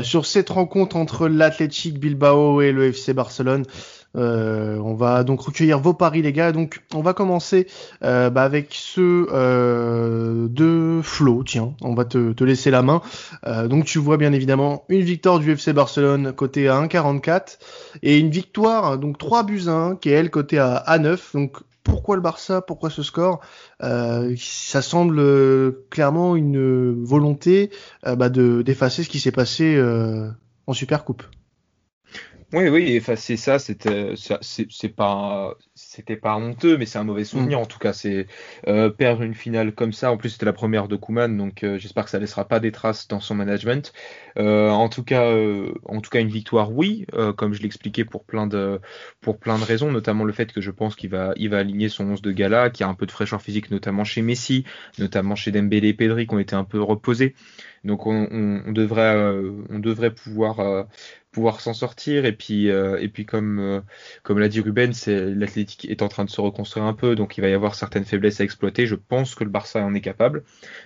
sur 0.03 0.27
cette 0.27 0.51
rencontre 0.51 0.97
entre 0.97 1.29
l'Athletic 1.29 1.99
Bilbao 1.99 2.61
et 2.61 2.73
le 2.73 2.87
FC 2.87 3.15
Barcelone. 3.15 3.65
Euh, 4.17 4.77
on 4.79 4.95
va 4.95 5.25
donc 5.25 5.41
recueillir 5.41 5.79
vos 5.79 5.95
paris 5.95 6.23
les 6.23 6.33
gars. 6.33 6.53
Donc 6.53 6.83
on 6.95 7.03
va 7.03 7.15
commencer 7.15 7.67
euh, 8.05 8.31
bah, 8.31 8.43
avec 8.43 8.69
ceux 8.73 9.27
euh, 9.33 10.49
de 10.49 11.01
Flo. 11.03 11.43
Tiens, 11.45 11.75
on 11.81 11.95
va 11.95 12.05
te, 12.05 12.43
laisser 12.43 12.71
la 12.71 12.83
main. 12.83 13.03
donc 13.69 13.85
tu 13.85 13.99
vois 13.99 14.17
bien 14.17 14.33
évidemment 14.33 14.85
une 14.89 15.03
victoire 15.03 15.39
du 15.39 15.53
FC 15.53 15.73
Barcelone 15.73 16.33
côté 16.33 16.69
à 16.69 16.81
1,44 16.83 17.59
et 18.03 18.19
une 18.19 18.31
victoire 18.31 18.99
donc 18.99 19.17
3 19.17 19.45
buts 19.45 19.69
1 19.69 19.97
qui 19.97 20.09
est 20.09 20.13
elle 20.13 20.31
côté 20.31 20.59
à, 20.59 20.75
à 20.75 20.99
9. 20.99 21.35
Donc 21.35 21.59
pourquoi 21.85 22.17
le 22.17 22.23
Barça? 22.23 22.63
Pourquoi 22.63 22.91
ce 22.91 23.03
score? 23.03 23.41
Ça 23.81 24.83
semble 24.83 25.23
clairement 25.91 26.37
une 26.37 27.05
volonté 27.05 27.71
bah, 28.05 28.29
de 28.29 28.63
d'effacer 28.63 29.05
ce 29.05 29.09
qui 29.09 29.21
s'est 29.21 29.33
passé 29.33 29.81
en 30.67 30.73
Super 30.73 31.05
Coupe. 31.05 31.23
Oui, 32.53 32.69
oui, 32.69 32.93
effacer 32.93 33.39
ça, 33.39 33.59
c'était, 33.59 34.13
c'est 34.17 34.89
pas, 34.91 35.55
c'était 35.75 36.17
pas 36.17 36.37
honteux, 36.37 36.77
mais 36.77 36.85
c'est 36.85 36.99
un 36.99 37.05
mauvais 37.05 37.25
souvenir. 37.25 37.59
Mm. 37.59 37.63
En 37.63 37.67
tout 37.67 37.79
cas, 37.79 37.95
c'est 37.95 38.27
euh, 38.69 38.91
perdre 38.91 39.23
une 39.23 39.35
finale 39.35 39.73
comme 39.73 39.95
ça. 39.95 40.13
En 40.13 40.19
plus, 40.19 40.31
c'était 40.31 40.45
la 40.45 40.53
première 40.53 40.87
de 40.87 40.97
Kuman, 40.97 41.35
donc 41.35 41.65
euh, 41.65 41.79
j'espère 41.79 42.05
que 42.05 42.11
ça 42.11 42.19
laissera 42.19 42.47
pas 42.47 42.61
des 42.61 42.71
traces 42.71 43.09
dans 43.09 43.21
son 43.21 43.35
management. 43.35 43.95
Euh, 44.37 44.69
en 44.69 44.91
tout 44.91 45.03
cas, 45.03 45.35
en 45.85 46.01
tout 46.03 46.11
cas, 46.11 46.21
une 46.21 46.29
victoire, 46.29 46.73
oui, 46.73 47.07
comme 47.37 47.55
je 47.55 47.63
l'expliquais 47.63 48.05
pour 48.05 48.25
plein 48.25 48.47
de, 48.47 48.81
pour 49.23 49.39
plein 49.39 49.59
de 49.59 49.65
raisons, 49.65 49.91
notamment 49.91 50.25
le 50.25 50.33
fait 50.33 50.53
que 50.53 50.61
je 50.61 50.71
pense 50.71 50.95
qu'il 50.95 51.09
va, 51.09 51.33
il 51.37 51.49
va 51.49 51.59
aligner 51.59 51.89
son 51.89 52.05
11 52.05 52.21
de 52.21 52.33
gala, 52.33 52.69
qui 52.69 52.85
a 52.85 52.89
un 52.89 52.95
peu 52.95 53.07
de 53.07 53.13
fraîcheur 53.13 53.41
physique, 53.41 53.71
notamment 53.71 54.05
chez 54.05 54.21
Messi, 54.21 54.65
notamment 54.99 55.37
chez 55.37 55.53
Dembélé 55.53 55.89
et 55.89 55.95
Pedri, 55.95 56.27
qui 56.27 56.35
ont 56.35 56.39
été 56.39 56.55
un 56.55 56.65
peu 56.65 56.83
reposés. 56.83 57.35
Donc 57.85 58.07
on, 58.07 58.73
devrait, 58.73 59.17
on 59.71 59.79
devrait 59.79 60.15
pouvoir 60.15 60.87
pouvoir 61.33 61.61
s'en 61.61 61.75
sortir. 61.75 62.25
Et 62.27 62.33
puis, 62.33 62.71
euh, 62.71 62.99
et 63.01 63.09
puis 63.09 63.27
comme, 63.27 63.59
euh, 63.59 63.81
comme 64.23 64.39
l'a 64.39 64.49
dit 64.49 64.61
Ruben, 64.61 64.93
c'est 64.93 65.31
l'Athletic 65.35 65.87
est 65.87 66.03
en 66.03 66.09
train 66.09 66.25
de 66.25 66.31
se 66.31 66.41
reconstruire 66.41 66.87
un 66.87 66.95
peu, 66.95 67.17
donc 67.17 67.37
il 67.39 67.41
va 67.41 67.49
y 67.49 67.55
avoir 67.55 67.75
certaines 67.75 68.05
faiblesses 68.05 68.41
à 68.41 68.45
exploiter. 68.45 68.87
Je 68.87 68.95
pense 68.95 69.35
que 69.35 69.45
le 69.45 69.51
Barça 69.51 69.83
en 69.85 69.95
est 69.95 70.01
capable, 70.01 70.45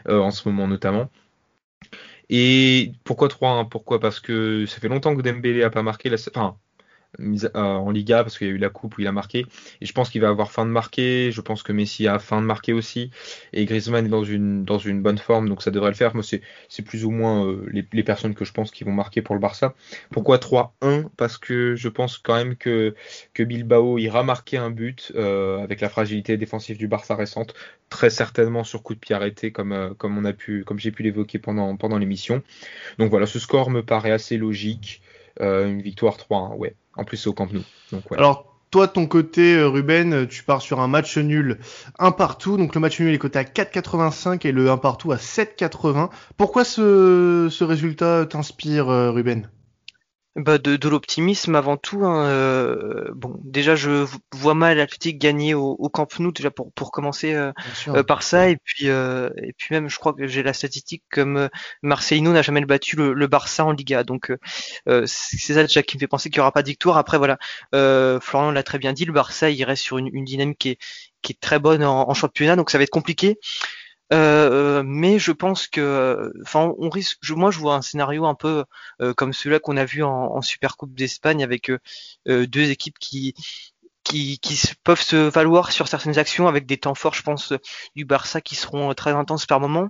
euh, 0.09 0.21
en 0.21 0.31
ce 0.31 0.49
moment 0.49 0.69
notamment. 0.69 1.11
Et 2.29 2.93
pourquoi 3.05 3.29
3 3.29 3.69
Pourquoi? 3.69 4.01
Parce 4.01 4.21
que 4.21 4.67
ça 4.67 4.81
fait 4.81 4.89
longtemps 4.89 5.15
que 5.17 5.23
Dembélé 5.23 5.63
a 5.63 5.71
pas 5.71 5.83
marqué 5.83 6.09
la, 6.09 6.17
enfin, 6.17 6.57
euh, 6.57 6.66
en 7.55 7.91
Liga 7.91 8.23
parce 8.23 8.39
qu'il 8.39 8.47
y 8.47 8.51
a 8.51 8.53
eu 8.53 8.59
la 8.59 8.69
coupe 8.69 8.99
où 8.99 9.01
il 9.01 9.07
a 9.07 9.13
marqué. 9.13 9.47
Et 9.81 9.87
je 9.87 9.93
pense 9.93 10.11
qu'il 10.11 10.21
va 10.21 10.29
avoir 10.29 10.51
fin 10.51 10.67
de 10.67 10.71
marquer. 10.71 11.31
Je 11.31 11.41
pense 11.41 11.63
que 11.63 11.73
Messi 11.73 12.07
a 12.07 12.19
fin 12.19 12.41
de 12.41 12.47
marquer 12.47 12.73
aussi. 12.73 13.11
Et 13.53 13.65
Griezmann 13.65 14.07
est 14.07 14.11
dans 14.11 14.25
une 14.25 14.65
dans 14.65 14.79
une 14.79 15.03
bonne 15.03 15.19
forme 15.19 15.49
donc 15.49 15.63
ça 15.63 15.71
devrait 15.71 15.91
le 15.91 15.97
faire. 15.97 16.15
Moi 16.15 16.25
c'est 16.25 16.83
plus 16.83 17.05
ou 17.05 17.11
moins 17.11 17.47
euh, 17.47 17.67
les, 17.71 17.87
les, 17.93 18.03
personnes 18.03 18.35
que 18.35 18.45
je 18.45 18.53
pense 18.53 18.71
qui 18.71 18.85
vont 18.85 18.93
marquer 18.93 19.23
pour 19.23 19.35
le 19.35 19.41
Barça. 19.41 19.75
Pourquoi 20.11 20.39
3-1 20.39 21.09
parce 21.17 21.39
que 21.39 21.75
je 21.77 21.89
pense 21.89 22.19
quand 22.19 22.35
même 22.35 22.57
que 22.57 22.95
que 23.35 23.43
Bilbao 23.43 23.99
ira 23.99 24.23
marquer 24.23 24.59
un 24.59 24.71
but 24.71 25.13
euh, 25.15 25.63
avec 25.63 25.81
la 25.81 25.89
fragilité 25.89 26.37
défensive 26.37 26.79
du 26.79 26.89
Barça 26.89 27.15
récente. 27.15 27.55
Très 27.89 28.11
certainement 28.11 28.65
sur 28.65 28.83
coup 28.83 28.95
de 28.95 29.01
pied 29.01 29.15
arrêté 29.15 29.53
comme 29.53 29.95
comme 29.99 30.25
a 30.27 30.33
pu 30.33 30.65
comme 30.65 30.79
j'ai 30.79 30.91
pu 30.91 31.03
l'évoquer 31.03 31.39
pendant 31.39 31.77
pendant 31.77 31.99
l'émission. 31.99 32.43
Donc 32.99 33.11
voilà 33.11 33.27
ce 33.27 33.39
score 33.39 33.71
me 33.71 33.83
paraît 33.83 34.13
assez 34.13 34.37
logique 34.37 35.01
une 35.41 35.83
victoire 35.83 36.17
3-1 36.17 36.57
ouais 36.57 36.75
en 36.97 37.05
plus, 37.05 37.17
c'est 37.17 37.29
au 37.29 37.33
Camp 37.33 37.53
Nou. 37.53 37.63
Donc, 37.93 38.11
ouais. 38.11 38.19
Alors, 38.19 38.57
toi, 38.71 38.89
ton 38.89 39.07
côté, 39.07 39.55
euh, 39.55 39.69
Ruben, 39.69 40.27
tu 40.27 40.43
pars 40.43 40.61
sur 40.61 40.81
un 40.81 40.89
match 40.89 41.17
nul 41.19 41.59
un 41.99 42.11
partout. 42.11 42.57
Donc 42.57 42.75
le 42.75 42.81
match 42.81 42.99
nul 43.01 43.15
est 43.15 43.19
coté 43.19 43.39
à 43.39 43.45
4,85 43.45 44.47
et 44.47 44.53
le 44.53 44.71
1 44.71 44.79
partout 44.79 45.13
à 45.13 45.17
7,80. 45.17 46.11
Pourquoi 46.37 46.65
ce, 46.65 47.49
ce 47.51 47.65
résultat 47.65 48.27
t'inspire, 48.27 48.89
euh, 48.89 49.13
Ruben? 49.13 49.49
Bah 50.37 50.59
de, 50.59 50.77
de 50.77 50.89
l'optimisme 50.91 51.55
avant 51.55 51.79
tout. 51.79 52.05
Hein, 52.05 52.27
euh, 52.27 53.11
bon, 53.15 53.41
déjà 53.43 53.75
je 53.75 54.07
vois 54.33 54.55
mal 54.55 54.77
l'Athletic 54.77 55.19
gagner 55.19 55.55
au, 55.55 55.77
au, 55.79 55.89
Camp 55.89 56.07
Nou 56.19 56.31
déjà 56.31 56.51
pour 56.51 56.73
pour 56.75 56.93
commencer 56.93 57.33
euh, 57.33 57.53
euh, 57.89 58.03
par 58.03 58.23
ça 58.23 58.51
et 58.51 58.59
puis 58.63 58.87
et 58.87 59.53
puis 59.57 59.69
même 59.71 59.89
je 59.89 59.99
crois 59.99 60.13
que 60.13 60.27
j'ai 60.27 60.43
la 60.43 60.53
statistique 60.53 61.03
comme 61.11 61.49
Marcelino 61.83 62.33
n'a 62.33 62.43
jamais 62.43 62.61
battu 62.67 62.97
le, 62.97 63.15
le, 63.15 63.27
Barça 63.27 63.65
en 63.65 63.73
Liga. 63.73 64.05
Donc 64.05 64.31
c'est 64.87 65.55
ça 65.55 65.63
déjà 65.63 65.83
qui 65.83 65.97
me 65.97 66.01
fait 66.01 66.07
penser 66.07 66.29
qu'il 66.29 66.39
y 66.39 66.41
aura 66.41 66.53
pas 66.53 66.63
de 66.63 66.69
victoire. 66.69 66.99
Après 66.99 67.17
voilà, 67.17 67.39
Florian 67.73 68.51
l'a 68.51 68.63
très 68.63 68.79
bien 68.79 68.93
dit, 68.93 69.07
le 69.07 69.15
Barça 69.15 69.49
il 69.49 69.65
reste 69.65 69.83
sur 69.83 69.97
une, 69.97 70.11
une 70.13 70.25
dynamique 70.25 70.59
qui 70.59 70.69
est 70.71 70.79
qui 71.23 71.33
est 71.33 71.41
très 71.41 71.59
bonne 71.59 71.83
en, 71.83 72.09
en 72.09 72.15
championnat, 72.15 72.57
donc 72.57 72.71
ça 72.71 72.77
va 72.77 72.85
être 72.85 72.91
compliqué. 72.91 73.39
Euh, 74.13 74.83
mais 74.85 75.19
je 75.19 75.33
pense 75.33 75.67
que, 75.67 76.33
enfin, 76.43 76.73
on 76.79 76.89
risque. 76.91 77.19
Je, 77.23 77.35
moi, 77.35 77.51
je 77.51 77.59
vois 77.59 77.75
un 77.75 77.83
scénario 77.83 78.25
un 78.27 78.35
peu 78.35 78.65
euh, 79.03 79.15
comme 79.15 79.33
celui-là 79.33 79.59
qu'on 79.59 79.77
a 79.77 79.85
vu 79.85 80.03
en, 80.05 80.11
en 80.13 80.43
Super 80.43 80.77
Coupe 80.77 80.95
d'Espagne 80.95 81.43
avec 81.43 81.71
euh, 81.71 82.47
deux 82.47 82.71
équipes 82.71 82.99
qui 82.99 83.35
qui, 84.05 84.39
qui 84.39 84.61
peuvent 84.85 85.03
se 85.03 85.17
valoir 85.17 85.73
sur 85.73 85.89
certaines 85.89 86.19
actions 86.19 86.47
avec 86.47 86.65
des 86.67 86.79
temps 86.79 86.95
forts, 86.95 87.15
je 87.15 87.23
pense, 87.23 87.53
du 87.97 88.05
Barça 88.05 88.41
qui 88.41 88.55
seront 88.55 88.95
très 88.95 89.11
intenses 89.11 89.47
par 89.47 89.59
moment. 89.59 89.89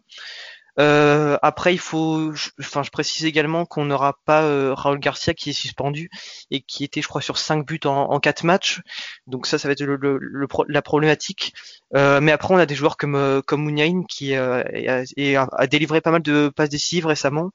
Euh, 0.78 1.38
après, 1.42 1.72
il 1.74 1.78
faut, 1.78 2.32
enfin, 2.60 2.82
je 2.82 2.90
précise 2.90 3.24
également 3.24 3.64
qu'on 3.64 3.86
n'aura 3.86 4.18
pas 4.24 4.42
euh, 4.42 4.74
Raúl 4.74 4.98
Garcia 4.98 5.32
qui 5.32 5.50
est 5.50 5.52
suspendu 5.54 6.10
et 6.50 6.60
qui 6.60 6.84
était, 6.84 7.00
je 7.00 7.08
crois, 7.08 7.22
sur 7.22 7.38
5 7.38 7.66
buts 7.66 7.80
en, 7.84 8.10
en 8.10 8.20
4 8.20 8.44
matchs. 8.44 8.80
Donc 9.26 9.46
ça, 9.46 9.58
ça 9.58 9.68
va 9.68 9.72
être 9.72 9.82
le, 9.82 9.96
le, 9.96 10.46
la 10.68 10.82
problématique. 10.82 11.54
Euh, 11.94 12.20
mais 12.20 12.32
après, 12.32 12.52
on 12.54 12.58
a 12.58 12.66
des 12.66 12.74
joueurs 12.74 12.96
comme 12.96 13.14
euh, 13.14 13.40
comme 13.42 13.62
Mouniain 13.62 14.02
qui 14.08 14.34
euh, 14.34 14.62
a, 14.88 15.48
a, 15.52 15.66
délivré 15.66 16.00
pas 16.00 16.10
mal 16.10 16.22
de 16.22 16.50
passes 16.54 16.68
décisives 16.68 17.06
récemment 17.06 17.50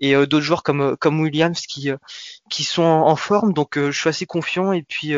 et 0.00 0.14
euh, 0.16 0.26
d'autres 0.26 0.44
joueurs 0.44 0.62
comme 0.62 0.96
comme 0.98 1.20
Williams 1.20 1.60
qui 1.66 1.90
qui 2.50 2.64
sont 2.64 2.82
en, 2.82 3.16
forme. 3.16 3.52
Donc 3.54 3.78
je 3.78 3.90
suis 3.92 4.08
assez 4.08 4.26
confiant. 4.26 4.72
Et 4.72 4.82
puis 4.82 5.12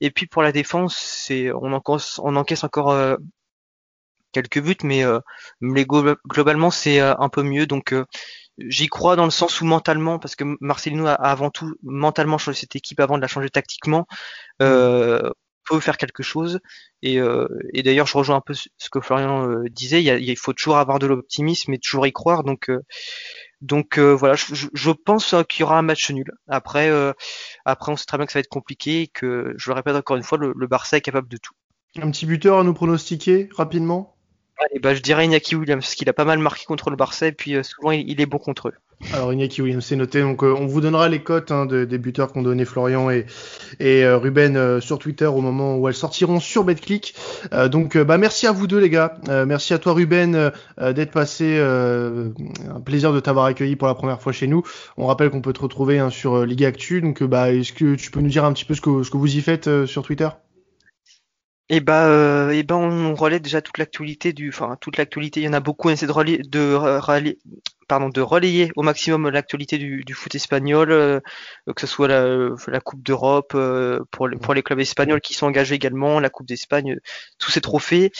et 0.00 0.10
puis 0.10 0.26
pour 0.26 0.42
la 0.42 0.52
défense, 0.52 0.96
c'est 0.96 1.52
on 1.52 1.72
encaisse, 1.72 2.20
on 2.22 2.36
encaisse 2.36 2.64
encore 2.64 3.18
quelques 4.34 4.60
buts, 4.60 4.76
mais, 4.82 5.04
euh, 5.04 5.20
globalement 5.62 6.70
c'est 6.70 7.00
euh, 7.00 7.14
un 7.18 7.28
peu 7.28 7.42
mieux. 7.42 7.66
Donc 7.66 7.92
euh, 7.92 8.04
j'y 8.58 8.88
crois 8.88 9.16
dans 9.16 9.24
le 9.24 9.30
sens 9.30 9.60
où 9.60 9.64
mentalement, 9.64 10.18
parce 10.18 10.36
que 10.36 10.44
Marcelino 10.60 11.06
a, 11.06 11.14
avant 11.14 11.50
tout 11.50 11.74
mentalement 11.82 12.38
changé 12.38 12.60
cette 12.60 12.76
équipe 12.76 13.00
avant 13.00 13.16
de 13.16 13.22
la 13.22 13.28
changer 13.28 13.48
tactiquement, 13.50 14.06
euh, 14.62 15.30
peut 15.66 15.80
faire 15.80 15.96
quelque 15.96 16.22
chose. 16.22 16.60
Et, 17.02 17.18
d'ailleurs, 17.82 18.06
je 18.06 18.18
rejoins 18.18 18.36
un 18.36 18.42
peu 18.42 18.52
ce 18.54 18.90
que 18.90 19.00
Florian 19.00 19.62
disait. 19.70 20.02
Il, 20.02 20.36
faut 20.36 20.52
toujours 20.52 20.76
avoir 20.76 20.98
de 20.98 21.06
l'optimisme 21.06 21.72
et 21.72 21.78
toujours 21.78 22.06
y 22.06 22.12
croire. 22.12 22.44
Donc, 22.44 22.70
donc 23.62 23.98
voilà, 23.98 24.34
je, 24.36 24.90
pense 24.90 25.34
qu'il 25.48 25.60
y 25.60 25.62
aura 25.64 25.78
un 25.78 25.82
match 25.82 26.10
nul. 26.10 26.30
Après, 26.48 26.90
après, 27.64 27.92
on 27.92 27.96
sait 27.96 28.04
très 28.04 28.18
bien 28.18 28.26
que 28.26 28.32
ça 28.32 28.38
va 28.38 28.40
être 28.40 28.48
compliqué 28.48 29.02
et 29.02 29.06
que, 29.06 29.54
je 29.56 29.70
le 29.70 29.74
répète 29.74 29.96
encore 29.96 30.16
une 30.16 30.22
fois, 30.22 30.36
le, 30.36 30.52
le 30.54 30.66
Barça 30.66 30.98
est 30.98 31.02
capable 31.02 31.28
de 31.28 31.38
tout. 31.38 31.54
Un 31.96 32.10
petit 32.10 32.26
buteur 32.26 32.58
à 32.58 32.64
nous 32.64 32.74
pronostiquer 32.74 33.48
rapidement? 33.56 34.13
Bah, 34.82 34.94
je 34.94 35.00
dirais 35.00 35.24
Iñaki 35.24 35.56
Williams, 35.56 35.84
parce 35.84 35.94
qu'il 35.94 36.08
a 36.08 36.12
pas 36.12 36.24
mal 36.24 36.38
marqué 36.38 36.64
contre 36.66 36.90
le 36.90 36.96
Barça, 36.96 37.26
et 37.26 37.32
puis 37.32 37.56
euh, 37.56 37.62
souvent 37.62 37.90
il, 37.90 38.20
est 38.20 38.26
bon 38.26 38.38
contre 38.38 38.68
eux. 38.68 38.74
Alors 39.12 39.32
Iñaki 39.32 39.62
Williams, 39.62 39.84
c'est 39.84 39.96
noté. 39.96 40.20
Donc 40.20 40.42
euh, 40.42 40.54
on 40.58 40.66
vous 40.66 40.80
donnera 40.80 41.08
les 41.08 41.20
cotes 41.20 41.50
hein, 41.50 41.66
des 41.66 41.98
buteurs 41.98 42.32
qu'ont 42.32 42.42
donné 42.42 42.64
Florian 42.64 43.10
et, 43.10 43.26
et 43.80 44.04
euh, 44.04 44.16
Ruben 44.16 44.80
sur 44.80 44.98
Twitter 44.98 45.26
au 45.26 45.40
moment 45.40 45.76
où 45.76 45.88
elles 45.88 45.94
sortiront 45.94 46.40
sur 46.40 46.64
BetClick. 46.64 47.14
donc 47.70 47.98
bah 47.98 48.18
merci 48.18 48.46
à 48.46 48.52
vous 48.52 48.66
deux 48.66 48.78
les 48.78 48.90
gars. 48.90 49.18
merci 49.46 49.74
à 49.74 49.78
toi 49.78 49.92
Ruben 49.92 50.52
d'être 50.80 51.10
passé. 51.10 51.58
un 51.58 52.80
plaisir 52.80 53.12
de 53.12 53.20
t'avoir 53.20 53.46
accueilli 53.46 53.76
pour 53.76 53.88
la 53.88 53.94
première 53.94 54.20
fois 54.20 54.32
chez 54.32 54.46
nous. 54.46 54.62
On 54.96 55.06
rappelle 55.06 55.30
qu'on 55.30 55.42
peut 55.42 55.52
te 55.52 55.60
retrouver 55.60 55.98
hein, 55.98 56.10
sur 56.10 56.44
Ligue 56.44 56.64
Actu. 56.64 57.00
Donc 57.00 57.22
bah 57.22 57.52
est-ce 57.52 57.72
que 57.72 57.94
tu 57.94 58.10
peux 58.10 58.20
nous 58.20 58.30
dire 58.30 58.44
un 58.44 58.52
petit 58.52 58.64
peu 58.64 58.74
ce 58.74 58.80
que, 58.80 59.02
ce 59.02 59.10
que 59.10 59.16
vous 59.16 59.36
y 59.36 59.40
faites 59.40 59.86
sur 59.86 60.02
Twitter? 60.02 60.28
Et 61.70 61.80
bah, 61.80 62.06
euh, 62.08 62.62
ben 62.62 62.76
on 62.76 63.14
relaie 63.14 63.40
déjà 63.40 63.62
toute 63.62 63.78
l'actualité 63.78 64.32
du, 64.32 64.50
enfin 64.50 64.76
toute 64.80 64.98
l'actualité. 64.98 65.40
Il 65.40 65.44
y 65.44 65.48
en 65.48 65.54
a 65.54 65.60
beaucoup. 65.60 65.88
On 65.88 65.92
essaie 65.92 66.06
de 66.06 66.12
relayer, 66.12 66.38
de 66.38 66.76
pardon, 67.86 68.08
de 68.08 68.20
relayer 68.20 68.70
au 68.76 68.82
maximum 68.82 69.28
l'actualité 69.30 69.78
du, 69.78 70.14
foot 70.14 70.34
espagnol, 70.34 70.90
euh, 70.92 71.20
que 71.74 71.80
ce 71.80 71.86
soit 71.86 72.08
la, 72.08 72.50
la 72.66 72.80
Coupe 72.80 73.02
d'Europe 73.02 73.52
euh, 73.54 74.00
pour 74.10 74.28
les, 74.28 74.36
pour 74.36 74.54
les 74.54 74.62
clubs 74.62 74.80
espagnols 74.80 75.20
qui 75.20 75.34
sont 75.34 75.46
engagés 75.46 75.74
également, 75.74 76.20
la 76.20 76.30
Coupe 76.30 76.46
d'Espagne, 76.46 76.98
tous 77.38 77.50
ces 77.50 77.60
trophées. 77.60 78.12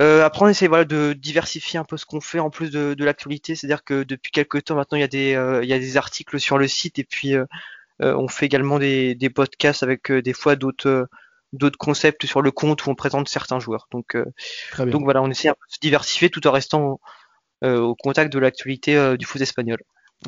Euh, 0.00 0.24
après, 0.24 0.46
on 0.46 0.48
essaie 0.48 0.68
voilà 0.68 0.84
de 0.84 1.12
diversifier 1.12 1.78
un 1.78 1.84
peu 1.84 1.96
ce 1.96 2.06
qu'on 2.06 2.20
fait 2.20 2.38
en 2.38 2.50
plus 2.50 2.70
de, 2.70 3.04
l'actualité. 3.04 3.54
C'est-à-dire 3.54 3.84
que 3.84 4.02
depuis 4.04 4.32
quelques 4.32 4.64
temps 4.64 4.76
maintenant, 4.76 4.96
il 4.98 5.02
y 5.02 5.04
a 5.04 5.08
des, 5.08 5.60
il 5.62 5.68
y 5.68 5.74
a 5.74 5.78
des 5.78 5.96
articles 5.96 6.40
sur 6.40 6.58
le 6.58 6.68
site 6.68 6.98
et 6.98 7.04
puis 7.04 7.34
on 8.00 8.28
fait 8.28 8.46
également 8.46 8.78
des 8.78 9.30
podcasts 9.34 9.82
avec 9.82 10.10
des 10.10 10.32
fois 10.32 10.56
d'autres 10.56 11.08
d'autres 11.52 11.78
concepts 11.78 12.26
sur 12.26 12.42
le 12.42 12.50
compte 12.50 12.86
où 12.86 12.90
on 12.90 12.94
présente 12.94 13.28
certains 13.28 13.58
joueurs. 13.58 13.88
Donc, 13.90 14.16
euh, 14.16 14.24
donc 14.86 15.04
voilà, 15.04 15.22
on 15.22 15.30
essaie 15.30 15.48
de 15.48 15.54
se 15.68 15.78
diversifier 15.80 16.30
tout 16.30 16.46
en 16.46 16.52
restant 16.52 17.00
euh, 17.64 17.78
au 17.78 17.94
contact 17.94 18.32
de 18.32 18.38
l'actualité 18.38 18.96
euh, 18.96 19.16
du 19.16 19.26
foot 19.26 19.40
espagnol. 19.40 19.78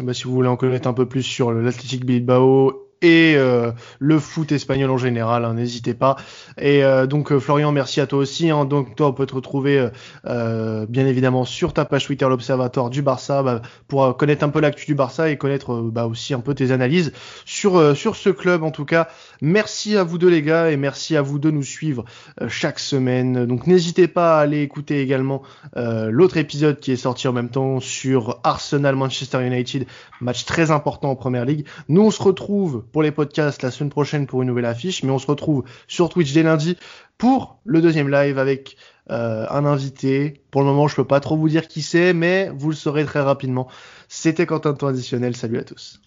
Bah, 0.02 0.12
si 0.12 0.24
vous 0.24 0.32
voulez 0.32 0.48
en 0.48 0.56
connaître 0.56 0.88
un 0.88 0.92
peu 0.92 1.08
plus 1.08 1.22
sur 1.22 1.52
l'Athletic 1.52 2.04
Bilbao 2.04 2.90
et 3.04 3.34
euh, 3.36 3.70
le 3.98 4.18
foot 4.18 4.50
espagnol 4.50 4.90
en 4.90 4.96
général, 4.96 5.44
hein, 5.44 5.52
n'hésitez 5.52 5.92
pas. 5.92 6.16
Et 6.58 6.82
euh, 6.82 7.06
donc 7.06 7.32
euh, 7.32 7.38
Florian, 7.38 7.70
merci 7.70 8.00
à 8.00 8.06
toi 8.06 8.20
aussi. 8.20 8.48
Hein. 8.48 8.64
donc 8.64 8.96
toi, 8.96 9.08
on 9.08 9.12
peut 9.12 9.26
te 9.26 9.34
retrouver 9.34 9.88
bien 10.24 11.06
évidemment 11.06 11.44
sur 11.44 11.72
ta 11.72 11.84
page 11.84 12.06
Twitter, 12.06 12.26
l'Observatoire 12.28 12.88
du 12.88 13.02
Barça, 13.02 13.42
bah, 13.42 13.60
pour 13.88 14.16
connaître 14.16 14.44
un 14.44 14.48
peu 14.48 14.60
l'actu 14.60 14.86
du 14.86 14.94
Barça 14.94 15.28
et 15.28 15.36
connaître 15.36 15.82
bah, 15.82 16.06
aussi 16.06 16.32
un 16.32 16.40
peu 16.40 16.54
tes 16.54 16.70
analyses 16.70 17.12
sur 17.44 17.96
sur 17.96 18.16
ce 18.16 18.30
club. 18.30 18.62
En 18.62 18.70
tout 18.70 18.86
cas, 18.86 19.08
merci 19.42 19.96
à 19.96 20.04
vous 20.04 20.16
deux 20.16 20.30
les 20.30 20.42
gars 20.42 20.70
et 20.70 20.76
merci 20.76 21.16
à 21.16 21.22
vous 21.22 21.38
de 21.38 21.50
nous 21.50 21.62
suivre 21.62 22.04
chaque 22.48 22.78
semaine. 22.78 23.44
Donc 23.44 23.66
n'hésitez 23.66 24.08
pas 24.08 24.38
à 24.38 24.42
aller 24.42 24.62
écouter 24.62 25.00
également 25.00 25.42
l'autre 25.76 26.38
épisode 26.38 26.80
qui 26.80 26.92
est 26.92 26.96
sorti 26.96 27.28
en 27.28 27.32
même 27.32 27.50
temps 27.50 27.80
sur 27.80 28.40
Arsenal 28.44 28.96
Manchester 28.96 29.46
United, 29.46 29.86
match 30.20 30.44
très 30.46 30.70
important 30.70 31.10
en 31.10 31.16
Première 31.16 31.44
Ligue. 31.44 31.66
Nous 31.88 32.02
on 32.02 32.10
se 32.10 32.22
retrouve 32.22 32.84
pour 32.94 33.02
les 33.02 33.10
podcasts 33.10 33.60
la 33.64 33.72
semaine 33.72 33.90
prochaine 33.90 34.28
pour 34.28 34.42
une 34.42 34.46
nouvelle 34.46 34.66
affiche, 34.66 35.02
mais 35.02 35.10
on 35.10 35.18
se 35.18 35.26
retrouve 35.26 35.64
sur 35.88 36.08
Twitch 36.08 36.32
dès 36.32 36.44
lundi 36.44 36.78
pour 37.18 37.58
le 37.64 37.82
deuxième 37.82 38.08
live 38.08 38.38
avec 38.38 38.76
euh, 39.10 39.46
un 39.50 39.64
invité. 39.64 40.44
Pour 40.52 40.60
le 40.60 40.68
moment, 40.68 40.86
je 40.86 40.94
peux 40.94 41.04
pas 41.04 41.18
trop 41.18 41.36
vous 41.36 41.48
dire 41.48 41.66
qui 41.66 41.82
c'est, 41.82 42.14
mais 42.14 42.52
vous 42.54 42.70
le 42.70 42.76
saurez 42.76 43.04
très 43.04 43.20
rapidement. 43.20 43.66
C'était 44.06 44.46
Quentin 44.46 44.74
Temps 44.74 44.86
Additionnel. 44.86 45.34
Salut 45.34 45.58
à 45.58 45.64
tous. 45.64 46.00